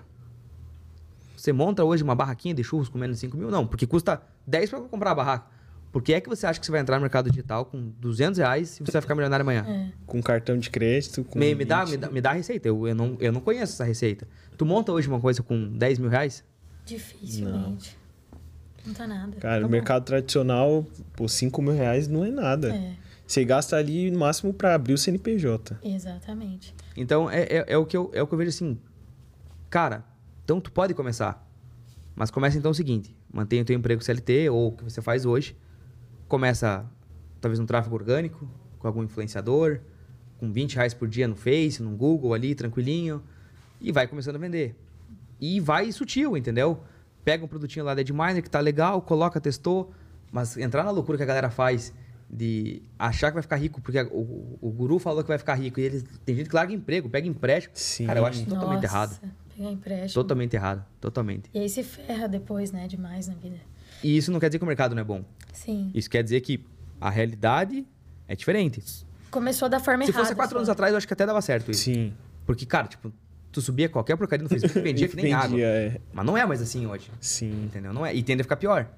[1.36, 3.50] Você monta hoje uma barraquinha de churros com menos de 5 mil?
[3.50, 5.46] Não, porque custa 10 para comprar a barraca.
[5.92, 8.38] Por que é que você acha que você vai entrar no mercado digital com 200
[8.38, 9.64] reais e você vai ficar milionário amanhã?
[9.68, 9.92] É.
[10.06, 11.22] Com cartão de crédito.
[11.24, 11.90] Com Me, me dá, 20.
[11.90, 12.68] me, dá, me dá a receita.
[12.68, 14.26] Eu, eu, não, eu não conheço essa receita.
[14.56, 16.42] Tu monta hoje uma coisa com 10 mil reais?
[16.86, 17.98] Dificilmente.
[18.86, 19.36] Não tá nada.
[19.38, 19.72] Cara, tá no bom.
[19.72, 22.74] mercado tradicional, pô, 5 mil reais não é nada.
[22.74, 22.94] É,
[23.26, 25.76] Você gasta ali no máximo pra abrir o CNPJ.
[25.82, 26.72] exatamente.
[26.96, 28.78] Então, é, é, é o que eu, é o que eu vejo assim.
[29.68, 30.04] Cara,
[30.44, 31.44] então tu pode começar.
[32.14, 35.26] Mas começa então o seguinte: mantenha o teu emprego CLT ou o que você faz
[35.26, 35.56] hoje.
[36.28, 36.86] Começa,
[37.40, 39.80] talvez, um tráfego orgânico, com algum influenciador,
[40.38, 43.22] com 20 reais por dia no Face, no Google ali, tranquilinho.
[43.80, 44.74] E vai começando a vender.
[45.40, 46.82] E vai sutil, entendeu?
[47.24, 49.92] Pega um produtinho lá da Edminer que tá legal, coloca, testou.
[50.32, 51.92] Mas entrar na loucura que a galera faz
[52.28, 55.78] de achar que vai ficar rico, porque o, o guru falou que vai ficar rico.
[55.78, 57.74] E eles, tem gente que larga emprego, pega empréstimo.
[57.76, 58.06] Sim.
[58.06, 59.20] Cara, eu acho totalmente Nossa, errado.
[59.56, 60.22] Pegar empréstimo.
[60.22, 60.84] Totalmente errado.
[61.00, 61.50] Totalmente.
[61.54, 62.86] E aí se ferra depois, né?
[62.88, 63.56] Demais na vida.
[64.02, 65.24] E isso não quer dizer que o mercado não é bom.
[65.52, 65.90] Sim.
[65.94, 66.64] Isso quer dizer que
[67.00, 67.86] a realidade
[68.28, 68.82] é diferente.
[69.30, 70.24] Começou da forma Se errada.
[70.24, 71.84] fosse há quatro anos atrás, eu acho que até dava certo isso.
[71.84, 72.12] Sim.
[72.44, 73.12] Porque, cara, tipo,
[73.52, 75.48] tu subia qualquer porcaria no Facebook, vendia que nem água.
[75.48, 76.00] Vendia, é.
[76.12, 77.10] Mas não é mais assim hoje.
[77.20, 77.64] Sim.
[77.64, 77.92] Entendeu?
[77.92, 78.14] Não é.
[78.14, 78.88] E tende a ficar pior.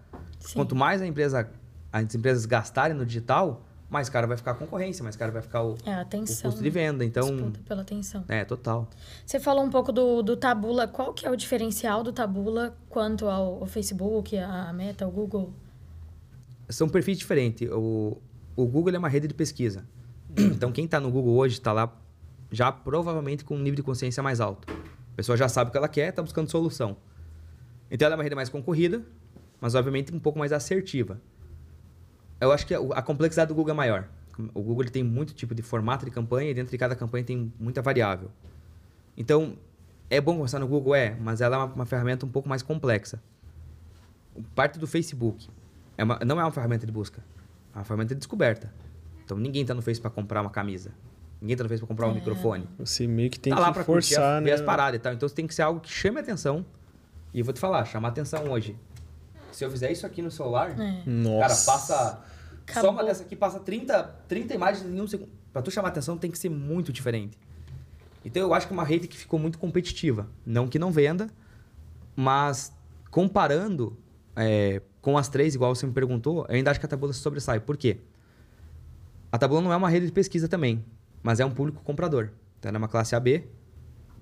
[0.40, 0.54] Sim.
[0.54, 1.48] Quanto mais a empresa,
[1.92, 5.62] as empresas gastarem no digital, mais caro vai ficar a concorrência, mais caro vai ficar
[5.62, 6.50] o, É, a o atenção.
[6.50, 7.04] custo de venda.
[7.04, 8.24] Então, Disputa pela atenção.
[8.28, 8.88] é, total.
[9.24, 10.86] Você falou um pouco do, do Tabula.
[10.86, 15.52] Qual que é o diferencial do Tabula quanto ao, ao Facebook, a Meta, o Google?
[16.68, 17.68] São perfis diferentes.
[17.70, 18.18] O,
[18.54, 19.84] o Google é uma rede de pesquisa.
[20.38, 21.90] Então, quem está no Google hoje está lá
[22.50, 24.66] já provavelmente com um nível de consciência mais alto.
[25.12, 26.96] A pessoa já sabe o que ela quer, está buscando solução.
[27.90, 29.02] Então, ela é uma rede mais concorrida,
[29.60, 31.20] mas obviamente um pouco mais assertiva.
[32.40, 34.08] Eu acho que a, complexidade do Google é maior.
[34.54, 37.52] O Google tem muito tipo de formato de campanha e dentro de cada campanha tem
[37.58, 38.30] muita variável.
[39.16, 39.56] Então,
[40.08, 40.94] é bom começar no Google?
[40.94, 43.20] É, mas ela é uma, uma ferramenta um pouco mais complexa.
[44.54, 45.48] Parte do Facebook
[45.96, 47.20] é uma- não é uma ferramenta de busca,
[47.74, 48.72] é uma ferramenta de descoberta.
[49.24, 50.92] Então, ninguém está no Facebook para comprar uma camisa.
[51.40, 52.14] Ninguém Facebook para comprar um É.
[52.14, 52.68] microfone.
[52.78, 54.46] Você meio que tem tá lá que curtir, forçar, a- né?
[54.46, 55.12] ver as paradas e tal.
[55.12, 56.64] Então, tem que ser algo que chame a atenção.
[57.32, 58.76] E eu vou te falar, chamar atenção hoje.
[59.52, 61.02] Se eu fizer isso aqui no celular, É.
[61.06, 61.38] Nossa.
[61.40, 61.94] Cara, passa.
[62.70, 63.04] Só uma Acabou.
[63.06, 65.30] dessa aqui passa 30, 30 imagens em um segundo.
[65.52, 67.38] Pra tu chamar atenção tem que ser muito diferente.
[68.24, 70.28] Então eu acho que é uma rede que ficou muito competitiva.
[70.44, 71.28] Não que não venda,
[72.14, 72.72] mas
[73.10, 73.96] comparando
[74.36, 77.20] é, com as três, igual você me perguntou, eu ainda acho que a Tabula se
[77.20, 77.58] sobressai.
[77.58, 77.98] Por quê?
[79.32, 80.84] A Tabula não é uma rede de pesquisa também,
[81.22, 82.30] mas é um público comprador.
[82.58, 83.44] Então ela é uma classe AB,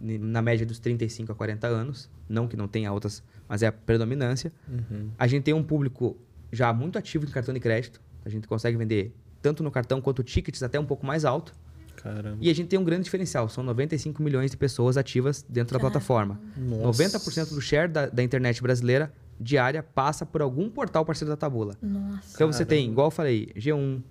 [0.00, 2.10] na média dos 35 a 40 anos.
[2.28, 4.52] Não que não tenha outras, mas é a predominância.
[4.68, 5.10] Uhum.
[5.18, 6.16] A gente tem um público
[6.52, 8.00] já muito ativo em cartão de crédito.
[8.24, 11.54] A gente consegue vender tanto no cartão quanto tickets até um pouco mais alto.
[11.96, 12.38] Caramba.
[12.40, 13.48] E a gente tem um grande diferencial.
[13.48, 16.40] São 95 milhões de pessoas ativas dentro da plataforma.
[16.56, 17.04] Nossa.
[17.04, 21.76] 90% do share da, da internet brasileira diária passa por algum portal parceiro da Tabula.
[21.80, 22.34] Nossa.
[22.34, 24.02] Então você tem, igual eu falei, G1,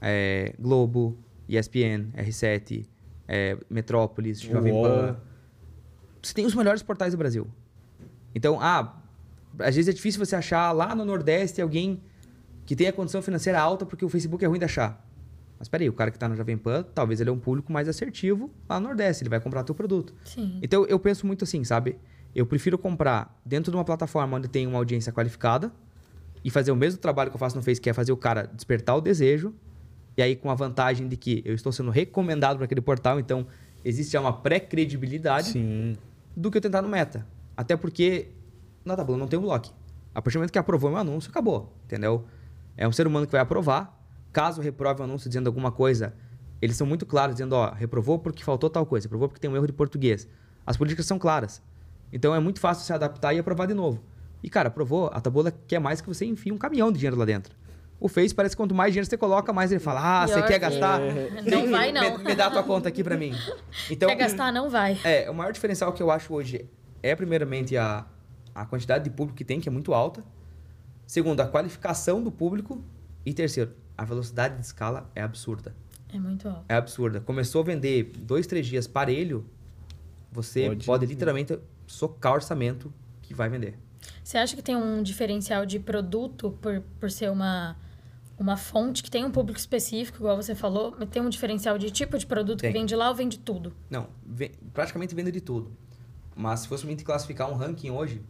[0.00, 1.16] é, Globo,
[1.48, 2.86] ESPN, R7,
[3.28, 4.72] é, Metrópolis, Jovem.
[4.72, 5.16] Pan.
[6.22, 7.46] Você tem os melhores portais do Brasil.
[8.34, 9.00] Então, ah,
[9.58, 12.02] às vezes é difícil você achar lá no Nordeste alguém
[12.66, 15.04] que tenha condição financeira alta porque o Facebook é ruim de achar.
[15.58, 17.88] Mas peraí, o cara que está na Jovem Pan, talvez ele é um público mais
[17.88, 20.14] assertivo lá no Nordeste, ele vai comprar teu produto.
[20.24, 20.58] Sim.
[20.62, 21.96] Então eu penso muito assim, sabe?
[22.34, 25.72] Eu prefiro comprar dentro de uma plataforma onde tem uma audiência qualificada
[26.42, 28.46] e fazer o mesmo trabalho que eu faço no Face, que é fazer o cara
[28.46, 29.54] despertar o desejo.
[30.16, 33.46] E aí com a vantagem de que eu estou sendo recomendado para aquele portal, então
[33.84, 35.96] existe já uma pré-credibilidade Sim.
[36.36, 37.26] do que eu tentar no Meta.
[37.56, 38.28] Até porque
[38.84, 39.72] na Tabula não tem um bloco.
[40.14, 42.24] A partir do momento que aprovou meu anúncio, acabou, entendeu?
[42.76, 44.00] É um ser humano que vai aprovar.
[44.32, 46.14] Caso reprove o anúncio dizendo alguma coisa,
[46.60, 49.56] eles são muito claros, dizendo, ó, reprovou porque faltou tal coisa, reprovou porque tem um
[49.56, 50.28] erro de português.
[50.66, 51.62] As políticas são claras.
[52.12, 54.02] Então é muito fácil se adaptar e aprovar de novo.
[54.42, 57.24] E, cara, aprovou, a Tabula quer mais que você enfie um caminhão de dinheiro lá
[57.24, 57.56] dentro.
[58.00, 60.54] O Face parece que quanto mais dinheiro você coloca, mais ele fala, ah, você quer
[60.54, 61.00] que- gastar?
[61.00, 62.18] Não vai, não.
[62.18, 63.32] Me, me dá a tua conta aqui pra mim.
[63.90, 64.52] Então, Quer gastar?
[64.52, 64.98] Não vai.
[65.04, 66.68] é, o maior diferencial que eu acho hoje
[67.02, 68.04] é, primeiramente, a,
[68.54, 70.24] a quantidade de público que tem, que é muito alta.
[71.06, 72.82] Segundo, a qualificação do público.
[73.26, 75.74] E terceiro, a velocidade de escala é absurda.
[76.12, 76.64] É muito alto.
[76.68, 77.20] É absurda.
[77.20, 79.46] Começou a vender dois, três dias parelho,
[80.30, 82.92] você Pode- pode, literalmente socar o orçamento
[83.22, 83.78] que vai vender.
[84.22, 87.76] Você acha que tem um diferencial de produto por, por ser uma,
[88.38, 92.18] uma fonte que tem um público específico, igual você falou, tem um diferencial de tipo
[92.18, 92.72] de produto Tem.
[92.72, 93.72] que vende lá ou vende tudo?
[93.88, 95.70] Não, ve- praticamente vende de tudo.
[96.36, 98.20] Mas se fosse gente classificar um ranking hoje,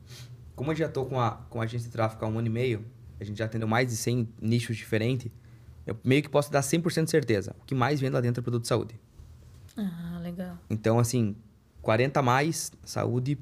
[0.54, 2.50] como eu já estou com a, com a agência de tráfego há um ano e
[2.50, 2.84] meio,
[3.18, 5.30] a gente já atendeu mais de 100 nichos diferentes,
[5.86, 7.56] eu meio que posso dar 100% de certeza.
[7.62, 8.94] O que mais vende lá dentro é produto de saúde.
[9.76, 10.58] Ah, legal.
[10.68, 11.34] Então, assim,
[11.82, 13.38] 40 a mais, saúde.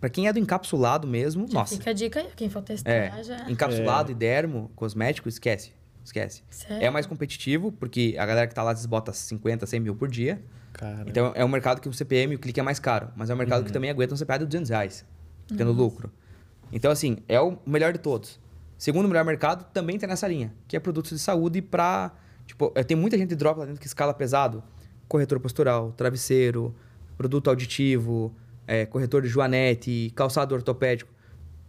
[0.00, 1.74] Para quem é do encapsulado mesmo, Já nossa.
[1.76, 3.50] fica a dica aí, quem for testar É, já...
[3.50, 5.72] encapsulado e dermo, cosmético, esquece.
[6.08, 6.42] Esquece.
[6.50, 6.86] Sério?
[6.86, 9.94] É mais competitivo, porque a galera que tá lá às vezes bota 50, 100 mil
[9.94, 10.42] por dia.
[10.72, 11.04] Cara.
[11.06, 13.36] Então é um mercado que o CPM, o clique é mais caro, mas é um
[13.36, 15.04] mercado que também aguenta um CPA de 200 reais,
[15.56, 16.10] tendo lucro.
[16.72, 18.38] Então, assim, é o melhor de todos.
[18.76, 22.12] Segundo melhor mercado também está nessa linha, que é produtos de saúde para.
[22.46, 24.62] Tipo, tem muita gente de drop lá dentro que escala pesado.
[25.06, 26.74] Corretor postural, travesseiro,
[27.16, 28.34] produto auditivo,
[28.66, 31.12] é, corretor de joanete, calçado ortopédico.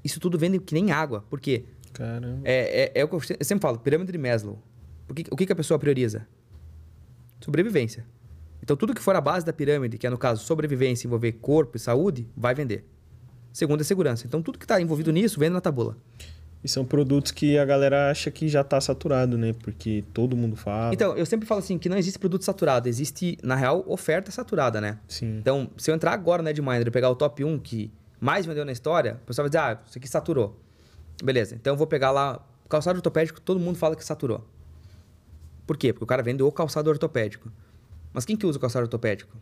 [0.04, 1.26] Isso tudo vende que nem água.
[1.30, 1.66] Por quê?
[1.94, 2.42] Caramba.
[2.44, 4.62] É, é, é o que eu sempre falo, pirâmide de Maslow.
[5.10, 6.28] O que, o que a pessoa prioriza?
[7.40, 8.06] Sobrevivência.
[8.62, 11.78] Então, tudo que for a base da pirâmide, que é no caso sobrevivência, envolver corpo
[11.78, 12.86] e saúde, vai vender.
[13.52, 14.28] Segundo é segurança.
[14.28, 15.98] Então, tudo que está envolvido nisso, vende na tabula.
[16.64, 19.54] E são produtos que a galera acha que já está saturado, né?
[19.54, 20.94] Porque todo mundo fala.
[20.94, 22.90] Então, eu sempre falo assim, que não existe produto saturado.
[22.90, 25.00] Existe, na real, oferta saturada, né?
[25.08, 25.38] Sim.
[25.38, 28.66] Então, se eu entrar agora na Edminder e pegar o top 1 que mais vendeu
[28.66, 30.60] na história, o pessoal vai dizer, ah, isso aqui saturou.
[31.24, 34.48] Beleza, então eu vou pegar lá calçado ortopédico, todo mundo fala que saturou.
[35.66, 35.92] Por quê?
[35.92, 37.52] Porque o cara vende o calçado ortopédico.
[38.14, 39.38] Mas quem que usa o calçado ortopédico?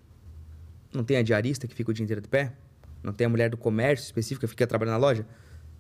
[0.94, 2.54] Não tem a diarista que fica o dia inteiro de pé?
[3.04, 5.26] Não tem a mulher do comércio específica que fica trabalhando na loja?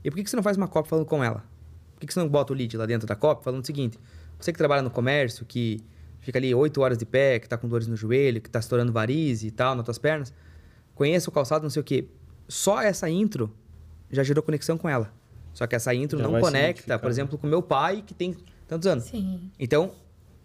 [0.03, 1.43] E por que, que você não faz uma cópia falando com ela?
[1.93, 3.99] Por que, que você não bota o lead lá dentro da cópia falando o seguinte?
[4.39, 5.83] Você que trabalha no comércio, que
[6.19, 8.91] fica ali 8 horas de pé, que tá com dores no joelho, que tá estourando
[8.91, 10.33] varize e tal nas tuas pernas,
[10.93, 12.07] conheça o calçado, não sei o quê.
[12.47, 13.51] Só essa intro
[14.11, 15.11] já gerou conexão com ela.
[15.57, 18.35] Só que essa intro já não conecta, por exemplo, com meu pai, que tem
[18.67, 19.05] tantos anos.
[19.05, 19.49] Sim.
[19.59, 19.91] Então,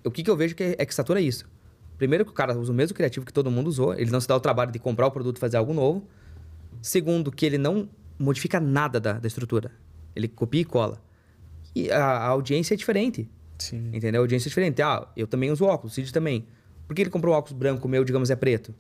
[0.03, 1.47] o que, que eu vejo que é, é que satura isso?
[1.99, 4.27] Primeiro, que o cara usa o mesmo criativo que todo mundo usou, ele não se
[4.27, 6.09] dá o trabalho de comprar o produto e fazer algo novo.
[6.81, 9.71] Segundo, que ele não modifica nada da, da estrutura.
[10.17, 10.99] Ele copia e cola.
[11.75, 13.29] E a, a audiência é diferente.
[13.59, 13.91] Sim.
[13.93, 14.23] Entendeu?
[14.23, 14.81] A audiência é diferente.
[14.81, 16.47] Ah, eu também uso óculos, o Cid também.
[16.89, 18.75] Por que ele comprou um óculos branco, o meu, digamos, é preto?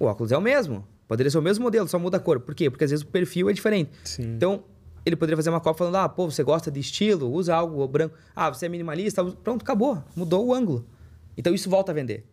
[0.00, 0.84] O óculos é o mesmo.
[1.06, 2.40] Poderia ser o mesmo modelo, só muda a cor.
[2.40, 2.68] Por quê?
[2.68, 3.92] Porque às vezes o perfil é diferente.
[4.02, 4.34] Sim.
[4.34, 4.64] Então,
[5.04, 8.16] ele poderia fazer uma cópia falando: ah, pô, você gosta de estilo, usa algo branco.
[8.34, 10.02] Ah, você é minimalista, pronto, acabou.
[10.14, 10.86] Mudou o ângulo.
[11.36, 12.24] Então, isso volta a vender.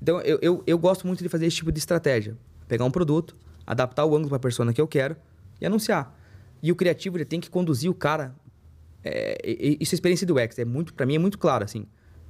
[0.00, 2.36] Então, eu, eu, eu gosto muito de fazer esse tipo de estratégia.
[2.68, 3.36] Pegar um produto,
[3.66, 5.16] adaptar o ângulo para a persona que eu quero
[5.60, 6.18] e anunciar.
[6.62, 8.34] E o criativo ele tem que conduzir o cara.
[9.04, 9.38] É,
[9.80, 10.58] isso é a experiência do X.
[10.58, 11.86] É muito, para mim é muito claro assim.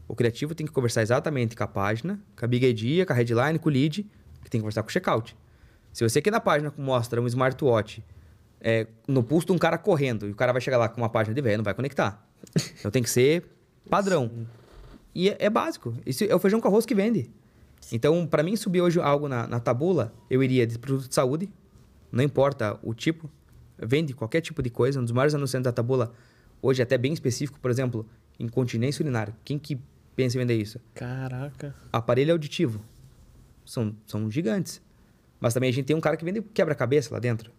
[0.09, 3.17] O criativo tem que conversar exatamente com a página, com a big idea, com a
[3.17, 4.03] headline, com o lead,
[4.43, 5.37] que tem que conversar com o checkout.
[5.93, 8.03] Se você aqui na página mostra um smartwatch
[8.63, 11.09] é, no pulso de um cara correndo e o cara vai chegar lá com uma
[11.09, 12.25] página de velho, não vai conectar.
[12.79, 13.45] Então tem que ser
[13.91, 14.31] padrão.
[14.33, 14.47] Sim.
[15.15, 15.95] E é, é, básico.
[16.07, 17.31] Isso é o feijão com arroz que vende.
[17.91, 21.51] Então, para mim, subir hoje algo na, na tabula, eu iria de produto de saúde,
[22.11, 23.29] não importa o tipo,
[23.79, 25.01] vende qualquer tipo de coisa.
[25.01, 26.13] Um dos maiores anunciantes da Tabula,
[26.61, 28.07] hoje até bem específico, por exemplo,
[28.39, 29.35] incontinência urinária.
[29.45, 29.81] Quem que
[30.15, 30.79] pensa em vender isso?
[30.95, 31.75] Caraca.
[31.93, 32.85] Aparelho auditivo.
[33.65, 34.81] São, são gigantes.
[35.41, 37.51] Mas também a gente tem um cara que vende quebra-cabeça lá dentro.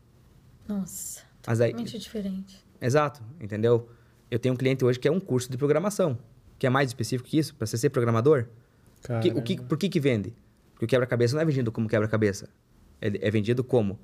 [0.67, 2.65] Nossa, Mas totalmente aí, diferente.
[2.81, 3.89] Exato, entendeu?
[4.29, 6.17] Eu tenho um cliente hoje que é um curso de programação,
[6.57, 8.47] que é mais específico que isso, para você ser programador.
[9.21, 10.33] Que, o que, por que que vende?
[10.71, 12.49] Porque o quebra-cabeça não é vendido como quebra-cabeça.
[13.01, 13.99] É, é vendido como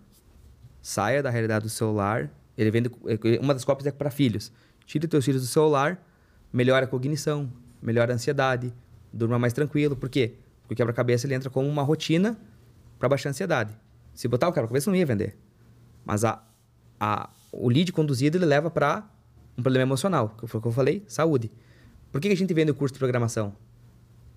[0.81, 2.29] saia da realidade do celular.
[2.57, 4.51] Ele vende é, uma das cópias é para filhos.
[4.85, 6.03] Tire teus filhos do celular,
[6.51, 7.51] melhora a cognição,
[7.81, 8.73] melhora a ansiedade,
[9.11, 9.95] durma mais tranquilo.
[9.95, 10.35] Por quê?
[10.61, 12.37] Porque o quebra-cabeça ele entra como uma rotina
[12.97, 13.77] para baixar a ansiedade.
[14.13, 15.37] Se botar o quebra-cabeça não ia vender.
[16.05, 16.43] Mas a,
[16.99, 19.09] a, o lead conduzido ele leva para
[19.57, 21.51] um problema emocional, que foi o que eu falei, saúde.
[22.11, 23.53] Por que a gente vende o curso de programação?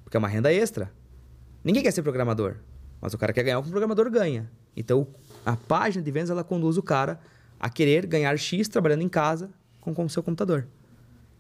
[0.04, 0.92] Porque é uma renda extra.
[1.64, 2.56] Ninguém quer ser programador,
[3.00, 4.50] mas o cara quer ganhar o que o programador ganha.
[4.76, 5.06] Então,
[5.44, 7.20] a página de vendas ela conduz o cara
[7.58, 9.50] a querer ganhar X trabalhando em casa
[9.80, 10.66] com o seu computador.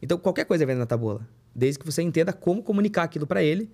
[0.00, 3.42] Então, qualquer coisa é venda na tabula, desde que você entenda como comunicar aquilo para
[3.42, 3.70] ele.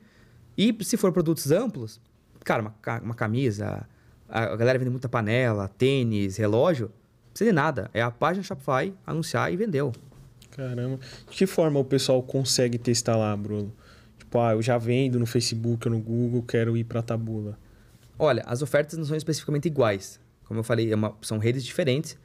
[0.57, 2.01] E se for produtos amplos,
[2.44, 3.86] cara, uma, uma camisa,
[4.28, 6.90] a galera vende muita panela, tênis, relógio,
[7.39, 7.90] precisa de nada.
[7.94, 9.93] É a página Shopify, anunciar e vendeu.
[10.51, 10.98] Caramba.
[11.31, 13.73] De que forma o pessoal consegue testar lá, Bruno?
[14.19, 17.56] Tipo, ah, eu já vendo no Facebook ou no Google, quero ir para a tabula.
[18.19, 20.19] Olha, as ofertas não são especificamente iguais.
[20.44, 22.19] Como eu falei, é uma, são redes diferentes.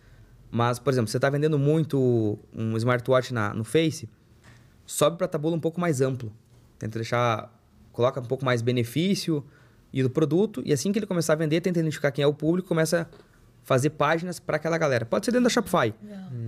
[0.50, 4.10] Mas, por exemplo, você está vendendo muito um smartwatch na, no Face,
[4.86, 6.32] sobe para a tabula um pouco mais amplo.
[6.80, 7.52] Tenta deixar,
[7.92, 9.44] coloca um pouco mais benefício
[9.92, 10.62] e do produto.
[10.66, 13.08] E assim que ele começar a vender, tenta identificar quem é o público, começa a
[13.64, 15.06] fazer páginas para aquela galera.
[15.06, 15.94] Pode ser dentro da Shopify.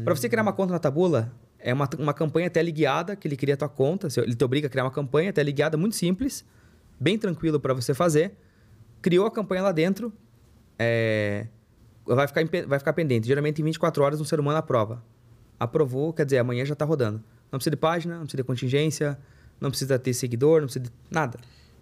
[0.03, 3.35] Para você criar uma conta na tabula, é uma, uma campanha tele guiada que ele
[3.35, 4.07] cria a tua conta.
[4.17, 6.45] Ele te obriga a criar uma campanha tele guiada muito simples,
[6.99, 8.35] bem tranquilo para você fazer
[9.05, 10.11] criou a campanha lá dentro,
[10.79, 11.45] é,
[12.07, 13.27] vai, ficar, vai ficar pendente.
[13.27, 15.03] Geralmente, em 24 horas, um ser humano aprova.
[15.59, 17.23] Aprovou, quer dizer, amanhã já está rodando.
[17.51, 19.15] Não precisa de página, não precisa de contingência,
[19.61, 21.37] não precisa ter seguidor, não precisa de nada.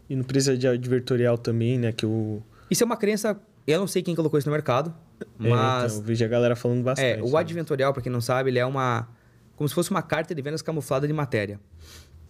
[0.09, 1.93] E não precisa de advertorial também, né?
[1.93, 2.43] Que o...
[2.69, 3.39] Isso é uma crença...
[3.65, 4.93] Eu não sei quem colocou isso no mercado,
[5.37, 5.83] mas...
[5.83, 7.19] É, então, eu vejo a galera falando bastante.
[7.19, 7.39] É, o né?
[7.39, 9.07] advertorial, para quem não sabe, ele é uma...
[9.55, 11.59] Como se fosse uma carta de vendas camuflada de matéria.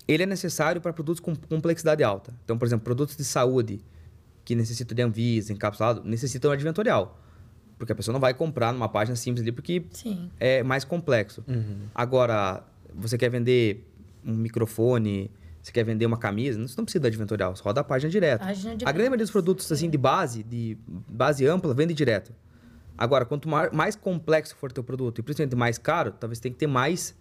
[0.08, 2.34] Ele é necessário para produtos com complexidade alta.
[2.44, 3.82] Então, por exemplo, produtos de saúde,
[4.46, 7.20] que necessitam de Anvisa, encapsulado, necessitam adventorial.
[7.78, 10.30] Porque a pessoa não vai comprar numa página simples ali, porque Sim.
[10.40, 11.44] é mais complexo.
[11.96, 13.90] Agora, você quer vender
[14.24, 15.32] um microfone,
[15.64, 18.42] você quer vender uma camisa, você não precisa da adventorial, você roda a página direto.
[18.42, 22.32] Página A grande maioria dos produtos assim de base, de base ampla, vende direto.
[22.98, 26.60] Agora, quanto ma- mais complexo for teu produto e principalmente mais caro, talvez tenha que
[26.60, 27.16] ter mais,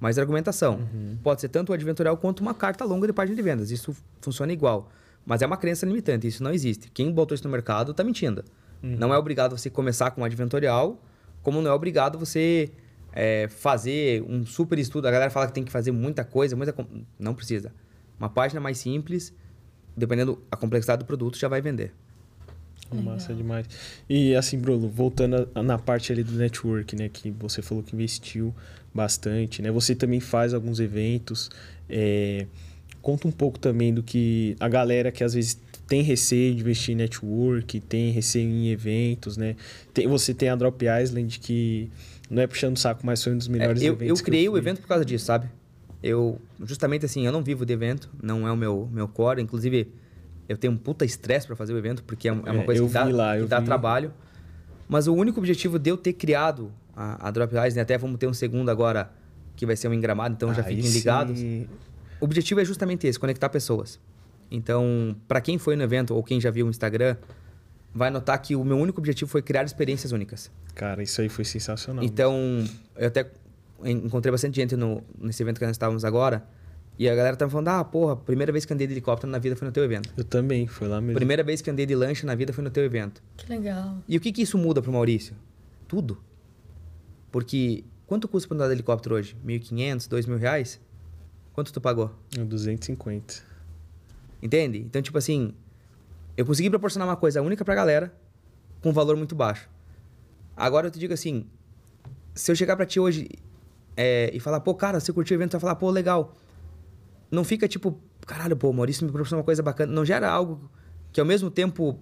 [0.00, 0.80] mais argumentação.
[1.22, 3.70] Pode ser tanto o adventorial quanto uma carta longa de página de vendas.
[3.70, 4.88] Isso funciona igual.
[5.26, 6.90] Mas é uma crença limitante, isso não existe.
[6.90, 8.42] Quem botou isso no mercado está mentindo.
[8.80, 11.02] Não é obrigado você começar com um adventorial,
[11.42, 12.70] como não é obrigado você
[13.12, 15.08] é, fazer um super estudo.
[15.08, 16.72] A galera fala que tem que fazer muita coisa, muita...
[16.72, 16.86] com-
[17.18, 17.72] Não precisa.
[18.18, 19.32] Uma página mais simples,
[19.96, 21.92] dependendo da complexidade do produto, já vai vender.
[22.92, 23.66] Massa demais.
[24.08, 27.10] E assim, Bruno, voltando a- na parte ali do network, né?
[27.10, 28.54] Que você falou que investiu
[28.94, 29.70] bastante, né?
[29.70, 31.50] Você também faz alguns eventos.
[31.88, 32.46] é,
[33.00, 36.92] Conta um pouco também do que a galera que às vezes tem receio de investir
[36.94, 39.54] em network, tem receio em eventos, né?
[39.94, 41.88] Tem, você tem a Drop Island que
[42.28, 44.08] não é puxando o saco, mas foi um dos melhores É, eu, eventos.
[44.08, 44.60] eu que criei o fui.
[44.60, 45.48] evento por causa disso, sabe?
[46.02, 49.42] Eu, justamente assim, eu não vivo de evento, não é o meu, meu core.
[49.42, 49.92] Inclusive,
[50.48, 52.84] eu tenho um puta estresse para fazer o evento, porque é, é uma É, coisa
[52.86, 54.12] que dá, lá, que dá trabalho.
[54.88, 58.26] Mas o único objetivo de eu ter criado a, a Drop Eyes, até vamos ter
[58.26, 59.10] um segundo agora,
[59.56, 61.38] que vai ser um engramado, então já Aí fiquem ligados.
[61.38, 61.66] sim.
[62.20, 64.00] O objetivo é justamente esse, conectar pessoas.
[64.50, 67.16] Então, para quem foi no evento ou quem já viu o Instagram,
[67.94, 70.50] vai notar que o meu único objetivo foi criar experiências únicas.
[70.74, 72.02] Cara, isso aí foi sensacional.
[72.04, 72.64] Então,
[72.96, 73.30] eu até
[73.84, 76.46] encontrei bastante gente no, nesse evento que nós estávamos agora.
[76.98, 79.54] E a galera tava falando, ah, porra, primeira vez que andei de helicóptero na vida
[79.54, 80.12] foi no teu evento.
[80.16, 81.14] Eu também, foi lá mesmo.
[81.14, 83.22] Primeira vez que andei de lancha na vida foi no teu evento.
[83.36, 83.98] Que legal.
[84.08, 85.36] E o que que isso muda pro Maurício?
[85.86, 86.18] Tudo.
[87.30, 89.36] Porque quanto custa pra andar de helicóptero hoje?
[89.46, 90.80] 1.500, 2.000 reais?
[91.52, 92.10] Quanto tu pagou?
[92.30, 93.42] 250.
[94.42, 94.78] Entende?
[94.78, 95.54] Então, tipo assim,
[96.36, 98.12] eu consegui proporcionar uma coisa única pra galera
[98.80, 99.68] com um valor muito baixo.
[100.56, 101.46] Agora eu te digo assim,
[102.34, 103.28] se eu chegar pra ti hoje
[104.00, 106.36] é, e falar, pô, cara, você curtiu o evento, tu vai falar, pô, legal.
[107.32, 109.92] Não fica tipo, caralho, pô, o Maurício me proporcionou uma coisa bacana.
[109.92, 110.70] Não gera algo
[111.10, 111.98] que ao mesmo tempo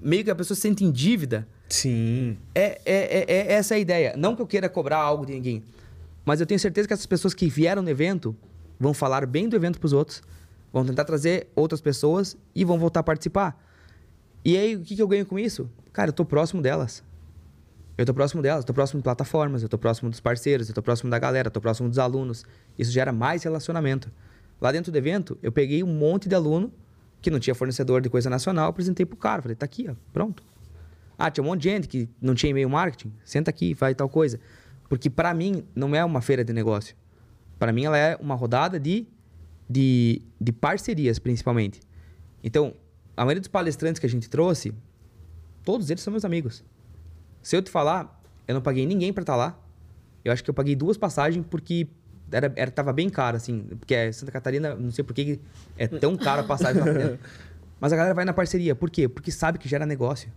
[0.00, 1.46] meio que a pessoa se sente em dívida.
[1.68, 2.36] Sim.
[2.52, 4.12] É, é, é, é essa a ideia.
[4.16, 5.62] Não que eu queira cobrar algo de ninguém.
[6.24, 8.34] Mas eu tenho certeza que essas pessoas que vieram no evento
[8.78, 10.24] vão falar bem do evento pros outros,
[10.72, 13.56] vão tentar trazer outras pessoas e vão voltar a participar.
[14.44, 15.70] E aí, o que, que eu ganho com isso?
[15.92, 17.04] Cara, eu tô próximo delas.
[17.98, 20.74] Eu tô próximo delas, eu tô próximo de plataformas, eu tô próximo dos parceiros, eu
[20.74, 22.44] tô próximo da galera, eu tô próximo dos alunos.
[22.78, 24.10] Isso gera mais relacionamento.
[24.60, 26.72] Lá dentro do evento, eu peguei um monte de aluno
[27.20, 30.42] que não tinha fornecedor de coisa nacional, apresentei pro cara, falei, tá aqui, ó, pronto.
[31.18, 34.08] Ah, tinha um monte de gente que não tinha e-mail marketing, senta aqui, faz tal
[34.08, 34.40] coisa.
[34.88, 36.96] Porque para mim não é uma feira de negócio.
[37.58, 39.06] Para mim ela é uma rodada de,
[39.68, 41.80] de, de parcerias, principalmente.
[42.42, 42.74] Então,
[43.14, 44.72] a maioria dos palestrantes que a gente trouxe,
[45.62, 46.64] todos eles são meus amigos.
[47.42, 49.58] Se eu te falar, eu não paguei ninguém para estar lá.
[50.24, 51.88] Eu acho que eu paguei duas passagens porque
[52.30, 53.62] era, era, tava bem caro, assim.
[53.78, 55.40] Porque é Santa Catarina, não sei por que
[55.76, 56.86] é tão caro a passagem lá.
[57.80, 58.74] Mas a galera vai na parceria.
[58.74, 59.08] Por quê?
[59.08, 60.30] Porque sabe que gera negócio.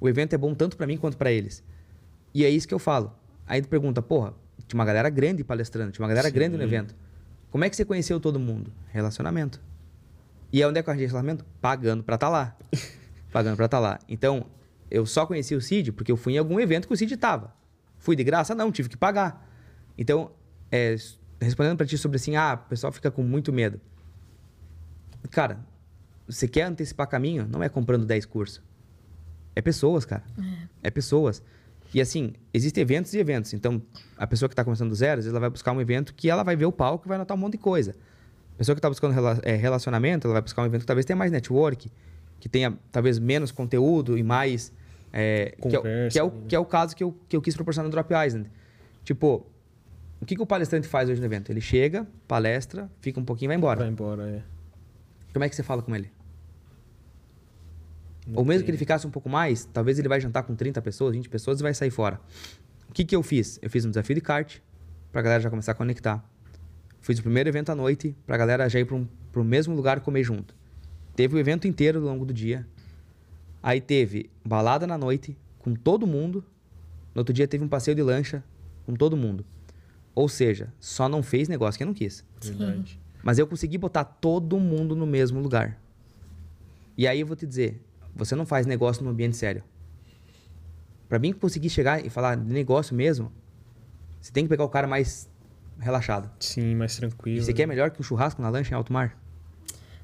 [0.00, 1.62] O evento é bom tanto para mim quanto para eles.
[2.32, 3.12] E é isso que eu falo.
[3.46, 4.32] Aí tu pergunta, porra,
[4.66, 6.34] tinha uma galera grande palestrando, tinha uma galera Sim.
[6.34, 6.94] grande no evento.
[7.50, 8.72] Como é que você conheceu todo mundo?
[8.90, 9.60] Relacionamento.
[10.52, 11.44] E onde é que eu arranjei relacionamento?
[11.60, 12.56] Pagando pra estar lá.
[13.32, 13.98] Pagando pra estar lá.
[14.08, 14.46] Então,
[14.92, 17.54] eu só conheci o Cid porque eu fui em algum evento que o Cid tava.
[17.98, 18.54] Fui de graça?
[18.54, 19.48] Não, tive que pagar.
[19.96, 20.30] Então,
[20.70, 20.96] é,
[21.40, 23.80] respondendo pra ti sobre assim, ah, o pessoal fica com muito medo.
[25.30, 25.58] Cara,
[26.26, 27.46] você quer antecipar caminho?
[27.48, 28.60] Não é comprando 10 cursos.
[29.54, 30.22] É pessoas, cara.
[30.82, 31.42] É, pessoas.
[31.94, 33.52] E assim, existem eventos e eventos.
[33.52, 33.80] Então,
[34.16, 36.30] a pessoa que está começando do zero, às vezes ela vai buscar um evento que
[36.30, 37.94] ela vai ver o palco e vai notar um monte de coisa.
[38.54, 41.04] A pessoa que está buscando rela- eh, relacionamento, ela vai buscar um evento que talvez
[41.04, 41.90] tenha mais network,
[42.40, 44.72] que tenha talvez menos conteúdo e mais.
[45.12, 46.44] Eh, que, é, que, é o, ali, né?
[46.48, 48.50] que é o caso que eu, que eu quis proporcionar no Drop Island.
[49.04, 49.46] Tipo,
[50.20, 51.50] o que, que o palestrante faz hoje no evento?
[51.50, 53.80] Ele chega, palestra, fica um pouquinho e vai embora.
[53.80, 54.42] Vai embora, é.
[55.32, 56.10] Como é que você fala com ele?
[58.26, 58.66] Não Ou mesmo tem.
[58.66, 61.60] que ele ficasse um pouco mais, talvez ele vai jantar com 30 pessoas, 20 pessoas
[61.60, 62.20] e vai sair fora.
[62.88, 63.58] O que, que eu fiz?
[63.62, 64.58] Eu fiz um desafio de kart
[65.10, 66.24] pra galera já começar a conectar.
[67.00, 70.00] Fiz o primeiro evento à noite pra galera já ir pra um, pro mesmo lugar
[70.00, 70.54] comer junto.
[71.16, 72.66] Teve o evento inteiro ao longo do dia.
[73.62, 76.44] Aí teve balada na noite com todo mundo.
[77.14, 78.42] No outro dia teve um passeio de lancha
[78.84, 79.44] com todo mundo.
[80.14, 82.24] Ou seja, só não fez negócio quem não quis.
[82.42, 82.98] Verdade.
[83.22, 85.78] Mas eu consegui botar todo mundo no mesmo lugar.
[86.98, 87.80] E aí eu vou te dizer,
[88.14, 89.62] você não faz negócio num ambiente sério.
[91.08, 93.30] Pra mim conseguir chegar e falar de negócio mesmo,
[94.20, 95.28] você tem que pegar o cara mais
[95.78, 96.30] relaxado.
[96.40, 97.42] Sim, mais E tranquilo.
[97.44, 99.18] você quer melhor que um churrasco na lancha em alto mar?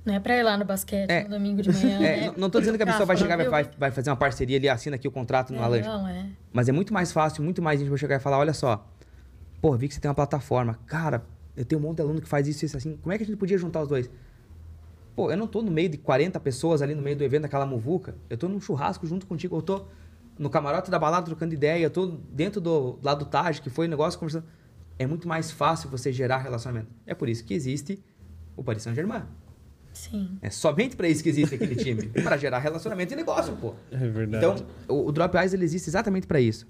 [0.04, 1.24] Não é pra ir lá no basquete É.
[1.24, 1.98] no domingo de manhã.
[2.00, 2.34] É, né?
[2.36, 4.56] não- tô dizendo que a pessoa vai chegar e vai, "Meu, vai fazer uma parceria
[4.56, 5.88] ali, assina aqui o contrato numa lanche.
[5.88, 6.26] Não, é.
[6.52, 8.86] Mas é muito mais fácil, muito mais gente vai chegar e falar, olha só,
[9.60, 10.78] pô, vi que você tem uma plataforma.
[10.86, 11.22] Cara,
[11.56, 12.96] eu tenho um monte de aluno que faz isso e isso assim.
[13.02, 14.10] Como é que a gente podia juntar os dois?
[15.14, 17.66] Pô, eu não tô no meio de 40 pessoas ali no meio do evento, daquela
[17.66, 18.14] muvuca.
[18.30, 19.84] Eu tô num churrasco junto contigo, eu tô
[20.38, 23.86] no camarote da balada trocando ideia, eu tô dentro do lado do Taj, que foi
[23.88, 24.44] um negócio conversando.
[24.96, 26.88] É muito mais fácil você gerar relacionamento.
[27.04, 28.00] É por isso que existe
[28.56, 29.22] o Paris Saint-Germain.
[29.98, 30.38] Sim.
[30.40, 33.74] É somente para isso que existe aquele time, para gerar relacionamento e negócio, pô.
[33.90, 34.36] É verdade.
[34.36, 36.68] Então, o, o Drop Eyes ele existe exatamente para isso.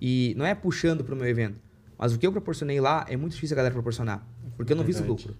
[0.00, 1.58] E não é puxando para o meu evento,
[1.98, 4.24] mas o que eu proporcionei lá é muito difícil a galera proporcionar,
[4.56, 5.36] porque eu não viso lucro.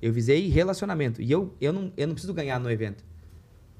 [0.00, 3.04] Eu visei relacionamento e eu, eu, não, eu não preciso ganhar no evento.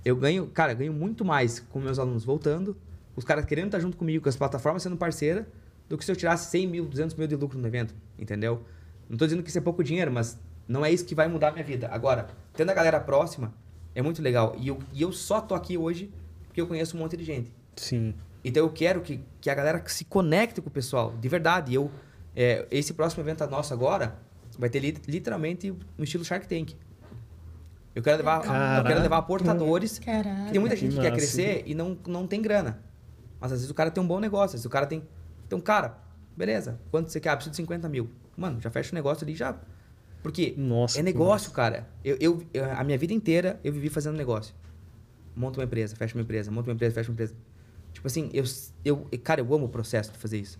[0.04, 2.76] Eu ganho, cara, ganho muito mais com meus alunos voltando,
[3.14, 5.48] os caras querendo estar junto comigo, com as plataformas sendo parceira,
[5.88, 8.64] do que se eu tirasse 100 mil, 200 mil de lucro no evento, entendeu?
[9.08, 10.36] Não tô dizendo que isso é pouco dinheiro, mas
[10.68, 11.88] não é isso que vai mudar a minha vida.
[11.90, 13.54] Agora, tendo a galera próxima,
[13.94, 14.56] é muito legal.
[14.58, 16.12] E eu, e eu só tô aqui hoje
[16.48, 17.52] porque eu conheço um monte de gente.
[17.76, 18.12] Sim.
[18.42, 21.72] Então eu quero que, que a galera se conecte com o pessoal, de verdade.
[21.72, 21.88] Eu,
[22.34, 24.16] é, esse próximo evento nosso agora
[24.58, 26.74] vai ter li- literalmente um estilo Shark Tank.
[27.94, 28.44] Eu quero levar,
[28.78, 29.98] eu quero levar portadores.
[30.00, 30.46] Caraca.
[30.46, 32.82] que tem muita gente que, Que quer crescer e não, não tem grana.
[33.40, 35.02] Mas às vezes o cara tem um bom negócio, às vezes o cara tem.
[35.46, 35.96] Então, cara,
[36.36, 37.30] beleza, quanto você quer?
[37.30, 38.10] Ah, preciso de 50 mil.
[38.36, 39.56] Mano, já fecha o negócio ali já.
[40.22, 41.88] Porque Nossa, é negócio, cara.
[42.04, 44.54] Eu, eu, eu- a minha vida inteira eu vivi fazendo negócio.
[45.34, 47.34] Monta uma empresa, fecha uma empresa, monta uma empresa, fecha uma empresa.
[47.92, 48.44] Tipo assim, eu,
[48.84, 50.58] eu, cara, eu amo o processo de fazer isso.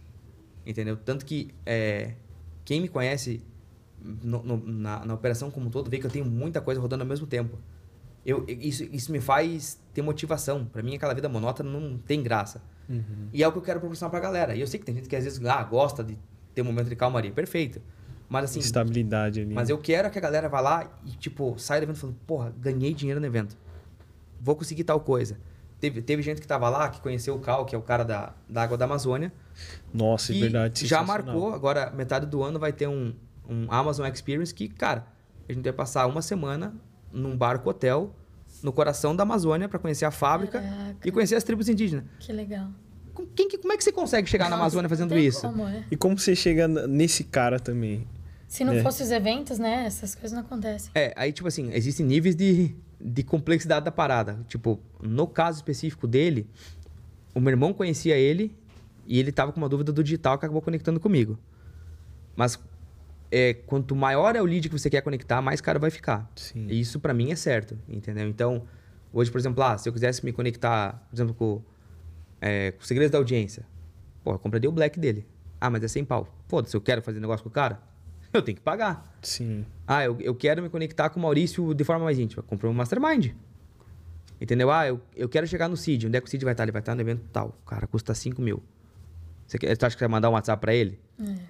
[0.64, 0.96] Entendeu?
[0.96, 2.12] Tanto que é,
[2.64, 3.42] quem me conhece
[4.00, 7.02] no- no- na, na operação como um todo vê que eu tenho muita coisa rodando
[7.02, 7.58] ao mesmo tempo.
[8.24, 10.64] Eu, isso, isso me faz ter motivação.
[10.66, 12.62] Pra mim, aquela vida monótona não tem graça.
[12.88, 13.28] Uhum.
[13.32, 14.54] E é o que eu quero proporcionar pra galera.
[14.54, 16.18] E eu sei que tem gente que às vezes ah, gosta de
[16.54, 17.32] ter um momento de calmaria.
[17.32, 17.80] Perfeito.
[18.28, 19.54] Mas assim, Estabilidade ali.
[19.54, 22.52] mas eu quero que a galera vá lá e, tipo, saia do evento falando, porra,
[22.58, 23.56] ganhei dinheiro no evento.
[24.40, 25.38] Vou conseguir tal coisa.
[25.80, 28.34] Teve, teve gente que tava lá, que conheceu o Cal, que é o cara da,
[28.48, 29.32] da Água da Amazônia.
[29.94, 30.86] Nossa, é verdade.
[30.86, 33.14] já marcou, agora, metade do ano vai ter um,
[33.48, 35.06] um Amazon Experience que, cara,
[35.48, 36.74] a gente vai passar uma semana
[37.12, 38.14] num barco hotel
[38.62, 40.96] no coração da Amazônia para conhecer a fábrica Caraca.
[41.08, 42.04] e conhecer as tribos indígenas.
[42.18, 42.68] Que legal.
[43.34, 45.40] Quem, que- como é que você consegue chegar na Nossa, Amazônia não fazendo isso?
[45.42, 45.84] como, é.
[45.90, 48.06] E como você chega nesse cara também?
[48.48, 48.82] Se não É.
[48.82, 49.84] fosse os eventos, né?
[49.86, 50.90] Essas coisas não acontecem.
[50.94, 54.40] É, aí, tipo assim, existem níveis de, de complexidade da parada.
[54.48, 56.48] Tipo, no caso específico dele,
[57.34, 58.56] o meu irmão conhecia ele
[59.06, 61.38] e ele tava com uma dúvida do digital que acabou conectando comigo.
[62.34, 62.58] Mas
[63.30, 66.30] é, quanto maior é o lead que você quer conectar, mais caro vai ficar.
[66.34, 66.66] Sim.
[66.70, 68.26] E isso pra mim é certo, entendeu?
[68.28, 68.62] Então,
[69.12, 71.60] hoje, por exemplo, ah, se eu quisesse me conectar, por exemplo, com,
[72.40, 73.66] é, com segredos da audiência,
[74.24, 75.26] pô, eu compraria o black dele.
[75.60, 76.34] Ah, mas é 100 pau.
[76.48, 77.82] Foda-se, eu quero fazer negócio com o cara,
[78.32, 79.16] eu tenho que pagar.
[79.22, 79.64] Sim.
[79.86, 82.42] Ah, eu, eu quero me conectar com o Maurício de forma mais íntima.
[82.42, 83.32] Comprei um Mastermind.
[84.40, 84.70] Entendeu?
[84.70, 86.06] Ah, eu, eu quero chegar no CID.
[86.06, 86.62] Onde é que o CID vai estar?
[86.62, 87.56] Ele vai estar no evento tal.
[87.66, 88.62] Cara, custa 5 mil.
[89.46, 91.00] Você, quer, você acha que vai mandar um WhatsApp pra ele?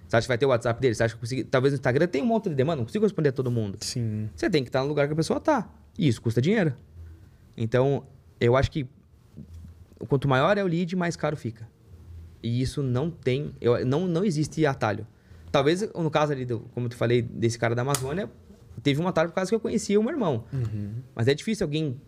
[0.06, 0.94] Você acha que vai ter o WhatsApp dele?
[0.94, 1.48] Você acha que eu consigo...
[1.50, 2.78] Talvez no Instagram tem um monte de demanda.
[2.78, 3.76] Não consigo responder a todo mundo.
[3.80, 4.30] Sim.
[4.34, 5.68] Você tem que estar no lugar que a pessoa tá.
[5.98, 6.72] E isso custa dinheiro.
[7.56, 8.04] Então,
[8.40, 8.88] eu acho que
[10.06, 11.68] quanto maior é o lead, mais caro fica.
[12.42, 15.06] E isso não tem, eu, não, não existe atalho.
[15.50, 18.30] Talvez no caso ali, do, como eu te falei, desse cara da Amazônia,
[18.82, 20.44] teve um atalho por causa que eu conhecia o meu irmão.
[21.14, 22.00] Mas é difícil alguém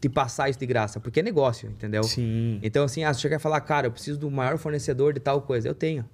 [0.00, 2.04] te passar isso de graça, porque é negócio, entendeu?
[2.04, 2.60] Sim.
[2.62, 5.42] Então, assim, ah, se chegar e falar, cara, eu preciso do maior fornecedor de tal
[5.42, 6.04] coisa, eu tenho.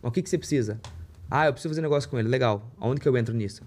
[0.00, 0.80] Mas o que, que você precisa?
[1.30, 2.28] Ah, eu preciso fazer negócio com ele.
[2.28, 2.70] Legal.
[2.78, 3.62] Aonde que eu entro nisso?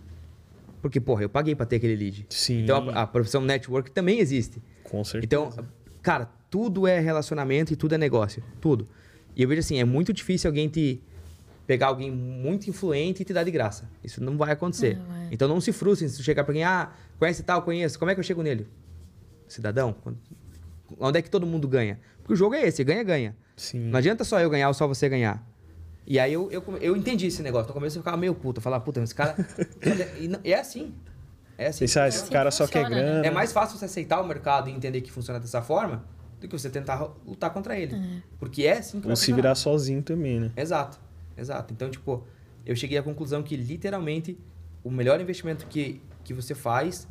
[0.82, 2.26] Porque, porra, eu paguei pra ter aquele lead.
[2.30, 2.64] Sim.
[2.64, 4.62] Então, a, a profissão network também existe.
[4.84, 5.26] Com certeza.
[5.26, 5.66] Então,
[6.02, 8.44] cara, tudo é relacionamento e tudo é negócio.
[8.60, 8.88] Tudo.
[9.36, 11.02] E eu vejo assim, é muito difícil alguém te
[11.66, 13.90] pegar alguém muito influente e te dar de graça.
[14.04, 14.98] Isso não vai acontecer.
[14.98, 15.28] Não, é.
[15.32, 17.98] Então não se frustrem se tu chegar pra alguém, ah, conhece tal, conheço.
[17.98, 18.68] Como é que eu chego nele?
[19.48, 19.96] Cidadão,
[21.00, 22.00] onde é que todo mundo ganha?
[22.20, 23.36] Porque o jogo é esse, ganha, ganha.
[23.56, 23.90] Sim.
[23.90, 25.46] Não adianta só eu ganhar ou só você ganhar.
[26.08, 27.68] E aí eu, eu, eu entendi esse negócio.
[27.68, 28.60] No começo eu ficava meio puto.
[28.60, 29.36] Eu falava, puta, esse cara.
[30.20, 30.94] e não- é assim.
[31.58, 31.80] É assim.
[31.80, 32.90] Pensar, esse assim cara só quer né?
[32.90, 33.26] grana.
[33.26, 36.04] É mais fácil você aceitar o mercado e entender que funciona dessa forma
[36.40, 37.96] do que você tentar lutar contra ele.
[38.38, 40.52] Porque é assim que Ou se virar sozinho também, né?
[40.56, 41.00] Exato,
[41.38, 41.74] exato.
[41.74, 42.26] Então, tipo,
[42.66, 44.38] eu cheguei à conclusão que literalmente
[44.84, 47.08] o melhor investimento que, que você faz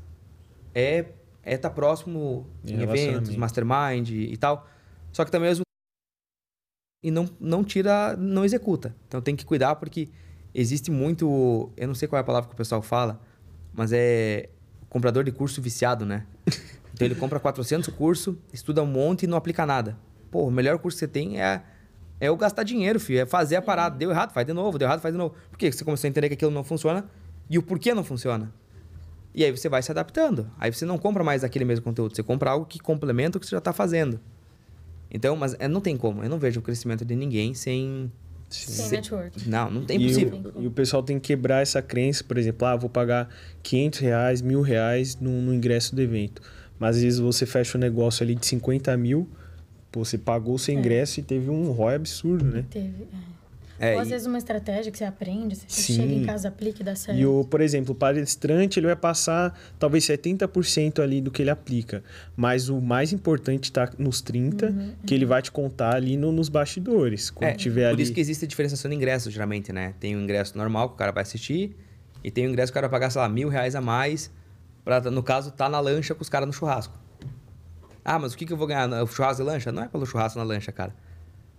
[0.74, 1.06] é
[1.46, 4.66] é estar próximo Em em eventos, mastermind e tal.
[5.12, 5.64] Só que também às vezes
[7.02, 8.96] e não, não tira, não executa.
[9.06, 10.08] Então tem que cuidar porque
[10.54, 13.20] existe muito, eu não sei qual é a palavra que o pessoal fala,
[13.74, 14.48] mas é
[14.88, 16.26] comprador de curso viciado, né?
[16.94, 19.98] Então ele compra 400 cursos, estuda um monte e não aplica nada.
[20.30, 21.60] Pô, o melhor curso que você tem é
[22.24, 23.96] é o gastar dinheiro, filho, é fazer a parada.
[23.96, 25.34] Deu errado, faz de novo, deu errado, faz de novo.
[25.50, 25.66] Por quê?
[25.66, 27.04] Porque você começou a entender que aquilo não funciona
[27.48, 28.52] e o porquê não funciona.
[29.34, 30.48] E aí você vai se adaptando.
[30.58, 33.46] Aí você não compra mais aquele mesmo conteúdo, você compra algo que complementa o que
[33.46, 34.20] você já está fazendo.
[35.10, 36.22] Então, mas é, não tem como.
[36.22, 38.10] Eu não vejo o crescimento de ninguém sem.
[38.48, 39.48] Sem network.
[39.48, 40.52] Não, não tem E possível.
[40.54, 43.28] o, e o pessoal tem que quebrar essa crença, por exemplo, ah, vou pagar
[43.62, 46.40] 500 reais, mil reais no, no ingresso do evento.
[46.78, 49.28] Mas às vezes você fecha um negócio ali de 50 mil,
[49.94, 52.64] pô, você pagou o seu ingresso e teve um ROI absurdo, né?
[52.68, 53.06] Teve.
[53.12, 53.34] é.
[53.76, 55.94] É, Ou às e- vezes uma estratégia que você aprende, você Sim.
[55.96, 57.18] chega em casa, aplica e dá certo.
[57.18, 61.50] E o, por exemplo, o palestrante ele vai passar talvez 70% ali do que ele
[61.50, 62.02] aplica.
[62.36, 66.30] Mas o mais importante está nos 30%, Uhum, que ele vai te contar ali no-
[66.32, 67.30] nos bastidores.
[67.30, 68.02] Quando É, tiver por ali.
[68.04, 69.94] isso que existe a diferenciação de ingressos, geralmente, né?
[70.00, 71.76] Tem o ingresso normal que o cara vai assistir
[72.22, 74.30] e tem o ingresso que o cara vai pagar, sei lá, mil reais a mais
[74.84, 76.96] pra, no caso, tá na lancha com os caras no churrasco.
[78.04, 78.88] Ah, mas o que, que eu vou ganhar?
[79.02, 79.72] O churrasco e lancha?
[79.72, 80.94] Não é pelo churrasco na lancha, cara.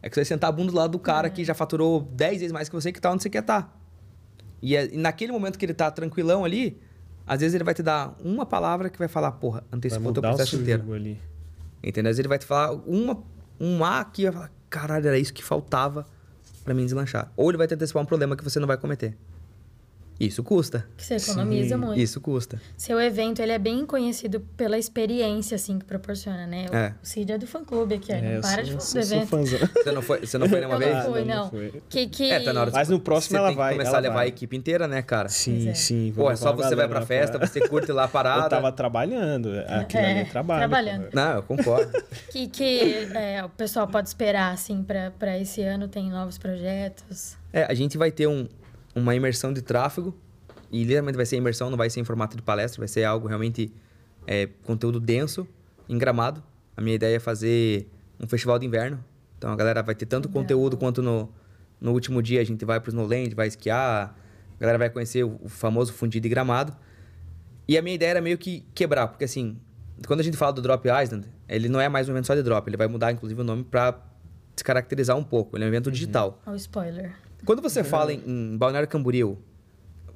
[0.01, 2.39] É que você vai sentar a bunda do lado do cara que já faturou 10
[2.39, 3.75] vezes mais que você que tá onde você quer estar.
[4.61, 6.79] E, é- e naquele momento que ele tá tranquilão ali,
[7.25, 10.23] às vezes ele vai te dar uma palavra que vai falar, porra, antecipou teu o
[10.35, 10.93] processo seu inteiro.
[10.93, 11.19] ali.
[11.83, 12.09] Entendeu?
[12.11, 13.23] Às vezes ele vai te falar uma,
[13.59, 16.05] um A que vai falar, caralho, era isso que faltava
[16.63, 17.31] pra mim deslanchar.
[17.35, 19.17] Ou ele vai te antecipar um problema que você não vai cometer.
[20.19, 20.87] Isso custa.
[20.95, 21.81] Que você economiza Sim.
[21.81, 21.99] muito.
[21.99, 22.61] Isso custa.
[22.77, 26.67] Seu evento, ele é bem conhecido pela experiência, assim, que proporciona, né?
[26.71, 26.93] O, É.
[27.03, 28.13] o Cid é do fã-clube aqui.
[28.13, 29.27] É, não eu para sou, de eu falar do evento.
[29.27, 29.59] fãzão.
[29.83, 30.93] Você não foi, você não foi nenhuma Eu vez?
[30.95, 31.49] não fui, Ainda não.
[31.49, 31.81] foi.
[31.89, 32.31] Que, que...
[32.31, 33.97] É, tá na hora de Mas no próximo você ela tem vai, que começar ela
[33.97, 34.25] a levar vai.
[34.25, 35.27] a equipe inteira, né, cara?
[35.29, 35.73] Sim, é.
[35.73, 36.13] sim.
[36.15, 38.49] Pô, é só você vai pra festa, você curte lá a Eu parada.
[38.49, 39.49] tava trabalhando.
[39.67, 40.59] Aquilo ali é É, trabalho.
[40.61, 41.03] trabalhando.
[41.09, 41.15] pô.
[41.15, 41.91] Não, eu concordo.
[42.31, 45.87] que, que é, o pessoal pode esperar, assim, pra, pra esse ano?
[45.89, 47.35] Tem novos projetos?
[47.51, 48.47] É, a gente vai ter um,
[48.95, 50.15] uma imersão de tráfego.
[50.71, 53.27] E literalmente vai ser imersão, não vai ser em formato de palestra, vai ser algo
[53.27, 53.71] realmente
[54.25, 55.47] é, conteúdo denso,
[55.87, 56.41] em gramado.
[56.75, 57.87] A minha ideia é fazer
[58.19, 59.03] um festival de inverno.
[59.37, 60.41] Então a galera vai ter tanto Legal.
[60.41, 61.29] conteúdo quanto no,
[61.79, 64.15] no último dia a gente vai pro Snowland, vai esquiar,
[64.55, 66.75] a galera vai conhecer o, o famoso fundido de gramado.
[67.67, 69.57] E a minha ideia era meio que quebrar, porque assim,
[70.07, 72.43] quando a gente fala do Drop Island, ele não é mais um evento só de
[72.43, 73.99] drop, ele vai mudar inclusive o nome para
[74.55, 75.57] se caracterizar um pouco.
[75.57, 76.41] Ele é um evento digital.
[76.45, 77.15] Olha o spoiler.
[77.45, 79.37] Quando você fala em, em Balneário Camboriú,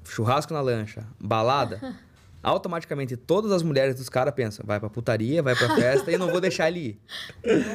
[0.03, 1.79] churrasco na lancha, balada,
[2.41, 6.19] automaticamente todas as mulheres dos caras pensam, vai pra putaria, vai pra festa e eu
[6.19, 6.99] não vou deixar ele ir.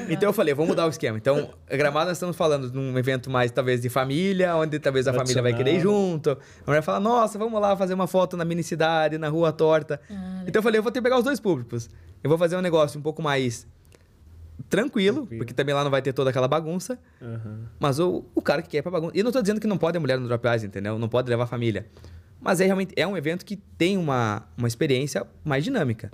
[0.09, 1.17] então eu falei, vamos mudar o esquema.
[1.19, 5.13] Então, Gramado nós estamos falando de um evento mais talvez de família, onde talvez a
[5.13, 6.31] família vai querer ir junto.
[6.31, 10.01] A mulher fala, nossa, vamos lá fazer uma foto na mini cidade, na rua torta.
[10.11, 11.89] Ah, então eu falei, eu vou ter que pegar os dois públicos.
[12.23, 13.67] Eu vou fazer um negócio um pouco mais
[14.69, 15.39] tranquilo, Tranquilo.
[15.39, 16.99] porque também lá não vai ter toda aquela bagunça.
[17.21, 17.61] Aham.
[17.79, 19.13] Mas o, o cara que quer ir pra bagunça.
[19.17, 20.99] E não tô dizendo que não pode a mulher no Drop Eyes, entendeu?
[20.99, 21.87] Não pode levar a família.
[22.41, 26.11] Mas é realmente é um evento que tem uma, uma experiência mais dinâmica.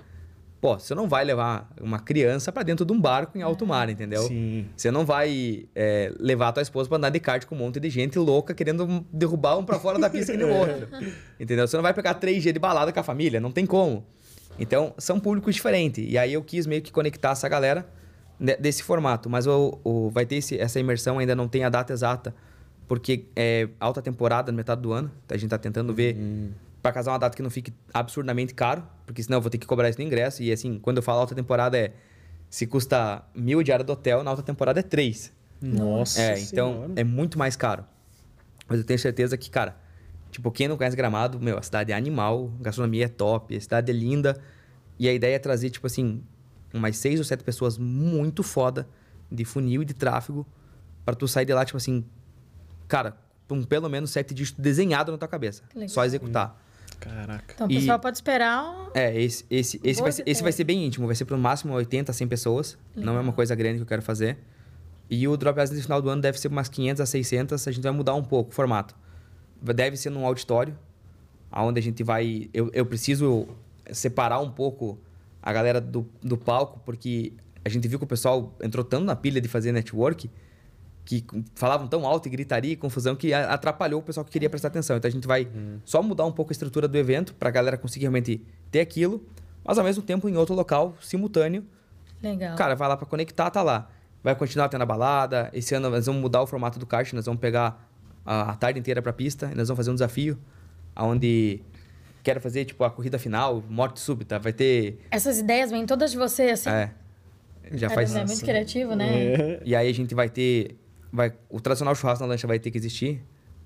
[0.61, 3.89] Pô, você não vai levar uma criança pra dentro de um barco em alto mar,
[3.89, 4.21] entendeu?
[4.23, 4.67] Sim.
[4.77, 7.79] Você não vai é, levar a tua esposa pra andar de kart com um monte
[7.79, 10.87] de gente louca querendo derrubar um pra fora da pista que nem o outro.
[11.39, 11.67] Entendeu?
[11.67, 14.05] Você não vai pegar três dias de balada com a família, não tem como.
[14.59, 16.05] Então, são públicos diferentes.
[16.07, 17.83] E aí eu quis meio que conectar essa galera
[18.59, 19.29] desse formato.
[19.29, 22.33] Mas o, o- vai ter esse- essa imersão, ainda não tem a data exata,
[22.87, 25.11] porque é alta temporada, metade do ano.
[25.29, 26.17] A gente tá tentando ver
[26.81, 29.67] pra casar uma data que não fique absurdamente caro, porque senão eu vou ter que
[29.67, 30.41] cobrar isso no ingresso.
[30.43, 31.93] E assim, quando eu falo alta temporada é.
[32.49, 35.31] Se custa mil diária do hotel, na alta temporada é três.
[35.61, 36.21] Nossa.
[36.21, 36.93] É, então Senhora.
[36.97, 37.85] é muito mais caro.
[38.67, 39.77] Mas eu tenho certeza que, cara,
[40.31, 43.61] tipo, quem não conhece Gramado, meu, a cidade é animal, a gastronomia é top, a
[43.61, 44.37] cidade é linda.
[44.99, 46.21] E a ideia é trazer, tipo assim,
[46.73, 48.87] umas seis ou sete pessoas muito foda
[49.31, 50.45] de funil e de tráfego
[51.05, 52.03] pra tu sair de lá, tipo assim,
[52.87, 53.17] cara,
[53.47, 55.63] com pelo menos sete dígitos desenhado na tua cabeça.
[55.73, 55.89] Legal.
[55.89, 56.61] Só executar.
[56.99, 57.53] Caraca.
[57.55, 58.89] Então o E- pessoal pode esperar.
[58.93, 61.73] É, esse, esse, esse, vai ser, esse vai ser bem íntimo, vai ser pro máximo
[61.73, 62.77] 80, 100 pessoas.
[62.95, 63.33] Não é uma Legal.
[63.33, 64.37] coisa grande que eu quero fazer.
[65.09, 67.83] E o Drop no final do ano deve ser umas 500 a 600, a gente
[67.83, 68.95] vai mudar um pouco o formato.
[69.61, 70.77] Deve ser num auditório,
[71.51, 72.49] onde a gente vai...
[72.53, 73.47] Eu, eu preciso
[73.91, 74.97] separar um pouco
[75.41, 79.15] a galera do, do palco, porque a gente viu que o pessoal entrou tanto na
[79.15, 80.29] pilha de fazer network
[81.03, 84.67] que falavam tão alto e gritaria e confusão que atrapalhou o pessoal que queria prestar
[84.67, 84.97] atenção.
[84.97, 85.47] Então a gente vai
[85.83, 89.25] só mudar um pouco a estrutura do evento para a galera conseguir realmente ter aquilo,
[89.63, 91.65] mas ao mesmo tempo em outro local, simultâneo.
[92.21, 92.55] Legal.
[92.55, 93.89] Cara, vai lá para conectar, tá lá.
[94.23, 95.49] Vai continuar tendo a balada.
[95.53, 97.89] Esse ano nós vamos mudar o formato do kart, nós vamos pegar
[98.23, 100.37] a, a tarde inteira para pista e nós vamos fazer um desafio
[100.95, 101.61] onde
[102.23, 106.17] quero fazer tipo a corrida final, morte súbita, vai ter Essas ideias vêm todas de
[106.17, 106.69] você, assim.
[106.69, 106.91] é,
[107.73, 109.07] já Cara, faz é muito criativo, né?
[109.33, 109.61] É.
[109.65, 110.77] e aí a gente vai ter.
[111.11, 113.21] Vai, o tradicional churrasco na lancha vai ter que existir.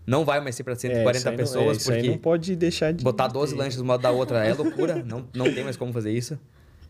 [0.07, 2.11] Não vai mais ser para É, 140 isso aí não- é, pessoas, isso aí porque
[2.11, 3.03] não pode deixar de.
[3.03, 3.59] botar de 12 ter.
[3.59, 5.01] lanchas uma da outra é loucura.
[5.05, 6.39] não, não tem mais como fazer isso.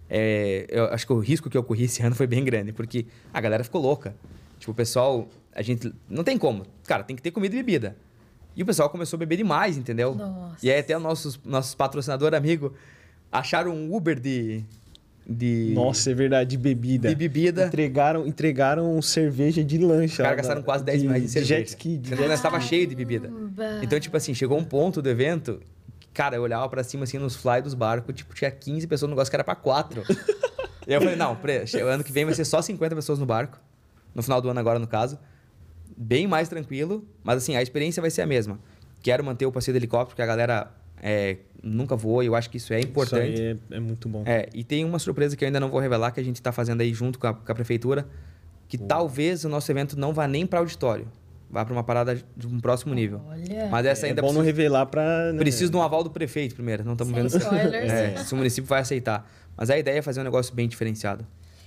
[0.10, 3.06] É, eu acho que o risco que eu corri esse ano foi bem grande, porque
[3.34, 4.16] a galera ficou louca.
[4.60, 5.94] Tipo, o pessoal, a gente.
[6.10, 6.66] Não tem como.
[6.86, 7.96] Cara, tem que ter comida e bebida.
[8.56, 10.16] E o pessoal começou a beber demais, entendeu?
[10.16, 10.66] Nossa.
[10.66, 12.74] E aí até o nossos, nossos patrocinador amigo
[13.32, 14.64] acharam um Uber de.
[15.28, 17.10] de Nossa, é verdade, de bebida.
[17.10, 17.66] De bebida.
[17.68, 20.14] Entregaram, entregaram cerveja de lanche.
[20.14, 21.56] Os caras gastaram quase 10 mil reais de cerveja.
[21.58, 21.98] Jet ski.
[21.98, 22.08] De...
[22.08, 22.28] Entendeu?
[22.30, 23.30] Nós estava cheio de bebida.
[23.82, 25.60] Então, tipo assim, chegou um ponto do evento,
[26.14, 29.16] cara, eu olhava pra cima, assim, nos fly dos barcos, tipo, tinha 15 pessoas no
[29.16, 30.02] negócio que era pra 4.
[30.88, 33.60] e eu falei, não, pre- ano que vem vai ser só 50 pessoas no barco.
[34.14, 35.20] No final do ano agora, no caso.
[35.98, 38.60] Bem mais tranquilo, mas assim, a experiência vai ser a mesma.
[39.02, 42.50] Quero manter o passeio de helicóptero, que a galera é, nunca voou, e eu acho
[42.50, 43.34] que isso é importante.
[43.34, 44.24] Isso aí é, é muito bom.
[44.26, 46.52] É, e tem uma surpresa que eu ainda não vou revelar, que a gente está
[46.52, 48.08] fazendo aí junto com a, com a prefeitura,
[48.68, 51.08] que talvez o nosso evento não vá nem para auditório,
[51.50, 53.22] vá para uma parada de um próximo nível.
[53.28, 53.68] Olha.
[53.70, 55.32] Mas essa É ainda bom não precisa, revelar pra...
[55.32, 55.38] né?
[55.38, 57.92] precisa de um aval do prefeito primeiro, não estamos vendo spoilers.
[57.92, 59.30] é, se o município vai aceitar.
[59.56, 61.26] Mas a ideia é fazer um negócio bem diferenciado.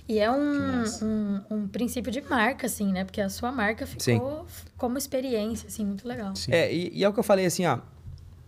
[0.09, 3.05] E é um, um, um princípio de marca, assim, né?
[3.05, 6.35] Porque a sua marca ficou como experiência, assim, muito legal.
[6.35, 6.51] Sim.
[6.51, 7.77] É, e, e é o que eu falei assim, ó,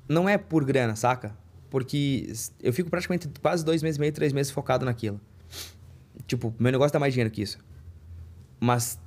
[0.10, 1.38] não é por grana, saca?
[1.70, 2.34] Porque
[2.64, 5.22] eu fico praticamente quase dois meses e meio, três meses focado naquilo.
[6.26, 7.60] Tipo, meu negócio dá mais dinheiro que isso.
[8.60, 9.00] Mas,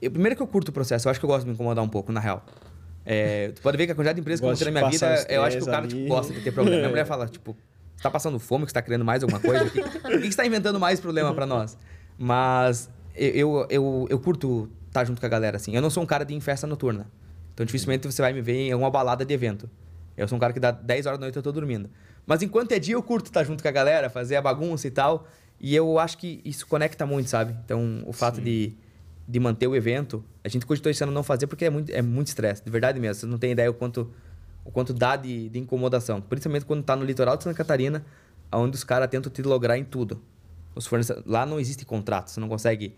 [0.00, 1.82] eu, primeiro que eu curto o processo, eu acho que eu gosto de me incomodar
[1.82, 2.46] um pouco, na real.
[3.04, 5.42] É, tu pode ver que a quantidade de empresas que eu na minha vida, eu
[5.42, 6.78] acho que o cara tipo, gosta de ter problema.
[6.78, 7.56] Minha mulher fala, tipo,
[7.96, 9.64] você tá passando fome, que você tá criando mais alguma coisa?
[9.64, 11.76] Por que, por que você tá inventando mais problema pra nós?
[12.18, 15.74] Mas eu, eu, eu, curto estar junto com a galera, assim.
[15.74, 17.06] Eu não sou um cara de ir em festa noturna.
[17.54, 19.68] Então, dificilmente você vai me ver em uma balada de evento.
[20.16, 21.90] Eu sou um cara que dá 10 horas da noite eu tô dormindo.
[22.26, 24.90] Mas enquanto é dia, eu curto estar junto com a galera, fazer a bagunça e
[24.90, 25.26] tal.
[25.60, 27.56] E eu acho que isso conecta muito, sabe?
[27.64, 28.74] Então, o fato de,
[29.26, 32.02] de manter o evento, a gente cogitou esse ano não fazer porque é muito é
[32.02, 33.20] muito estresse, de verdade mesmo.
[33.20, 34.10] Você não tem ideia o quanto,
[34.64, 36.20] o quanto dá de, de incomodação.
[36.20, 38.04] Principalmente quando tá no litoral de Santa Catarina,
[38.52, 40.20] onde os caras tentam te lograr em tudo.
[40.76, 42.94] Os fornece- Lá não existe contrato, você não consegue.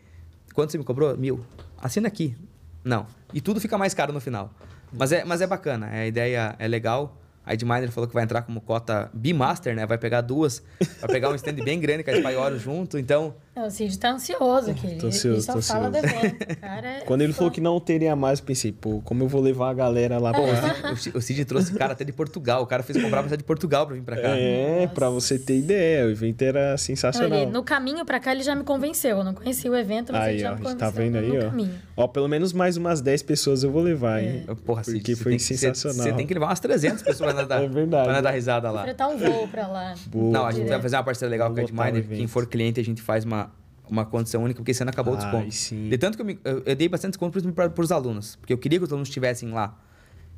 [0.52, 1.16] Quanto você me cobrou?
[1.16, 1.44] Mil.
[1.80, 2.36] Assina aqui.
[2.84, 3.06] Não.
[3.32, 4.52] E tudo fica mais caro no final.
[4.92, 7.16] Mas é, mas é bacana, a ideia é legal.
[7.46, 9.86] A Edminer falou que vai entrar como cota B-Master, né?
[9.86, 10.62] Vai pegar duas,
[11.00, 12.98] vai pegar um stand bem grande com a Spyoro junto.
[12.98, 14.86] Então, Não, o Cid tá ansioso aqui.
[14.86, 16.16] Ele, Tô ansioso, ele só tô fala do ansioso.
[16.26, 16.46] evento.
[16.60, 19.40] Cara, é Quando ele falou que não teria mais, eu pensei, pô, como eu vou
[19.40, 20.44] levar a galera lá pra...
[20.46, 22.62] Cid- o Cid, o Cid trouxe o cara até de Portugal.
[22.62, 24.28] O cara fez comprar pra de Portugal pra vir pra cá.
[24.36, 27.36] É, pra você ter ideia, o evento era sensacional.
[27.38, 29.18] ele- no caminho pra cá, ele já me convenceu.
[29.18, 30.90] Eu não conhecia o evento, mas ele Aí, já ó, me a convenceu gente tá
[30.90, 31.50] vendo aí, no ó.
[31.50, 31.74] caminho.
[31.96, 34.44] Ó, pelo menos mais umas 10 pessoas eu vou levar, hein?
[34.46, 35.96] Eu, Porra, Cid, Porque foi sensacional.
[36.06, 38.08] Você tem que levar umas 300 pessoas pra dar, É verdade.
[38.08, 38.82] pra dar risada lá.
[38.82, 39.94] Fretar um voo pra lá.
[40.06, 42.16] Boa, Não, a gente vai fazer uma parceria legal Vou com a evento.
[42.16, 43.47] Quem for cliente, a gente faz uma,
[43.90, 45.52] uma condição única, porque esse ano acabou o desconto.
[45.52, 45.88] sim.
[45.88, 48.58] De tanto que eu, me- eu, eu dei bastante desconto para os alunos, porque eu
[48.58, 49.78] queria que os alunos estivessem lá.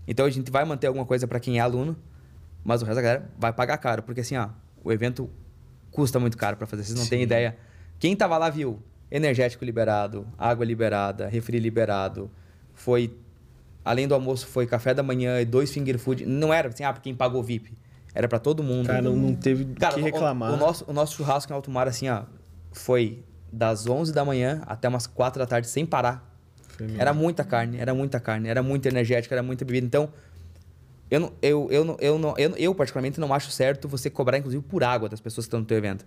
[0.07, 1.97] Então a gente vai manter alguma coisa para quem é aluno,
[2.65, 4.49] mas o resto da galera vai pagar caro, porque assim, ó,
[4.85, 5.29] o evento
[5.91, 7.25] custa muito caro para fazer, vocês não têm Sim.
[7.25, 7.57] ideia.
[7.99, 12.31] Quem tava lá viu energético liberado, água liberada, refri liberado,
[12.75, 13.15] foi
[13.85, 16.93] além do almoço foi café da manhã e dois finger food, não era assim, ah,
[16.93, 17.73] pra quem pagou VIP,
[18.15, 18.87] era para todo mundo.
[18.87, 20.53] Cara, não, não teve o Cara, que o- reclamar.
[20.53, 22.23] O, nosso, o nosso churrasco em alto mar, assim, ó,
[22.73, 26.29] foi das 11 da manhã até umas 4 da tarde, sem parar.
[26.79, 27.01] Mesmo.
[27.01, 29.87] Era muita carne, era muita carne, era muito energético, era muita bebida.
[29.87, 30.11] Então,
[31.11, 34.39] eu, não, eu, eu, não, eu, não, eu, eu, particularmente, não acho certo você cobrar,
[34.39, 36.07] inclusive, por água das pessoas que estão no teu evento.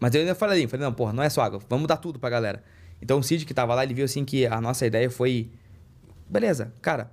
[0.00, 2.30] Mas eu ainda falei, falei, não, porra, não é só água, vamos dar tudo pra
[2.30, 2.62] galera.
[3.02, 5.50] Então, o Cid que tava lá, ele viu, assim, que a nossa ideia foi...
[6.28, 7.10] Beleza, cara,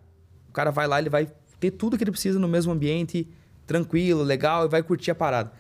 [0.49, 1.27] o cara vai lá, ele vai
[1.59, 3.27] ter tudo que ele precisa no mesmo ambiente,
[3.67, 5.51] tranquilo, legal, e vai curtir a parada.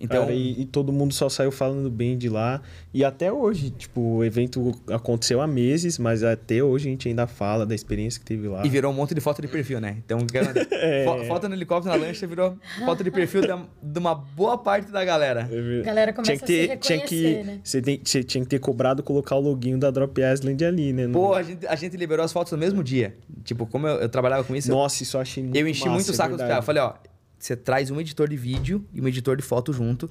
[0.00, 2.62] Então, Cara, e, e todo mundo só saiu falando bem de lá.
[2.94, 7.26] E até hoje, tipo, o evento aconteceu há meses, mas até hoje a gente ainda
[7.26, 8.64] fala da experiência que teve lá.
[8.64, 9.98] E virou um monte de foto de perfil, né?
[10.04, 10.18] Então,
[10.72, 11.04] É.
[11.04, 12.56] fo- foto no helicóptero na lancha virou
[12.86, 15.48] foto de perfil da- de uma boa parte da galera.
[15.80, 17.60] A galera começa tinha que ter, a se tinha que, né?
[17.62, 21.08] você, tem- você tinha que ter cobrado colocar o loginho da Drop Island ali, né?
[21.08, 23.14] Pô, a gente, a gente liberou as fotos no mesmo dia.
[23.44, 25.80] Tipo, como eu, eu trabalhava com isso, eu- Nossa, isso eu achei muito eu enchi
[25.80, 26.48] massa, muito o é saco dos verdade.
[26.48, 26.62] caras.
[26.62, 27.09] Eu falei, ó,
[27.40, 30.08] você traz um editor de vídeo e um editor de foto junto.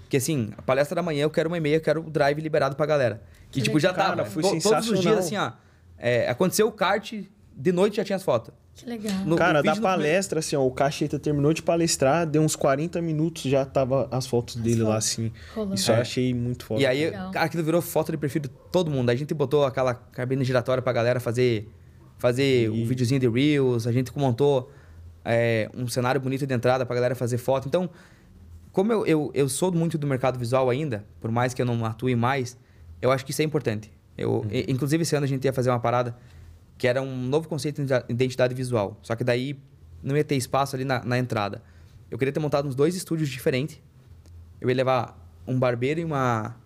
[0.00, 2.76] Porque assim, a palestra da manhã eu quero uma e-mail, eu quero o drive liberado
[2.76, 3.22] pra galera.
[3.50, 4.04] Que, Que tipo, já legal.
[4.06, 4.16] tava.
[4.18, 5.52] Cara, foi to- todos os dias, assim, ó.
[5.96, 7.12] é, aconteceu o kart,
[7.56, 8.52] de noite já tinha as fotos.
[8.74, 9.12] Que legal.
[9.24, 13.42] No- Cara, da palestra, assim, ó, o Cacheta terminou de palestrar, deu uns 40 minutos,
[13.44, 15.32] já tava as fotos dele lá, fotos assim.
[15.54, 15.74] rolando.
[15.76, 16.00] Isso eu É.
[16.00, 16.80] achei muito foda.
[16.80, 17.30] E aí, Legal.
[17.30, 19.10] cara, aquilo virou foto de perfil de todo mundo.
[19.10, 21.68] A gente botou aquela cabine giratória pra galera fazer,
[22.18, 23.86] fazer um E- videozinho de Reels.
[23.86, 24.68] A gente montou
[25.24, 27.66] é, um cenário bonito de entrada pra galera fazer foto.
[27.68, 27.88] Então,
[28.72, 31.84] como eu, eu, eu sou muito do mercado visual ainda, por mais que eu não
[31.84, 32.58] atue mais,
[33.00, 33.90] eu acho que isso é importante.
[34.18, 36.16] Eu, e- Inclusive, esse ano a gente ia fazer uma parada
[36.76, 38.98] que era um novo conceito de identidade visual.
[39.02, 39.56] Só que daí
[40.02, 41.62] não ia ter espaço ali na, na entrada.
[42.10, 43.80] Eu queria ter montado uns dois estúdios diferentes.
[44.60, 46.56] Eu ia levar um barbeiro e uma,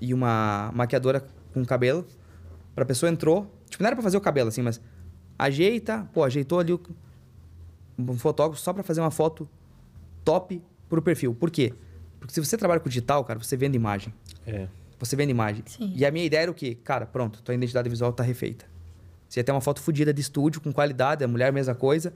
[0.00, 2.06] e uma maquiadora com cabelo.
[2.74, 3.50] Pra pessoa entrou.
[3.70, 4.80] Tipo, não era pra fazer o cabelo assim, mas
[5.38, 6.80] ajeita, pô, ajeitou ali o,
[7.98, 9.48] um fotógrafo só pra fazer uma foto
[10.24, 11.34] top pro perfil.
[11.34, 11.72] Por quê?
[12.18, 14.12] Porque se você trabalha com digital, cara, você vende imagem.
[14.46, 14.68] É.
[14.98, 15.62] Você vende imagem.
[15.66, 15.92] Sim.
[15.94, 16.76] E a minha ideia era o quê?
[16.82, 18.64] Cara, pronto, tua identidade visual tá refeita.
[19.28, 22.14] Você ia ter uma foto fodida de estúdio, com qualidade, a mulher, mesma coisa,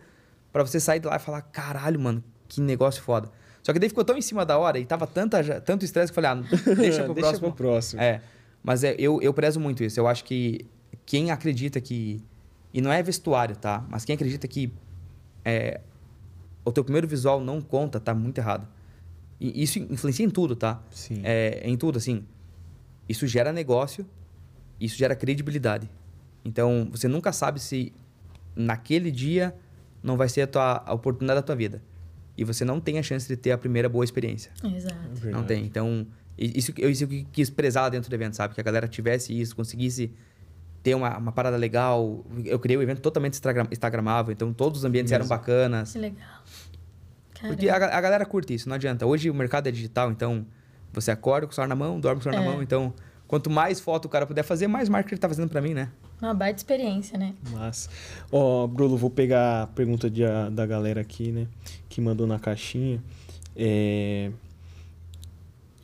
[0.53, 3.31] para você sair de lá e falar, caralho, mano, que negócio foda.
[3.63, 6.13] Só que daí ficou tão em cima da hora e tava tanta, já- tanto estresse
[6.13, 7.53] que eu falei, ah, deixa pro Deixa próximo.
[7.53, 8.01] pro próximo.
[8.01, 8.23] É,
[8.63, 9.99] mas é, eu, eu prezo muito isso.
[10.01, 10.65] Eu acho que
[11.05, 12.23] quem acredita que.
[12.73, 13.85] E não é vestuário, tá?
[13.91, 14.73] Mas quem acredita que
[15.45, 15.81] é,
[16.65, 18.67] o teu primeiro visual não conta, tá muito errado.
[19.41, 20.83] E isso influencia em tudo, tá?
[20.91, 21.21] Sim.
[21.25, 22.25] É, em tudo, assim.
[23.09, 24.05] Isso gera negócio,
[24.81, 25.89] isso gera credibilidade.
[26.45, 27.93] Então, você nunca sabe se
[28.57, 29.55] naquele dia
[30.03, 31.83] não vai ser a, tua, a oportunidade da tua vida.
[32.37, 34.51] E você não tem a chance de ter a primeira boa experiência.
[34.65, 35.29] Exato.
[35.31, 35.65] Não tem.
[35.65, 36.07] Então,
[36.37, 38.55] isso, eu- isso que quis prezar lá dentro do evento, sabe?
[38.55, 40.13] Que a galera tivesse isso, conseguisse
[40.83, 42.25] ter uma, uma parada legal.
[42.45, 45.93] Eu criei o evento totalmente instagram, instagramável, então todos os ambientes eram bacanas.
[45.93, 46.43] Que legal.
[47.41, 49.07] Porque a, a galera curte isso, não adianta.
[49.07, 50.45] Hoje o mercado é digital, então
[50.93, 52.55] você acorda com o celular na mão, dorme com o celular na É.
[52.55, 52.63] mão.
[52.63, 52.93] Então,
[53.29, 55.89] quanto mais foto o cara puder fazer, mais marketing ele tá fazendo pra mim, né?
[56.21, 57.35] Uma baita experiência, né?
[57.53, 57.89] Mas,
[58.33, 61.47] ó, Bruno, vou pegar a pergunta de, a- da galera aqui, né?
[61.89, 63.01] Que mandou na caixinha.
[63.55, 64.33] É...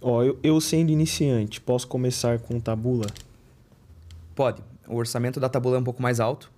[0.01, 3.07] Ó, eu, eu sendo iniciante, posso começar com tabula?
[4.35, 4.61] Pode.
[4.89, 6.51] O orçamento da tabula é um pouco mais alto.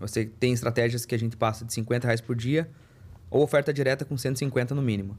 [0.00, 2.68] Você tem estratégias que a gente passa de 50 reais por dia
[3.30, 5.16] ou oferta direta com 150 no mínimo.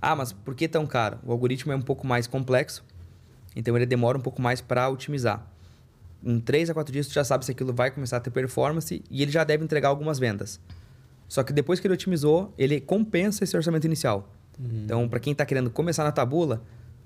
[0.00, 1.18] Ah, mas por que tão caro?
[1.24, 2.84] O algoritmo é um pouco mais complexo,
[3.54, 5.46] então ele demora um pouco mais para otimizar.
[6.22, 9.02] Em 3 a 4 dias, tu já sabe se aquilo vai começar a ter performance
[9.10, 10.60] e ele já deve entregar algumas vendas.
[11.28, 14.32] Só que depois que ele otimizou, ele compensa esse orçamento inicial.
[14.58, 16.62] Então, para quem está querendo começar na tabula,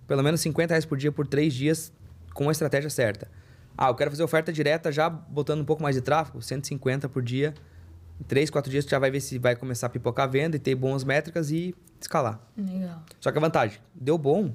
[0.07, 1.93] pelo menos 50 reais por dia por 3 dias
[2.33, 3.29] com a estratégia certa.
[3.77, 7.23] Ah, eu quero fazer oferta direta já botando um pouco mais de tráfego, 150 por
[7.23, 7.55] dia.
[8.21, 10.57] Em 3, 4 dias tu já vai ver se vai começar a pipocar a venda
[10.57, 12.41] e ter boas métricas e escalar.
[12.57, 13.03] Legal.
[13.21, 14.55] Só que a vantagem, deu bom,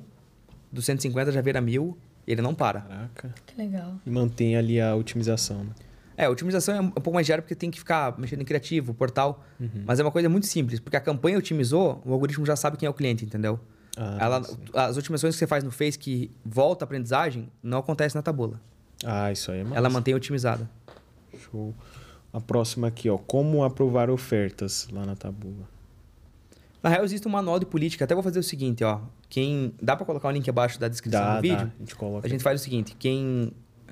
[0.71, 2.81] do 150 já vira mil, ele não para.
[2.81, 3.33] Caraca.
[3.45, 3.95] Que legal.
[4.05, 5.71] E mantém ali a otimização, né?
[6.15, 8.91] É, a otimização é um pouco mais diária porque tem que ficar mexendo em criativo,
[8.93, 9.43] portal.
[9.85, 12.87] Mas é uma coisa muito simples, porque a campanha otimizou, o algoritmo já sabe quem
[12.87, 13.59] é o cliente, entendeu?
[13.95, 14.57] Ah, Ela, sim.
[14.73, 18.59] as otimizações que você faz no Face que volta a aprendizagem, não acontece na tabula.
[19.05, 19.75] Ah, isso aí é massa.
[19.75, 20.69] Ela mantém otimizada.
[21.37, 21.73] Show.
[22.33, 23.17] A próxima aqui, ó.
[23.17, 25.67] Como aprovar ofertas lá na tabula?
[26.81, 28.05] Na real, existe um manual de política.
[28.05, 28.99] Até vou fazer o seguinte, ó.
[29.29, 29.73] Quem...
[29.81, 31.57] Dá pra colocar o link abaixo da descrição Dá, do vídeo?
[31.57, 31.63] dá.
[31.63, 32.27] A gente coloca.
[32.27, 33.51] A gente faz o seguinte, quem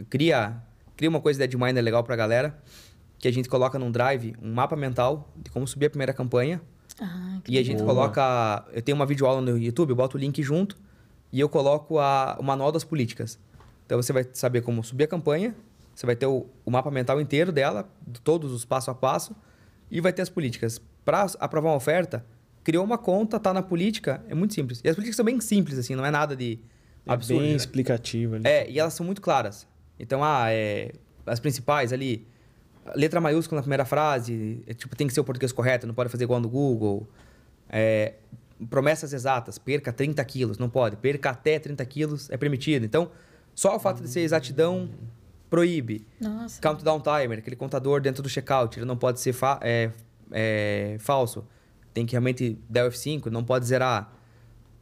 [0.10, 0.56] cria,
[0.96, 2.58] cria uma coisa de Edminer legal pra galera,
[3.18, 6.62] que a gente coloca num drive um mapa mental de como subir a primeira campanha.
[7.00, 7.94] Ah, que E a gente Boa.
[7.94, 8.66] coloca...
[8.72, 10.78] Eu tenho uma videoaula no YouTube, eu boto o link junto
[11.34, 13.38] e eu coloco a, o manual das políticas.
[13.86, 15.56] Então você vai saber como subir a campanha,
[15.94, 19.36] você vai ter o, o mapa mental inteiro dela, de todos os passo a passo,
[19.90, 20.82] e vai ter as políticas.
[21.04, 22.26] Para aprovar uma oferta,
[22.64, 24.82] criou uma conta, tá na política, é muito simples.
[24.84, 26.60] E as políticas são bem simples, assim, não é nada de
[27.06, 27.42] É absurdo.
[27.42, 27.56] bem né?
[27.56, 28.48] explicativo ali.
[28.48, 29.68] É, e elas são muito claras.
[30.00, 30.92] Então, ah, é,
[31.26, 32.28] as principais ali,
[32.96, 36.10] letra maiúscula na primeira frase, é, tipo, tem que ser o português correto, não pode
[36.10, 37.08] fazer igual no Google.
[37.70, 38.16] É,
[38.70, 40.98] promessas exatas, perca 30 quilos, não pode.
[40.98, 42.84] Perca até 30 quilos é permitido.
[42.84, 43.12] Então,
[43.56, 44.90] só o fato de ser exatidão
[45.50, 46.06] proíbe.
[46.20, 46.62] Nossa.
[46.62, 49.90] Countdown timer, aquele contador dentro do checkout, ele não pode ser fa- é,
[50.32, 51.46] é, falso.
[51.94, 54.12] Tem que realmente dar o F5, não pode zerar.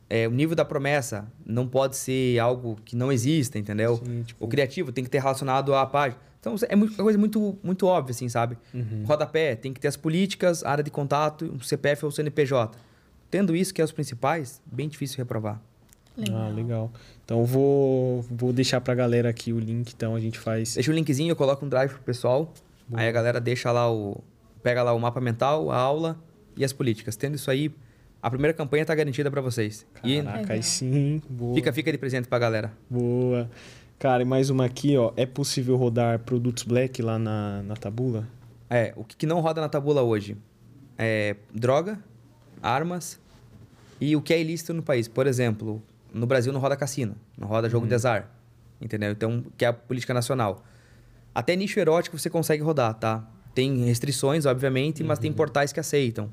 [0.09, 3.97] É, o nível da promessa não pode ser algo que não exista, entendeu?
[4.03, 6.19] Sim, tipo- O criativo tem que ter relacionado à página.
[6.39, 8.57] Então, é uma coisa muito, muito óbvia, assim, sabe?
[8.73, 9.03] Uhum.
[9.07, 12.77] Rodapé, tem que ter as políticas, área de contato, um CPF ou CNPJ.
[13.31, 15.61] Tendo isso, que é os principais, bem difícil reprovar.
[16.17, 16.41] Legal.
[16.41, 16.91] Ah, legal.
[17.25, 20.75] Então eu vou, vou deixar pra galera aqui o link, então a gente faz.
[20.75, 22.53] Deixa o linkzinho, eu coloco um drive pro pessoal.
[22.93, 24.21] Aí a galera deixa lá o.
[24.61, 26.17] Pega lá o mapa mental, a aula
[26.55, 27.15] e as políticas.
[27.15, 27.71] Tendo isso aí,
[28.21, 29.85] a primeira campanha tá garantida para vocês.
[30.03, 30.55] E Caraca, Legal.
[30.55, 31.21] aí sim.
[31.29, 31.55] Boa.
[31.55, 32.71] fica, fica de presente pra galera.
[32.89, 33.49] Boa.
[33.97, 35.11] Cara, e mais uma aqui, ó.
[35.15, 38.27] É possível rodar produtos black lá na, na tabula?
[38.69, 40.37] É, o que que não roda na tabula hoje?
[40.97, 41.99] É droga,
[42.61, 43.19] armas
[43.99, 45.07] e o que é ilícito no país.
[45.07, 45.81] Por exemplo,
[46.13, 48.29] no Brasil não roda cassino, não roda jogo de azar.
[48.79, 49.11] Entendeu?
[49.11, 50.63] Então, que é a política nacional.
[51.33, 53.27] Até nicho erótico você consegue rodar, tá?
[53.55, 56.29] Tem restrições, obviamente, mas tem portais que aceitam.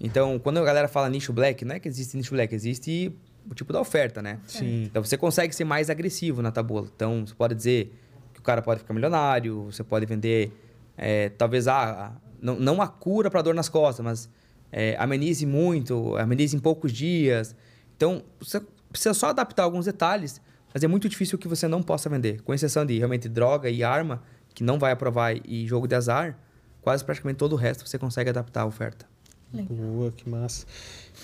[0.00, 3.14] Então, quando a galera fala nicho black, não é que existe nicho black, existe
[3.48, 4.40] o tipo da oferta, né?
[4.46, 4.84] Sim.
[4.84, 6.88] Então você consegue ser mais agressivo na tabula.
[6.94, 7.94] Então você pode dizer
[8.32, 10.50] que o cara pode ficar milionário, você pode vender,
[10.96, 14.28] é, talvez, a, a- não, não a cura para dor nas costas, mas
[14.72, 17.54] é, amenize muito, amenize em poucos dias.
[17.96, 18.60] Então você
[18.94, 20.40] precisa só adaptar alguns detalhes,
[20.72, 22.40] mas é muito difícil que você não possa vender.
[22.42, 24.22] Com exceção de realmente droga e arma,
[24.54, 26.38] que não vai aprovar, e jogo de azar,
[26.80, 29.04] quase praticamente todo o resto você consegue adaptar a oferta.
[29.52, 29.76] Legal.
[29.76, 30.64] Boa, que massa.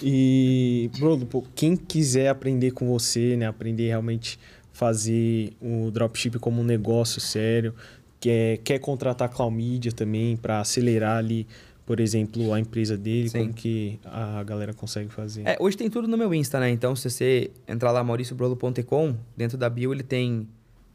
[0.02, 3.46] E, Bruno, quem quiser aprender com você, né?
[3.46, 4.38] Aprender realmente
[4.72, 7.72] fazer o dropship como um negócio sério,
[8.18, 11.46] quer, quer contratar Cloud Media também para acelerar ali,
[11.90, 13.38] por exemplo, a empresa dele, Sim.
[13.40, 15.42] como que a galera consegue fazer?
[15.44, 16.70] É, hoje tem tudo no meu Insta, né?
[16.70, 20.46] Então, se você entrar lá, mauriciobrolo.com, dentro da bio ele tem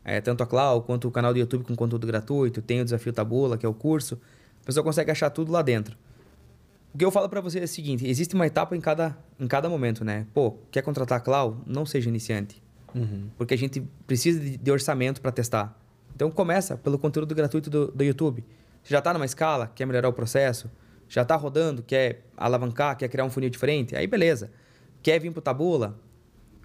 [0.05, 3.11] é, tanto a Cloud quanto o canal do YouTube com conteúdo gratuito, tem o Desafio
[3.11, 4.17] Tabula, que é o curso.
[4.63, 5.97] A pessoa consegue achar tudo lá dentro.
[6.93, 9.47] O que eu falo para você é o seguinte: existe uma etapa em cada, em
[9.49, 10.25] cada momento, né?
[10.33, 11.57] Pô, quer contratar a Cloud?
[11.67, 12.63] Não seja iniciante.
[12.95, 13.27] Uhum.
[13.37, 15.77] Porque a gente precisa de, de orçamento para testar.
[16.15, 18.45] Então começa pelo conteúdo gratuito do, do YouTube.
[18.81, 20.71] Você já está numa escala, quer melhorar o processo,
[21.15, 24.51] já está rodando, quer alavancar, quer criar um funil diferente, aí beleza.
[25.01, 25.97] Quer vir para Tabula?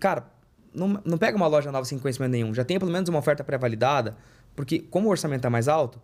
[0.00, 0.26] Cara,
[0.74, 2.52] não, não pega uma loja nova sem conhecimento nenhum.
[2.52, 4.16] Já tem pelo menos uma oferta pré-validada,
[4.56, 6.02] porque como o orçamento é mais alto,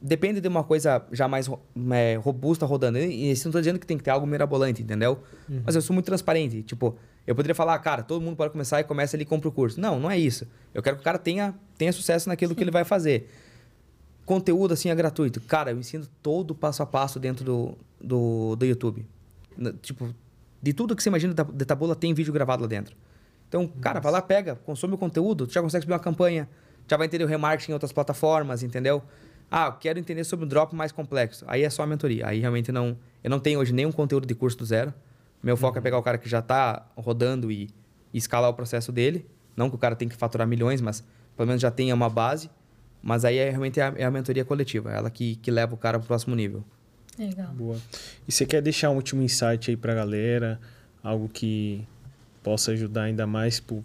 [0.00, 1.50] depende de uma coisa já mais
[1.90, 2.98] é, robusta rodando.
[2.98, 5.18] E isso não estou dizendo que tem que ter algo mirabolante, entendeu?
[5.48, 5.62] Uhum.
[5.66, 6.62] Mas eu sou muito transparente.
[6.62, 6.96] Tipo,
[7.26, 9.80] eu poderia falar, cara, todo mundo pode começar e começa ali e compra o curso.
[9.80, 10.46] Não, não é isso.
[10.72, 12.54] Eu quero que o cara tenha, tenha sucesso naquilo Sim.
[12.54, 13.28] que ele vai fazer.
[14.24, 15.40] Conteúdo assim é gratuito.
[15.40, 19.06] Cara, eu ensino todo o passo a passo dentro do, do, do YouTube.
[19.82, 20.14] Tipo,
[20.62, 22.96] de tudo que você imagina de tabula tem vídeo gravado lá dentro.
[23.48, 23.80] Então, Nossa.
[23.80, 26.48] cara, vai lá, pega, consome o conteúdo, tu já consegue subir uma campanha,
[26.88, 29.02] já vai entender o remarketing em outras plataformas, entendeu?
[29.50, 31.44] Ah, quero entender sobre um drop mais complexo.
[31.46, 32.26] Aí é só a mentoria.
[32.26, 32.96] Aí realmente não.
[33.22, 34.92] Eu não tenho hoje nenhum conteúdo de curso do zero.
[35.42, 35.80] Meu foco é uhum.
[35.80, 37.70] é pegar o cara que já está rodando e,
[38.12, 39.26] e, escalar o processo dele.
[39.56, 41.04] Não que o cara tenha que faturar milhões, mas
[41.36, 42.50] pelo menos já tenha uma base.
[43.04, 45.76] Mas aí é realmente a, é a mentoria coletiva, é ela que, que leva o
[45.76, 46.64] cara para o próximo nível.
[47.18, 47.52] Legal.
[47.52, 47.76] Boa.
[48.26, 50.58] E você quer deixar um último insight aí para a galera?
[51.02, 51.86] Algo que
[52.42, 53.60] possa ajudar ainda mais?
[53.60, 53.82] Pô,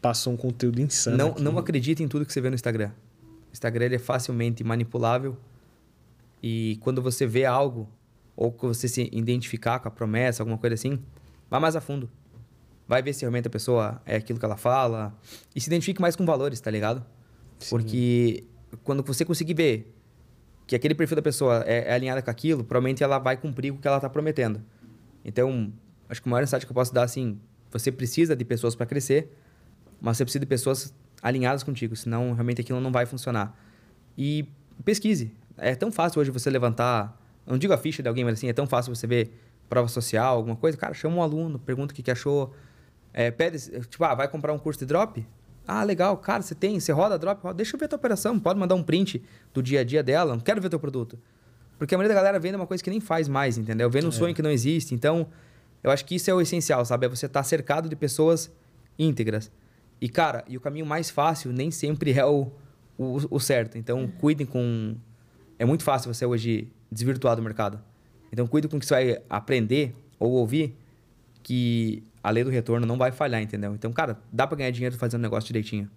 [0.00, 1.16] passou um conteúdo insano.
[1.16, 1.42] Não, aqui.
[1.42, 2.90] não acredite em tudo que você vê no Instagram.
[3.22, 5.36] O Instagram ele é facilmente manipulável
[6.40, 7.88] e quando você vê algo
[8.36, 11.00] ou que você se identificar com a promessa, alguma coisa assim,
[11.50, 12.08] vá mais a fundo.
[12.86, 15.12] Vai ver se realmente a pessoa é aquilo que ela fala
[15.56, 17.04] e se identifique mais com valores, tá ligado?
[17.58, 17.70] Sim.
[17.70, 18.44] Porque
[18.84, 19.94] quando você conseguir ver
[20.66, 23.78] que aquele perfil da pessoa é, é alinhado com aquilo, provavelmente ela vai cumprir o
[23.78, 24.62] que ela está prometendo.
[25.24, 25.72] Então,
[26.08, 27.40] acho que o maior insight que eu posso dar assim,
[27.70, 29.36] você precisa de pessoas para crescer,
[30.00, 33.58] mas você precisa de pessoas alinhadas contigo, senão realmente aquilo não vai funcionar.
[34.16, 34.46] E
[34.84, 35.32] pesquise.
[35.56, 38.52] É tão fácil hoje você levantar, não digo a ficha de alguém, mas assim, é
[38.52, 39.30] tão fácil você ver
[39.68, 40.76] prova social, alguma coisa.
[40.76, 42.54] Cara, chama um aluno, pergunta o que, que achou.
[43.12, 45.26] É, pede, tipo, ah, vai comprar um curso de drop?
[45.66, 47.42] Ah, legal, cara, você tem, você roda drop?
[47.42, 47.54] Roda.
[47.54, 49.22] Deixa eu ver a tua operação, pode mandar um print
[49.54, 51.18] do dia a dia dela, não quero ver teu produto.
[51.78, 53.88] Porque a maioria da galera vende uma coisa que nem faz mais, entendeu?
[53.88, 54.12] Vende um é.
[54.12, 54.94] sonho que não existe.
[54.94, 55.28] Então,
[55.82, 57.06] eu acho que isso é o essencial, sabe?
[57.06, 58.52] É você estar tá cercado de pessoas
[58.98, 59.50] íntegras.
[60.00, 62.52] E, cara, e o caminho mais fácil nem sempre é o,
[62.98, 63.78] o, o certo.
[63.78, 64.94] Então, cuidem com.
[65.58, 67.80] É muito fácil você hoje desvirtuar do mercado.
[68.32, 70.76] Então, cuide com o que você vai aprender ou ouvir,
[71.42, 73.74] que a lei do retorno não vai falhar, entendeu?
[73.74, 75.88] Então, cara, dá para ganhar dinheiro fazendo negócio direitinho.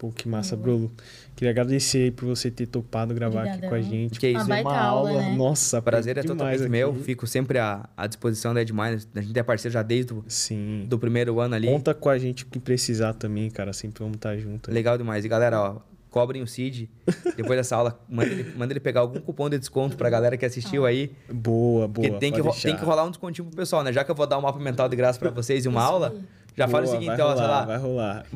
[0.00, 0.90] Pô, que massa, Bruno.
[1.36, 4.18] Queria agradecer aí por você ter topado gravar aqui com a gente.
[4.18, 5.20] Que isso, uma, uma aula.
[5.20, 5.36] Né?
[5.36, 6.70] Nossa, o prazer é totalmente aqui.
[6.70, 6.94] meu.
[6.94, 8.96] Fico sempre à, à disposição da Edmine.
[9.14, 10.86] A gente é parceiro já desde o Sim.
[10.88, 11.66] do primeiro ano ali.
[11.66, 13.74] Conta com a gente que precisar também, cara.
[13.74, 14.72] Sempre vamos estar junto.
[14.72, 15.22] Legal demais.
[15.26, 15.76] E galera, ó,
[16.10, 16.90] cobrem o Cid.
[17.36, 20.44] Depois dessa aula, manda ele, manda ele, pegar algum cupom de desconto pra galera que
[20.44, 21.12] assistiu aí.
[21.28, 21.88] Boa, boa.
[21.88, 23.92] Porque tem, que, tem que rolar um descontinho pro pessoal, né?
[23.92, 26.14] Já que eu vou dar um mapa mental de graça pra vocês e uma aula,
[26.56, 27.64] já boa, fala o seguinte, ó, sei lá.
[27.64, 28.26] Vai rolar.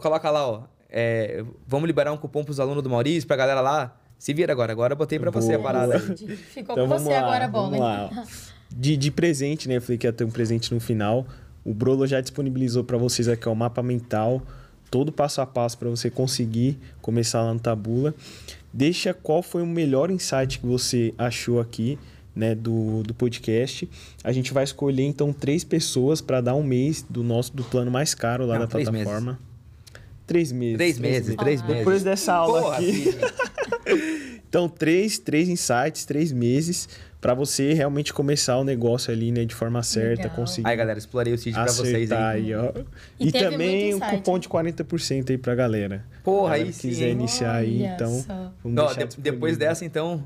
[0.00, 3.38] Coloca lá, ó é, vamos liberar um cupom para os alunos do Maurício, para a
[3.38, 3.96] galera lá.
[4.16, 4.70] Se vira agora.
[4.70, 5.98] Agora eu botei para você a parada.
[5.98, 7.78] Ficou então, com você lá, agora, bom, né?
[7.80, 8.24] Lá.
[8.70, 9.78] De, de presente, né?
[9.78, 11.26] Eu falei que ia ter um presente no final.
[11.64, 14.40] O Brolo já disponibilizou para vocês aqui ó, o mapa mental,
[14.90, 18.14] todo passo a passo para você conseguir começar lá no Tabula.
[18.72, 21.98] Deixa qual foi o melhor insight que você achou aqui.
[22.36, 23.88] Né, do, do podcast.
[24.24, 27.92] A gente vai escolher então três pessoas para dar um mês do nosso do plano
[27.92, 29.32] mais caro lá Não, da plataforma.
[29.34, 29.54] Meses.
[30.26, 30.76] Três meses.
[30.76, 31.76] Três, meses, três meses.
[31.78, 33.04] Depois dessa aula Porra, aqui.
[34.48, 36.88] então, três, três insights, três meses
[37.24, 40.36] para você realmente começar o negócio ali, né, de forma certa, Legal.
[40.36, 40.68] conseguir.
[40.68, 42.52] Aí, galera, explorei o sítio para vocês aí.
[42.52, 42.70] aí ó.
[43.18, 46.04] E, e também um cupom de 40% aí pra galera.
[46.22, 46.90] Porra, aí sim.
[46.90, 48.22] quiser iniciar aí, então.
[48.62, 50.22] Não, de, depois dessa, então,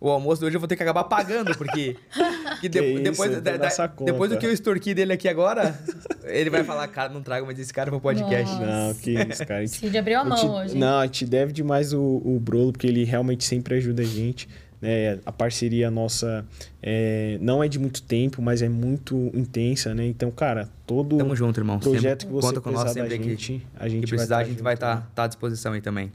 [0.00, 1.96] o almoço de hoje eu vou ter que acabar pagando, porque.
[2.62, 5.78] que de, que depois, isso, da, da, depois do que eu extorqui dele aqui agora,
[6.24, 8.54] ele vai falar, cara, não trago mais esse cara pro podcast.
[8.54, 8.66] Nossa.
[8.66, 9.66] Não, que isso, cara.
[9.66, 10.78] Gente, Cid abriu a mão te, hoje.
[10.78, 14.48] Não, a gente deve demais o, o Brolo, porque ele realmente sempre ajuda a gente.
[14.80, 16.46] Né, a parceria nossa
[16.82, 20.06] é, não é de muito tempo, mas é muito intensa, né?
[20.06, 21.78] Então, cara, todo Tamo junto, irmão.
[21.80, 24.48] projeto sempre que você conta com nós da gente, que, a gente precisar, vai a
[24.48, 25.06] gente vai estar tá, né?
[25.14, 26.12] tá à disposição aí também.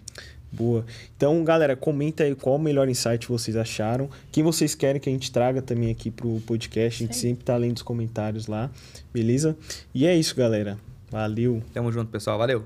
[0.53, 0.85] Boa.
[1.17, 4.07] Então, galera, comenta aí qual o melhor insight vocês acharam.
[4.31, 7.03] Quem vocês querem que a gente traga também aqui pro podcast.
[7.03, 7.29] A gente Sim.
[7.29, 8.69] sempre tá lendo os comentários lá,
[9.11, 9.57] beleza?
[9.95, 10.77] E é isso, galera.
[11.09, 11.61] Valeu.
[11.73, 12.37] Tamo junto, pessoal.
[12.37, 12.63] Valeu.